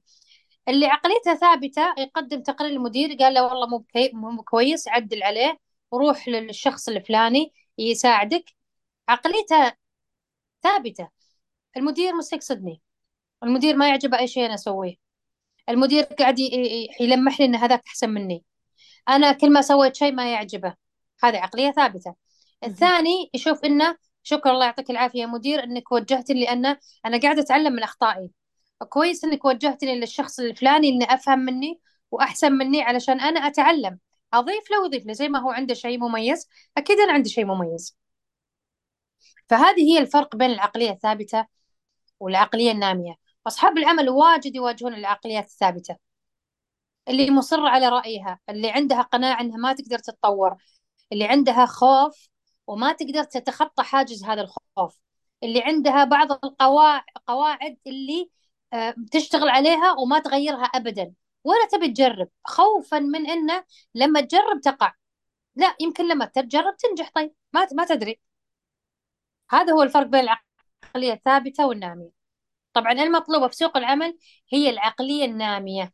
[0.70, 3.86] اللي عقليته ثابتة يقدم تقرير للمدير قال له والله مو.
[4.14, 5.60] مو كويس عدل عليه
[5.92, 8.46] وروح للشخص الفلاني يساعدك.
[9.10, 9.74] عقليته
[10.64, 11.10] ثابتة.
[11.78, 12.82] المدير مستقصدني.
[13.44, 14.96] المدير ما يعجبه أي شيء أنا أسويه.
[15.70, 16.40] المدير قاعد
[17.02, 18.44] يلمح لي أن هذاك أحسن مني.
[19.10, 20.76] أنا كل ما سويت شيء ما يعجبه.
[21.24, 22.16] هذه عقلية ثابتة.
[22.64, 26.66] الثاني يشوف إنه شكرا الله يعطيك العافية يا مدير إنك وجهتني لأن
[27.06, 28.30] أنا قاعدة أتعلم من أخطائي.
[28.90, 31.80] كويس إنك وجهتني للشخص الفلاني اللي أفهم مني
[32.12, 34.00] وأحسن مني علشان أنا أتعلم.
[34.34, 36.48] أضيف له ويضيف له زي ما هو عنده شيء مميز
[36.78, 37.98] أكيد أنا عندي شيء مميز.
[39.50, 41.46] فهذه هي الفرق بين العقلية الثابتة
[42.20, 43.16] والعقلية النامية.
[43.48, 46.10] أصحاب العمل واجد يواجهون العقليات الثابتة.
[47.08, 50.56] اللي مصرة على رأيها اللي عندها قناعة أنها ما تقدر تتطور
[51.12, 52.30] اللي عندها خوف
[52.68, 55.00] وما تقدر تتخطى حاجز هذا الخوف
[55.44, 58.30] اللي عندها بعض القواعد اللي
[59.12, 61.14] تشتغل عليها وما تغيرها أبدا.
[61.44, 62.30] ولا تبي تجرب.
[62.44, 63.64] خوفا من أنه
[63.96, 64.94] لما تجرب تقع.
[65.56, 67.10] لا يمكن لما تجرب تنجح.
[67.16, 68.20] طيب ما ما تدري.
[69.52, 72.12] هذا هو الفرق بين العقلية الثابتة والنامية.
[72.74, 74.18] طبعا المطلوبة في سوق العمل
[74.54, 75.94] هي العقلية النامية.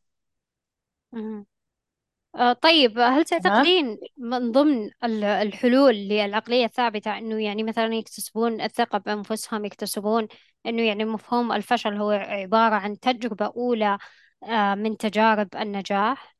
[2.35, 4.89] آه، طيب هل تعتقدين من ضمن
[5.23, 10.27] الحلول للعقلية الثابتة أنه يعني مثلا يكتسبون الثقة بأنفسهم يكتسبون
[10.65, 13.97] أنه يعني مفهوم الفشل هو عبارة عن تجربة أولى
[14.43, 16.35] آه، من تجارب النجاح؟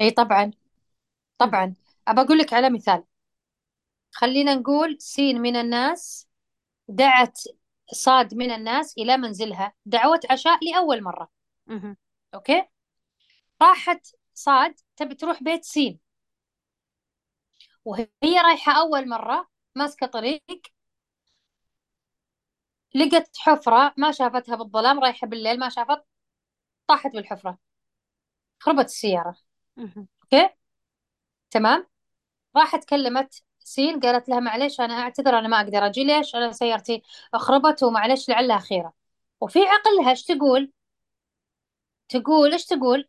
[0.00, 0.50] إي طبعا
[1.38, 1.74] طبعا.
[2.08, 3.04] أبى أقول لك على مثال.
[4.10, 6.28] خلينا نقول سين من الناس
[6.88, 7.40] دعت
[7.92, 11.28] صاد من الناس إلى منزلها دعوة عشاء لأول مرة.
[12.34, 12.64] okay؟
[13.62, 16.00] راحت صاد تبي تروح بيت سين.
[17.84, 18.08] وهي
[18.44, 20.42] رايحة أول مرة ماسكة طريق
[22.94, 26.04] لقت حفرة ما شافتها بالظلام رايحة بالليل ما شافت
[26.86, 27.58] طاحت بالحفرة.
[28.60, 29.36] خربت السيارة.
[29.78, 30.50] أوكي؟
[31.50, 31.86] تمام؟
[32.56, 36.04] راحت كلمت سين قالت لها معلش أنا أعتذر أنا ما أقدر أجي.
[36.04, 37.02] ليش؟ أنا سيارتي
[37.34, 38.92] خربت ومعلش لعلها خيرة.
[39.40, 40.72] وفي عقلها إيش تقول؟
[42.08, 43.08] تقول إيش تقول؟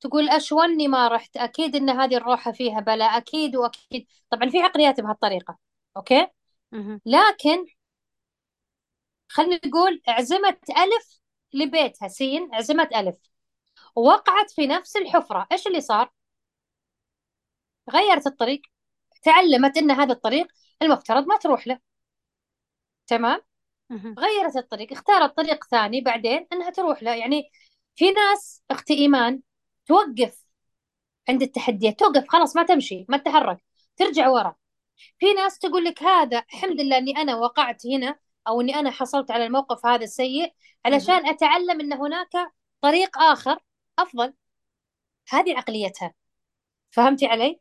[0.00, 4.06] تقول أشوني ما رحت؟ أكيد إن هذه الروحة فيها بلاء أكيد وأكيد.
[4.30, 5.58] طبعا في عقليات بهالطريقة
[5.96, 6.26] أوكي؟
[7.06, 7.66] لكن
[9.28, 11.20] خلينا نقول عزمت ألف
[11.52, 13.16] لبيتها سين عزمت ألف.
[13.96, 15.46] ووقعت في نفس الحفرة.
[15.52, 16.12] إيش اللي صار؟
[17.90, 18.60] غيرت الطريق.
[19.22, 20.46] تعلمت إن هذا الطريق
[20.82, 21.78] المفترض ما تروح له.
[23.06, 23.40] تمام؟
[24.18, 24.92] غيرت الطريق.
[24.92, 27.14] اختارت طريق ثاني بعدين إنها تروح له.
[27.14, 27.50] يعني
[27.96, 29.40] في ناس أختي إيمان
[29.86, 30.44] توقف
[31.28, 33.58] عند التحديات توقف خلاص ما تمشي ما تتحرك
[33.96, 34.54] ترجع ورا.
[35.18, 38.18] في ناس تقول لك هذا الحمد لله إني أنا وقعت هنا
[38.48, 40.54] أو إني أنا حصلت على الموقف هذا السيء
[40.84, 43.58] علشان أتعلم إن هناك طريق آخر
[43.98, 44.34] أفضل.
[45.28, 46.14] هذه عقليتها.
[46.90, 47.60] فهمتي علي؟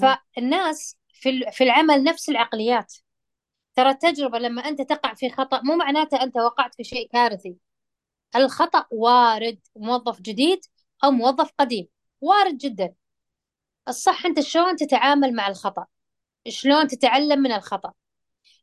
[0.00, 2.94] فالناس في في العمل نفس العقليات.
[3.74, 7.56] ترى التجربة لما أنت تقع في خطأ مو معناته أنت وقعت في شيء كارثي.
[8.36, 10.60] الخطأ وارد موظف جديد
[11.04, 11.88] أو موظف قديم.
[12.20, 12.94] وارد جدا.
[13.88, 15.86] الصح أنت شلون تتعامل مع الخطأ؟
[16.48, 17.92] شلون تتعلم من الخطأ؟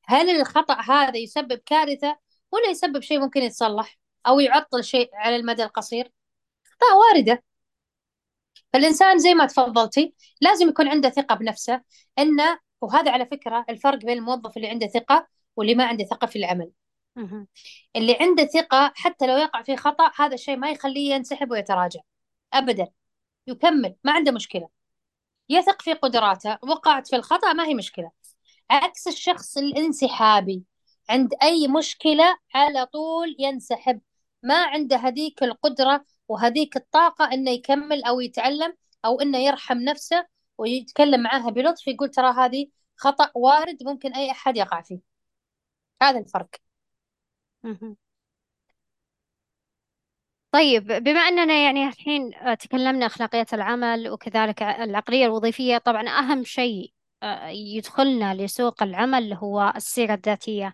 [0.05, 2.17] هل الخطأ هذا يسبب كارثة
[2.51, 3.97] ولا يسبب شيء ممكن يتصلح
[4.27, 6.11] أو يعطل شيء على المدى القصير؟
[6.65, 7.43] أخطاء واردة.
[8.73, 11.81] فالإنسان زي ما تفضلتي لازم يكون عنده ثقة بنفسه
[12.19, 16.39] أنه وهذا على فكرة الفرق بين الموظف اللي عنده ثقة واللي ما عنده ثقة في
[16.39, 16.71] العمل.
[17.95, 21.99] اللي عنده ثقة حتى لو يقع في خطأ هذا الشيء ما يخليه ينسحب ويتراجع.
[22.53, 22.87] أبدا.
[23.47, 23.95] يكمل.
[24.03, 24.69] ما عنده مشكلة.
[25.49, 26.57] يثق في قدراته.
[26.63, 28.11] وقعت في الخطأ ما هي مشكلة.
[28.69, 30.63] عكس الشخص الانسحابي.
[31.09, 34.01] عند أي مشكلة على طول ينسحب.
[34.43, 38.75] ما عنده هذيك القدرة وهذيك الطاقة إنه يكمل أو يتعلم
[39.05, 42.67] أو إنه يرحم نفسه ويتكلم معاها بلطف يقول ترى هذه
[42.97, 44.99] خطأ وارد ممكن أي أحد يقع فيه.
[46.01, 46.49] هذا الفرق.
[50.51, 57.47] طيب بما أننا يعني الحين تكلمنا أخلاقيات العمل وكذلك العقلية الوظيفية طبعا أهم شيء آه،
[57.47, 60.73] يدخلنا لسوق العمل هو السيرة الذاتية.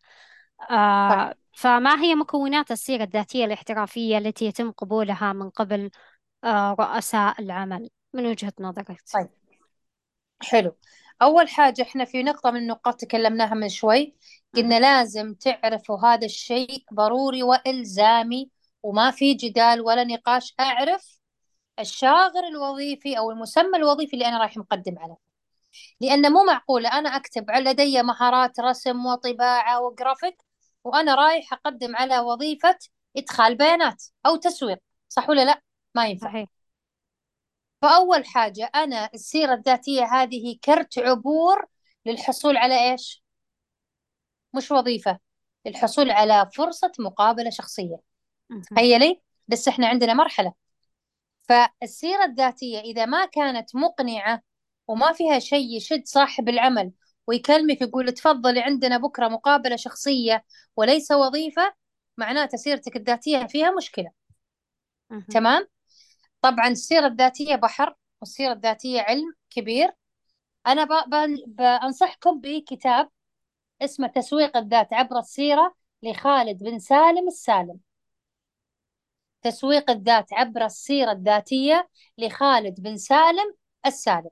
[0.72, 5.90] آه، فما هي مكونات السيرة الذاتية الاحترافية التي يتم قبولها من قبل
[6.44, 9.30] آه، رؤساء العمل؟ من وجهة نظرك؟ طيب.
[10.42, 10.76] حلو.
[11.22, 14.16] أول حاجة إحنا في نقطة من النقاط تكلمناها من شوي
[14.56, 18.50] قلنا لازم تعرفوا هذا الشيء ضروري وإلزامي
[18.84, 21.20] وما في جدال ولا نقاش أعرف
[21.80, 25.18] الشاغر الوظيفي أو المسمى الوظيفي اللي أنا رايح مقدم عليه
[26.02, 30.38] لأن مو معقولة أنا أكتب لدي مهارات رسم وطباعة وجرافيك
[30.84, 32.78] وأنا رايح أقدم على وظيفة
[33.18, 34.80] إدخال بيانات أو تسويق
[35.10, 35.62] صح ولا لا؟
[35.96, 36.50] ما ينفع صحيح.
[37.82, 41.66] فأول حاجة أنا السيرة الذاتية هذه كرت عبور
[42.06, 43.24] للحصول على إيش؟
[44.54, 45.20] مش وظيفة
[45.66, 47.98] للحصول على فرصة مقابلة شخصية
[48.76, 50.54] تخيلي؟ بس إحنا عندنا مرحلة.
[51.44, 54.42] فالسيرة الذاتية إذا ما كانت مقنعة
[54.88, 56.92] وما فيها شيء يشد صاحب العمل
[57.28, 60.46] ويكلمك يقول تفضلي عندنا بكرة مقابلة شخصية
[60.76, 61.74] وليس وظيفة
[62.18, 64.12] معناته سيرتك الذاتية فيها مشكلة.
[65.30, 65.68] تمام؟
[66.42, 69.92] طبعا السيرة الذاتية بحر والسيرة الذاتية علم كبير.
[70.68, 70.88] أنا
[71.48, 73.10] بأنصحكم بكتاب
[73.82, 77.80] اسمه تسويق الذات عبر السيرة لخالد بن سالم السالم.
[79.52, 83.56] تسويق الذات عبر السيرة الذاتية لخالد بن سالم
[83.86, 84.30] السالم.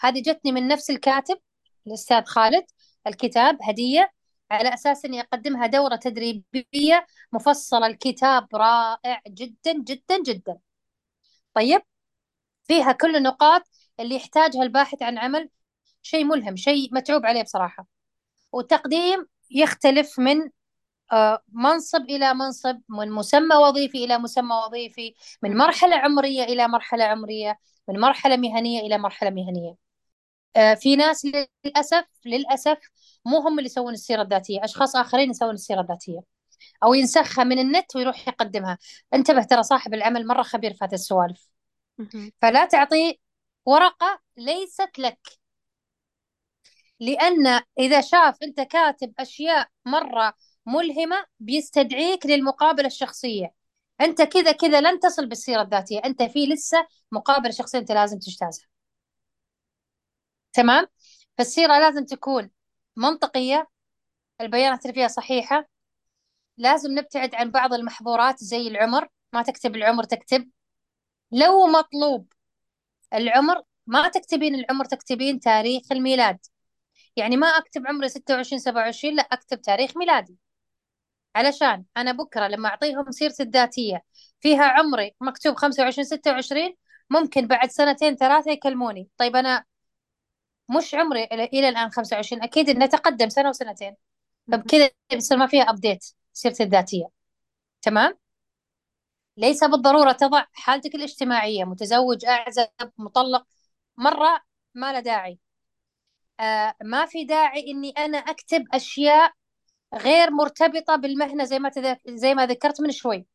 [0.00, 1.38] هذه جتني من نفس الكاتب
[1.86, 2.64] الأستاذ خالد.
[3.06, 4.12] الكتاب هدية
[4.50, 7.86] على أساس أني أقدمها دورة تدريبية مفصلة.
[7.86, 10.58] الكتاب رائع جدا جدا جدا.
[11.54, 11.82] طيب
[12.64, 13.62] فيها كل النقاط
[14.00, 15.50] اللي يحتاجها الباحث عن عمل.
[16.02, 17.86] شيء ملهم شيء متعوب عليه بصراحة.
[18.52, 20.50] والتقديم يختلف من
[21.52, 27.58] منصب إلى منصب من مسمى وظيفي إلى مسمى وظيفي من مرحلة عمرية إلى مرحلة عمرية
[27.88, 29.74] من مرحلة مهنية إلى مرحلة مهنية.
[30.56, 31.26] آه، في ناس
[31.64, 32.78] للأسف للأسف
[33.24, 36.20] مو هم اللي يسوون السيرة الذاتية أشخاص آخرين يسوون السيرة الذاتية.
[36.84, 38.78] أو ينسخها من النت ويروح يقدمها.
[39.14, 41.48] انتبه ترى صاحب العمل مرة خبير في هذه السوالف.
[42.42, 43.20] فلا تعطي
[43.66, 45.18] ورقة ليست لك.
[47.00, 50.34] لأن إذا شاف أنت كاتب أشياء مرة
[50.66, 53.54] ملهمة بيستدعيك للمقابلة الشخصية.
[54.00, 56.00] أنت كذا كذا لن تصل بالسيرة الذاتية.
[56.04, 58.66] أنت في لسه مقابلة شخصية أنت لازم تجتازها.
[60.52, 60.86] تمام؟
[61.38, 62.50] فالسيرة لازم تكون
[62.96, 63.68] منطقية
[64.40, 65.68] البيانات اللي فيها صحيحة.
[66.58, 69.08] لازم نبتعد عن بعض المحظورات زي العمر.
[69.32, 70.50] ما تكتب العمر تكتب
[71.32, 72.32] لو مطلوب
[73.14, 76.38] العمر ما تكتبين العمر تكتبين تاريخ الميلاد.
[77.16, 80.36] يعني ما أكتب عمري 26 27 لا أكتب تاريخ ميلادي.
[81.36, 84.02] علشان أنا بكرة لما أعطيهم سيرتي الذاتية
[84.40, 86.74] فيها عمري مكتوب 25 26
[87.10, 89.08] ممكن بعد سنتين ثلاثة يكلموني.
[89.18, 89.64] طيب أنا
[90.78, 93.96] مش عمري إلى الآن 25 أكيد إنه تقدم سنة وسنتين.
[94.52, 97.06] فبكذا بيصير ما فيها أبديت سيرتي الذاتية.
[97.82, 98.18] تمام؟
[99.36, 102.68] ليس بالضرورة تضع حالتك الاجتماعية متزوج أعزب
[102.98, 103.46] مطلق.
[103.96, 104.40] مرة
[104.74, 105.38] ما له داعي.
[106.40, 109.32] آه ما في داعي إني أنا أكتب أشياء
[109.94, 111.70] غير مرتبطة بالمهنة زي ما.
[112.06, 113.26] زي ما ذكرت من شوي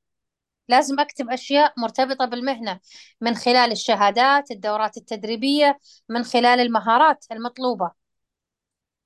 [0.70, 2.80] لازم أكتب أشياء مرتبطة بالمهنة
[3.22, 5.80] من خلال الشهادات الدورات التدريبية
[6.10, 7.92] من خلال المهارات المطلوبة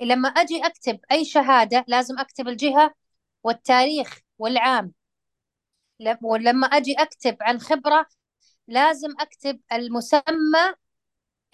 [0.01, 2.93] لما أجي أكتب أي شهادة لازم أكتب الجهة
[3.43, 4.93] والتاريخ والعام
[6.21, 8.05] ولما أجي أكتب عن خبرة
[8.67, 10.75] لازم أكتب المسمى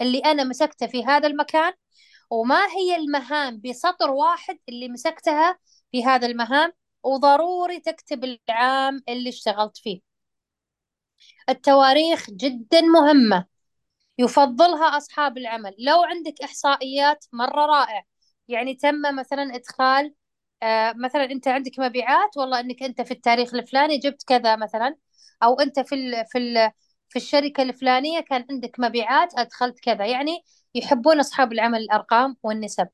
[0.02, 1.74] اللي أنا مسكته في هذا المكان
[2.30, 5.60] وما هي المهام بسطر واحد اللي مسكتها
[5.92, 6.74] في هذا المهام
[7.04, 10.02] وضروري تكتب العام اللي اشتغلت فيه.
[11.50, 13.46] التواريخ جدا مهمة
[14.20, 15.76] يفضلها أصحاب العمل.
[15.80, 18.06] لو عندك إحصائيات مرة رائع
[18.48, 20.16] يعني تم مثلا إدخال
[20.64, 24.98] آه مثلا أنت عندك مبيعات والله أنك أنت في التاريخ الفلاني جبت كذا مثلا
[25.44, 26.72] أو أنت في ال في ال
[27.10, 30.06] في الشركة الفلانية كان عندك مبيعات أدخلت كذا.
[30.08, 30.44] يعني
[30.76, 32.88] يحبون أصحاب العمل الأرقام والنسب.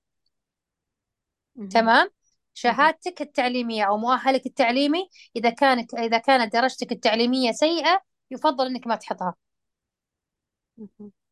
[1.70, 2.10] تمام؟
[2.58, 8.02] شهادتك التعليمية أو مؤهلك التعليمي إذا كانت إذا كانت درجتك التعليمية سيئة
[8.32, 9.36] يفضل إنك ما تحطها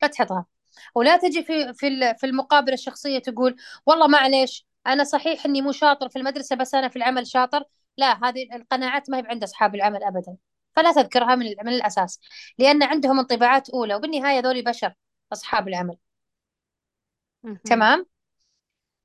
[0.02, 0.46] لا تحطها
[0.96, 6.10] ولا تجي في في في المقابلة الشخصية تقول والله معليش أنا صحيح إني مو شاطر
[6.10, 7.64] في المدرسة بس أنا في العمل شاطر.
[7.98, 10.38] لا هذه القناعات ما هي عند أصحاب العمل أبدا.
[10.76, 12.20] فلا تذكرها من من الأساس
[12.60, 14.94] لأن عندهم انطباعات أولى وبالنهاية ذولي بشر
[15.34, 15.98] أصحاب العمل.
[17.64, 18.06] تمام؟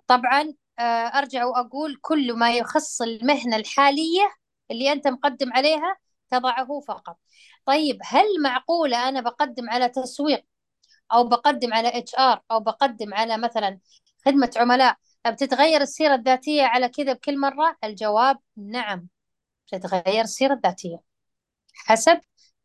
[0.07, 0.55] طبعا
[1.19, 4.35] أرجع وأقول كل ما يخص المهنة الحالية
[4.71, 5.97] اللي أنت مقدم عليها
[6.31, 7.19] تضعه فقط.
[7.67, 10.45] طيب هل معقولة أنا بقدم على تسويق
[11.13, 13.79] أو بقدم على HR أو بقدم على مثلا
[14.27, 14.97] خدمة عملاء؟
[15.27, 19.09] بتتغير السيرة الذاتية على كذا بكل مرة؟ الجواب نعم
[19.73, 21.01] تتغير السيرة الذاتية
[21.75, 22.21] حسب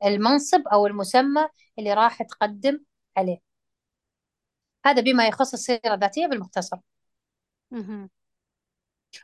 [0.06, 1.48] المنصب أو المسمى
[1.80, 2.80] اللي راح تقدم
[3.18, 3.40] عليه.
[4.86, 6.78] هذا بما يخص السيرة الذاتية بالمختصر.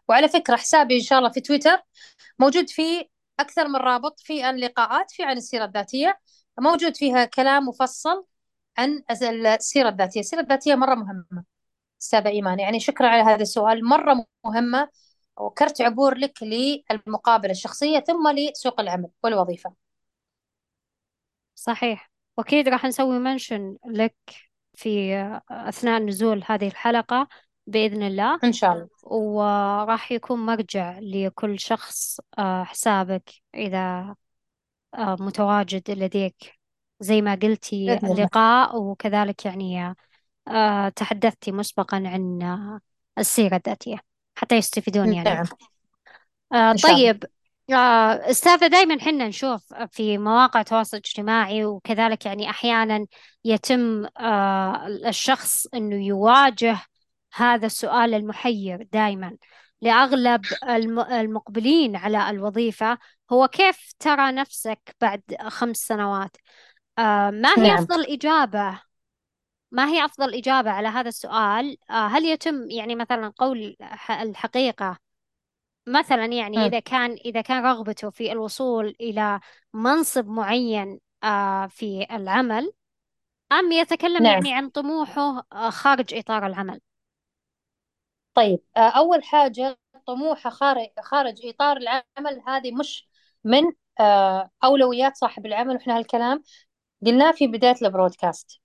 [0.07, 1.81] وعلى فكرة حسابي إن شاء الله في تويتر
[2.39, 3.09] موجود فيه
[3.39, 6.19] أكثر من رابط في عن لقاءات في عن السيرة الذاتية.
[6.59, 8.25] موجود فيها كلام مفصل
[8.77, 10.19] عن السيرة الذاتية.
[10.19, 11.43] السيرة الذاتية مرة مهمة
[12.01, 12.59] أستاذة إيمان.
[12.59, 13.85] يعني شكرا على هذا السؤال.
[13.85, 14.89] مرة مهمة
[15.37, 19.73] وكرت عبور لك للمقابلة الشخصية ثم لسوق العمل والوظيفة.
[21.55, 22.11] صحيح.
[22.37, 24.15] وأكيد راح نسوي منشن لك
[24.73, 25.15] في
[25.49, 27.27] أثناء نزول هذه الحلقة.
[27.67, 28.39] بإذن الله.
[28.43, 28.87] إن شاء الله.
[29.03, 34.15] وراح يكون مرجع لكل شخص آه، حسابك إذا
[34.95, 36.59] آه، متواجد لديك.
[36.99, 39.95] زي ما قلتي اللقاء وكذلك يعني
[40.47, 42.79] آه، تحدثتي مسبقا عن
[43.17, 43.97] السيرة الذاتية
[44.35, 45.47] حتى يستفيدون يعني.
[46.51, 46.75] نعم.
[46.75, 47.23] طيب
[47.69, 53.05] أستاذة دائما حنا نشوف في مواقع التواصل الاجتماعي وكذلك يعني أحيانا
[53.45, 54.05] يتم
[55.07, 56.77] الشخص أنه يواجه
[57.33, 59.37] هذا السؤال المحير دائما
[59.81, 60.45] لأغلب
[61.11, 62.97] المقبلين على الوظيفة
[63.31, 66.37] هو كيف ترى نفسك بعد خمس سنوات؟
[66.99, 67.77] آه، ما هي نعم.
[67.77, 68.81] أفضل إجابة؟
[69.71, 73.75] ما هي أفضل إجابة على هذا السؤال؟ آه، هل يتم يعني مثلا قول
[74.09, 74.97] الحقيقة؟
[75.87, 79.39] مثلا يعني إذا كان إذا كان رغبته في الوصول إلى
[79.73, 82.71] منصب معين آه، في العمل
[83.51, 84.33] أم يتكلم نعم.
[84.33, 86.81] يعني عن طموحه خارج إطار العمل؟
[88.33, 93.07] طيب آه، أول حاجة طموحه خارج خارج إطار العمل هذه مش
[93.43, 93.63] من
[93.99, 96.43] آه، أولويات صاحب العمل وإحنا هالكلام
[97.05, 98.61] قلناه في بداية البرودكاست.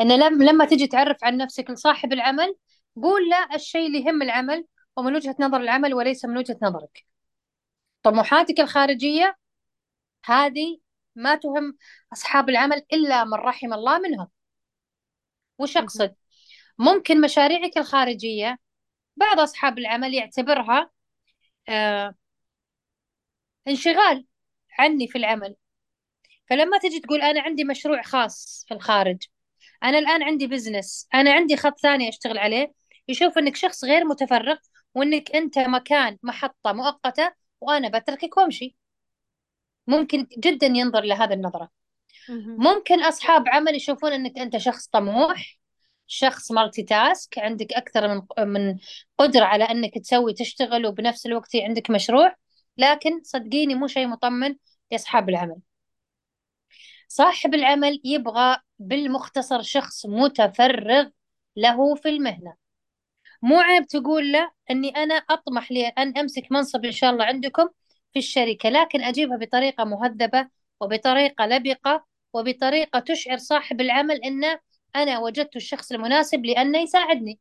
[0.00, 0.18] إن
[0.48, 2.56] لما تجي تعرف عن نفسك لصاحب العمل
[3.02, 4.66] قول له الشيء اللي يهم العمل
[4.96, 7.06] ومن وجهة نظر العمل وليس من وجهة نظرك.
[8.02, 9.36] طموحاتك الخارجية
[10.24, 10.78] هذه
[11.14, 11.76] ما تهم
[12.12, 14.28] أصحاب العمل إلا من رحم الله منهم.
[15.58, 16.14] وش أقصد؟
[16.78, 18.58] ممكن مشاريعك الخارجية
[19.16, 20.90] بعض أصحاب العمل يعتبرها
[21.68, 22.14] آه
[23.68, 24.26] انشغال
[24.78, 25.56] عني في العمل.
[26.50, 29.22] فلما تجي تقول أنا عندي مشروع خاص في الخارج
[29.82, 32.72] أنا الآن عندي بزنس أنا عندي خط ثاني أشتغل عليه
[33.08, 34.56] يشوف أنك شخص غير متفرغ
[34.94, 38.76] وأنك أنت مكان محطة مؤقتة وأنا بتركك وأمشي.
[39.86, 41.70] ممكن جدا ينظر لهذا النظرة.
[42.58, 45.58] ممكن أصحاب عمل يشوفون أنك أنت شخص طموح
[46.06, 48.78] شخص مالتي تاسك عندك أكثر من من
[49.18, 52.34] قدرة على أنك تسوي تشتغل وبنفس الوقت عندك مشروع
[52.78, 54.56] لكن صدقيني مو شيء مطمن
[54.92, 55.56] لأصحاب العمل.
[57.08, 61.08] صاحب العمل يبغى بالمختصر شخص متفرغ
[61.56, 62.54] له في المهنة.
[63.42, 67.68] مو عيب تقول له أني أنا أطمح لأن أمسك منصب إن شاء الله عندكم
[68.12, 70.48] في الشركة لكن أجيبها بطريقة مهذبة
[70.80, 74.58] وبطريقة لبقة وبطريقة تشعر صاحب العمل أنه
[74.96, 77.40] أنا وجدت الشخص المناسب لأنه يساعدني.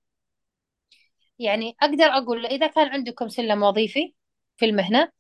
[1.40, 4.14] يعني أقدر أقول إذا كان عندكم سلم وظيفي
[4.58, 5.12] في المهنة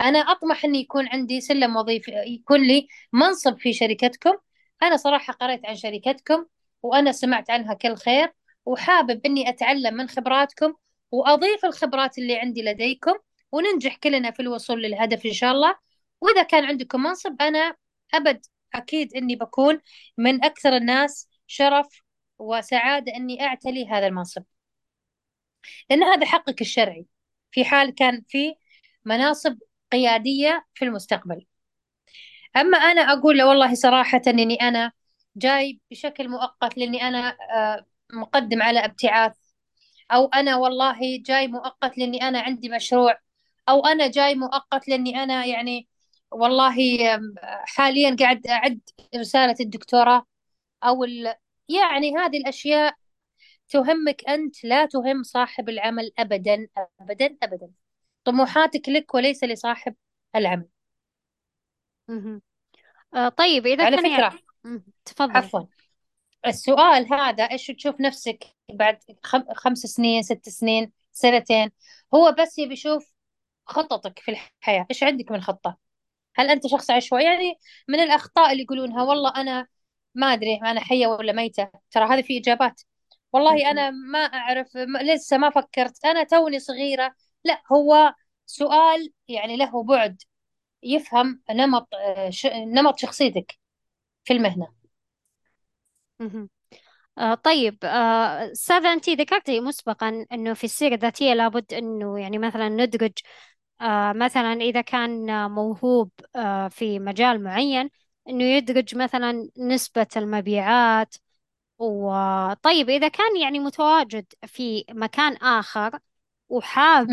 [0.00, 4.32] أنا أطمح أن يكون عندي سلم وظيفي يكون لي منصب في شركتكم.
[4.82, 6.46] أنا صراحة قريت عن شركتكم
[6.82, 8.32] وأنا سمعت عنها كل خير
[8.66, 10.74] وحابب أني أتعلم من خبراتكم
[11.10, 13.12] وأضيف الخبرات اللي عندي لديكم
[13.52, 15.76] وننجح كلنا في الوصول للهدف إن شاء الله.
[16.20, 17.76] وإذا كان عندكم منصب أنا
[18.14, 19.80] أبد أكيد إني بكون
[20.18, 22.02] من أكثر الناس شرف
[22.38, 24.42] وسعادة إني أعتلي هذا المنصب.
[25.90, 27.06] لأن هذا حقك الشرعي.
[27.50, 28.54] في حال كان في
[29.04, 29.58] مناصب
[29.92, 31.46] قيادية في المستقبل.
[32.56, 34.92] أما أنا أقول له والله صراحة إني أنا
[35.36, 39.36] جاي بشكل مؤقت لأني أنا آه، مقدم على ابتعاث.
[40.12, 43.18] أو أنا والله جاي مؤقت لأني أنا عندي مشروع.
[43.68, 45.88] أو أنا جاي مؤقت لأني أنا يعني
[46.30, 46.76] والله
[47.66, 48.80] حاليا قاعد أعد
[49.16, 50.26] رسالة الدكتوراه.
[50.84, 51.04] أو.
[51.80, 52.94] يعني هذه الأشياء
[53.68, 56.68] تهمك أنت لا تهم صاحب العمل أبدا
[57.00, 57.70] أبدا أبدا.
[58.24, 59.94] طموحاتك لك وليس لصاحب
[60.36, 60.68] العمل.
[63.14, 64.82] آه طيب إذا على كان فكرة يعني...
[65.04, 65.36] تفضل.
[65.36, 65.60] عفوا.
[66.46, 69.44] السؤال هذا إيش تشوف نفسك بعد خم...
[69.54, 71.70] خمس سنين ست سنين سنتين؟
[72.14, 73.12] هو بس يبي يشوف
[73.66, 74.86] خططك في الحياة.
[74.90, 75.76] إيش عندك من خطة؟
[76.36, 77.54] هل أنت شخص عشوائي؟ يعني
[77.88, 79.66] من الأخطاء اللي يقولونها والله أنا
[80.14, 81.70] ما أدري أنا حية ولا ميتة.
[81.90, 82.80] ترى هذه في إجابات.
[83.32, 86.04] والله أنا ما أعرف لسه ما فكرت.
[86.04, 87.14] أنا توني صغيرة.
[87.44, 88.14] لا هو
[88.46, 90.22] سؤال يعني له بعد
[90.82, 91.88] يفهم نمط
[92.30, 92.46] ش...
[92.46, 93.58] نمط شخصيتك
[94.24, 94.68] في المهنة.
[97.18, 98.52] آه طيب آه
[98.92, 103.12] أنت ذكرتي مسبقا أنه في السيرة الذاتية لابد أنه يعني مثلا ندرج
[103.80, 107.90] آه مثلا إذا كان موهوب آه في مجال معين
[108.28, 111.14] أنه يدرج مثلا نسبة المبيعات.
[111.78, 115.98] وطيب إذا كان يعني متواجد في مكان آخر
[116.48, 117.12] وحاب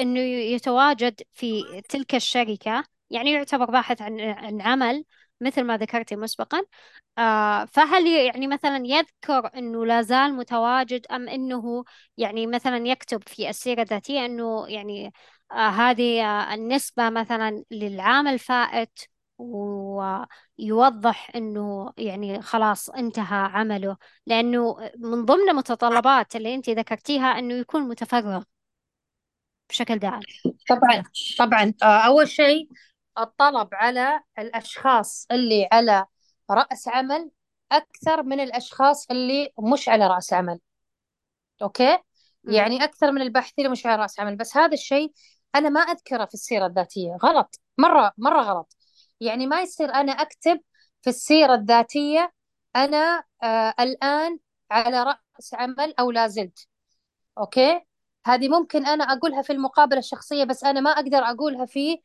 [0.00, 5.04] أنه يتواجد في تلك الشركة يعني يعتبر باحث عن عن عمل
[5.40, 6.62] مثل ما ذكرتي مسبقا
[7.18, 11.84] آه فهل يعني مثلا يذكر أنه لا زال متواجد أم أنه
[12.16, 15.12] يعني مثلا يكتب في السيرة الذاتية أنه يعني
[15.52, 18.98] آه هذه آه النسبة مثلا للعام الفائت
[19.40, 23.96] ويوضح أنه يعني خلاص انتهى عمله
[24.26, 28.42] لأنه من ضمن متطلبات اللي أنت ذكرتيها أنه يكون متفرغ
[29.70, 30.20] بشكل دائم.
[30.68, 31.02] طبعا
[31.38, 31.74] طبعا.
[31.82, 32.68] آه، أول شيء
[33.18, 36.06] الطلب على الأشخاص اللي على
[36.50, 37.30] رأس عمل
[37.72, 40.58] أكثر من الأشخاص اللي مش على رأس عمل.
[41.62, 41.98] okay؟
[42.44, 44.36] يعني أكثر من الباحثين اللي مش على رأس عمل.
[44.36, 45.12] بس هذا الشيء
[45.54, 47.16] أنا ما أذكره في السيرة الذاتية.
[47.22, 47.60] غلط.
[47.78, 48.76] مرة مرة غلط.
[49.20, 50.60] يعني ما يصير أنا أكتب
[51.02, 52.32] في السيرة الذاتية
[52.76, 54.38] أنا آه الآن
[54.70, 56.68] على رأس عمل أو لا زلت.
[57.38, 57.80] okay؟
[58.26, 62.02] هذه ممكن أنا أقولها في المقابلة الشخصية بس أنا ما أقدر أقولها في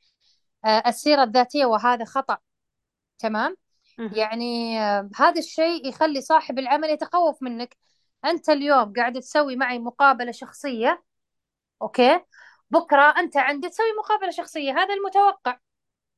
[0.66, 2.38] آه السيرة الذاتية وهذا خطأ.
[3.20, 3.58] تمام؟
[4.18, 7.78] يعني آه هذا الشيء يخلي صاحب العمل يتخوف منك.
[8.26, 11.04] أنت اليوم قاعد تسوي معي مقابلة شخصية
[11.82, 12.20] أوكي؟
[12.72, 15.60] بكرة أنت عندي تسوي مقابلة شخصية هذا المتوقع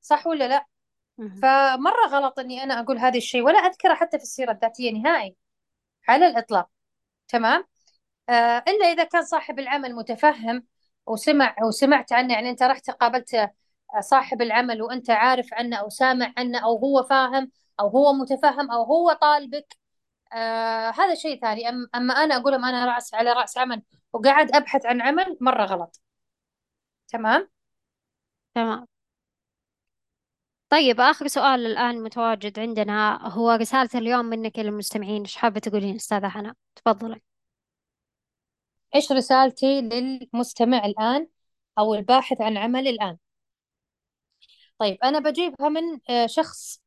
[0.02, 0.65] صح ولا لا؟
[1.18, 5.35] فمرة غلط إني أنا أقول هذا الشيء ولا أذكره حتى في السيرة الذاتية نهائي
[6.10, 6.69] على الإطلاق.
[7.27, 7.65] تمام؟
[8.30, 10.65] آه إلا إذا كان صاحب العمل متفهم
[11.07, 13.52] وسمع وسمعت عنه يعني أنت رحت قابلت
[13.99, 18.84] صاحب العمل وأنت عارف عنه أو سامع عنه أو هو فاهم أو هو متفهم أو
[18.84, 19.77] هو طالبك
[20.34, 21.69] آه هذا شيء ثاني.
[21.69, 23.81] أم أما أنا أقول لهم أنا رأس على رأس عمل
[24.14, 26.02] وقاعد أبحث عن عمل مرة غلط.
[27.07, 27.49] تمام؟
[28.56, 28.88] تمام.
[30.69, 35.22] طيب آخر سؤال الآن متواجد عندنا هو رسالة اليوم منك للمستمعين.
[35.22, 37.22] إيش حابة تقولين أستاذة حنا تفضلي.
[38.95, 41.27] إيش رسالتي للمستمع الآن
[41.80, 43.18] أو الباحث عن عمل الآن؟
[44.80, 46.81] طيب أنا بجيبها من آه، شخص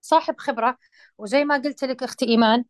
[0.00, 0.78] صاحب خبرة
[1.18, 2.64] وزي ما قلت لك أختي إيمان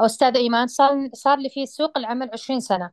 [0.00, 2.90] أو أستاذة إيمان صار صار لي في سوق العمل 20 سنة.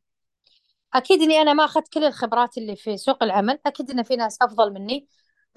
[0.94, 4.38] أكيد إني أنا ما أخذت كل الخبرات اللي في سوق العمل أكيد إن في ناس
[4.42, 5.08] أفضل مني.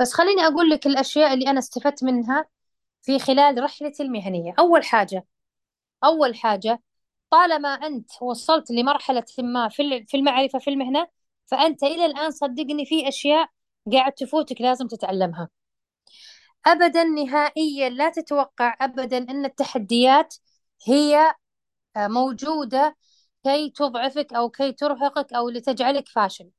[0.01, 2.47] بس خليني أقول لك الأشياء اللي أنا استفدت منها
[3.03, 4.55] في خلال رحلتي المهنية.
[4.59, 5.27] أول حاجة
[6.05, 6.83] أول حاجة
[7.31, 9.69] طالما أنت وصلت لمرحلة ما
[10.09, 11.09] في المعرفة في المهنة
[11.47, 13.49] فأنت إلى الآن صدقني في أشياء
[13.93, 15.49] قاعد تفوتك لازم تتعلمها.
[16.67, 20.35] أبدا نهائيا لا تتوقع أبدا أن التحديات
[20.87, 21.35] هي
[21.99, 22.97] موجودة
[23.45, 26.51] كي تضعفك أو كي ترهقك أو لتجعلك فاشل.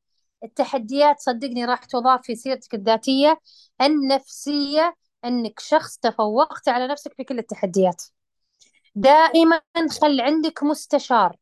[0.46, 3.40] التحديات صدقني راح تضاف في سيرتك الذاتية
[3.82, 4.96] النفسية
[5.26, 8.04] أنك شخص تفوقت على نفسك في كل التحديات.
[8.96, 9.62] دائما
[10.02, 11.36] خل عندك مستشار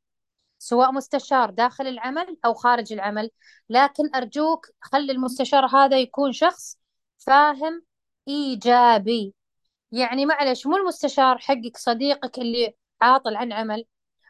[0.59, 3.29] سواء مستشار داخل العمل أو خارج العمل.
[3.69, 6.77] لكن أرجوك خلي المستشار هذا يكون شخص
[7.17, 7.83] فاهم
[8.27, 9.33] إيجابي.
[9.91, 13.85] يعني معلش مو المستشار حقك صديقك اللي عاطل عن عمل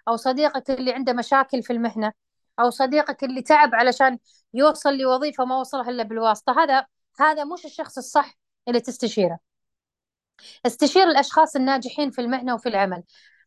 [0.07, 2.13] أو صديقك اللي عنده مشاكل في المهنة.
[2.59, 4.19] أو صديقك اللي تعب علشان
[4.53, 6.63] يوصل لوظيفة ما وصلها إلا بالواسطة.
[6.63, 6.85] هذا
[7.19, 9.39] هذا مش الشخص الصح اللي تستشيره.
[10.65, 13.03] استشير الأشخاص الناجحين في المهنة وفي العمل.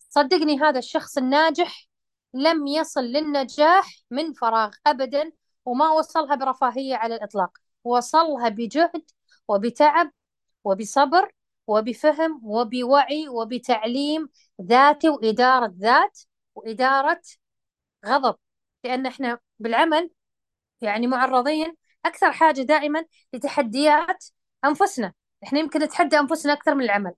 [0.09, 1.89] صدقني هذا الشخص الناجح
[2.35, 5.33] لم يصل للنجاح من فراغ أبدا
[5.65, 7.59] وما وصلها برفاهية على الإطلاق.
[7.85, 9.03] وصلها بجهد
[9.49, 10.11] وبتعب
[10.65, 11.33] وبصبر
[11.67, 14.29] وبفهم وبوعي وبتعليم
[14.63, 16.21] ذاتي وإدارة ذات
[16.55, 17.21] وإدارة
[18.07, 18.37] غضب.
[18.87, 20.11] لأن إحنا بالعمل
[20.81, 21.77] يعني معرضين
[22.07, 24.25] أكثر حاجة دائما لتحديات
[24.65, 25.13] أنفسنا.
[25.45, 27.13] إحنا يمكن نتحدى أنفسنا أكثر من العمل.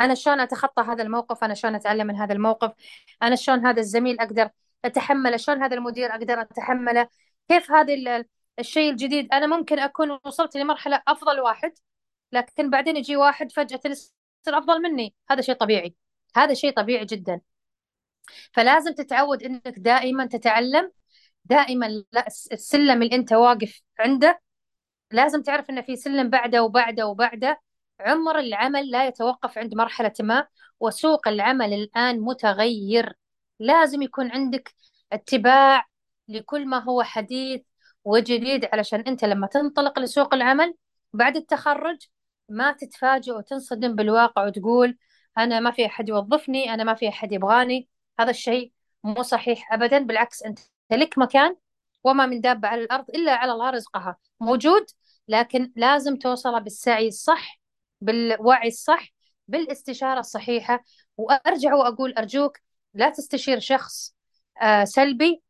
[0.00, 2.72] أنا شلون أتخطى هذا الموقف؟ أنا شلون أتعلم من هذا الموقف؟
[3.22, 4.50] أنا شلون هذا الزميل أقدر
[4.84, 7.08] أتحمله؟ شلون هذا المدير أقدر أتحمله؟
[7.48, 8.24] كيف هذا
[8.58, 11.72] الشيء الجديد؟ أنا ممكن أكون وصلت لمرحلة أفضل واحد
[12.32, 14.12] لكن بعدين يجي واحد فجأة يصير
[14.48, 15.14] أفضل مني.
[15.30, 15.94] هذا شيء طبيعي.
[16.36, 17.40] هذا شيء طبيعي جدا.
[18.52, 20.92] فلازم تتعود إنك دائما تتعلم
[21.44, 22.04] دائما
[22.52, 24.40] السلم اللي أنت واقف عنده
[25.12, 27.60] لازم تعرف ان في سلم بعده وبعده وبعده.
[28.00, 30.46] عمر العمل لا يتوقف عند مرحلة ما
[30.80, 33.14] وسوق العمل الآن متغير.
[33.58, 34.74] لازم يكون عندك
[35.12, 35.86] اتباع
[36.28, 37.62] لكل ما هو حديث
[38.04, 40.74] وجديد علشان أنت لما تنطلق لسوق العمل
[41.12, 41.98] بعد التخرج
[42.48, 44.98] ما تتفاجئ وتنصدم بالواقع وتقول
[45.38, 47.88] أنا ما في أحد يوظفني أنا ما في أحد يبغاني.
[48.20, 48.72] هذا الشيء
[49.04, 50.58] مو صحيح أبدا بالعكس أنت
[50.92, 51.56] لك مكان
[52.04, 54.16] وما من دابة على الأرض إلا على الله رزقها.
[54.40, 54.86] موجود
[55.28, 57.60] لكن لازم توصله بالسعي الصح
[58.00, 59.12] بالوعي الصح
[59.48, 60.84] بالاستشارة الصحيحة.
[61.16, 62.58] وأرجع وأقول أرجوك
[62.94, 64.14] لا تستشير شخص
[64.62, 65.42] آه سلبي.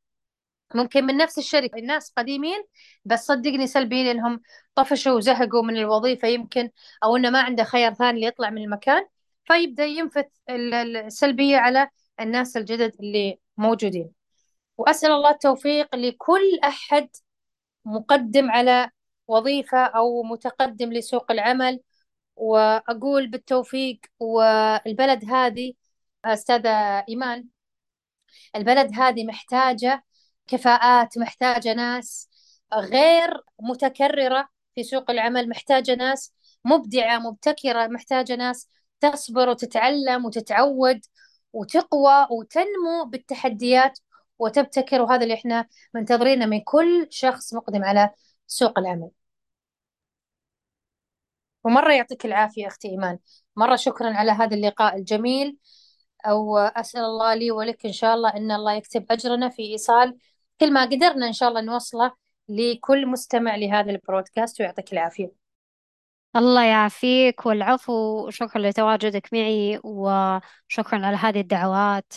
[0.75, 2.65] ممكن من نفس الشركة الناس قديمين
[3.05, 4.41] بس صدقني سلبيين لأنهم
[4.75, 6.71] طفشوا وزهقوا من الوظيفة يمكن
[7.05, 9.07] أو إنه ما عنده خيار ثاني ليطلع من المكان.
[9.45, 11.89] فيبدأ ينفث السلبية على
[12.21, 14.13] الناس الجدد اللي موجودين.
[14.79, 17.09] وأسأل الله التوفيق لكل أحد
[17.85, 18.91] مقدم على
[19.29, 21.81] وظيفة أو متقدم لسوق العمل.
[22.37, 25.75] وأقول بالتوفيق والبلد هذه
[26.25, 26.71] أستاذة
[27.09, 27.49] إيمان
[28.57, 30.05] البلد هذه محتاجة
[30.47, 32.29] كفاءات محتاجة ناس
[32.75, 33.31] غير
[33.61, 36.35] متكررة في سوق العمل محتاجة ناس
[36.65, 38.69] مبدعة مبتكرة محتاجة ناس
[39.01, 41.01] تصبر وتتعلم وتتعود
[41.53, 43.99] وتقوى وتنمو بالتحديات
[44.39, 48.11] وتبتكر وهذا اللي إحنا منتظرينه من كل شخص مقدم على
[48.47, 49.11] سوق العمل.
[51.65, 53.19] ومرة يعطيك العافية أختي إيمان.
[53.57, 55.59] مرة شكرا على هذا اللقاء الجميل.
[56.27, 60.19] أو أسأل الله لي ولك إن شاء الله إن الله يكتب أجرنا في إيصال.
[60.61, 62.13] كل ما قدرنا إن شاء الله نوصله
[62.49, 65.40] لكل مستمع لهذا البرودكاست ويعطيك العافية.
[66.37, 68.31] الله يعافيك والعفو.
[68.31, 72.13] شكرا لتواجدك معي وشكرا على هذه الدعوات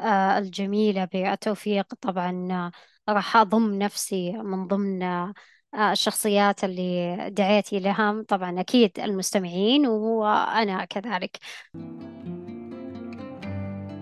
[0.00, 1.04] آه، الجميلة.
[1.04, 1.94] بالتوفيق.
[2.00, 2.70] طبعا آه،
[3.12, 5.32] راح أضم نفسي من ضمن آه،
[5.92, 11.38] الشخصيات اللي دعيتي لها طبعا أكيد المستمعين وأنا كذلك.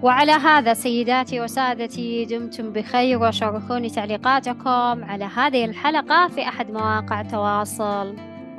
[0.03, 8.17] وعلى هذا سيداتي وسادتي دمتم بخير وشاركوني تعليقاتكم على هذه الحلقة في أحد مواقع التواصل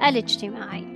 [0.08, 0.95] الاجتماعي.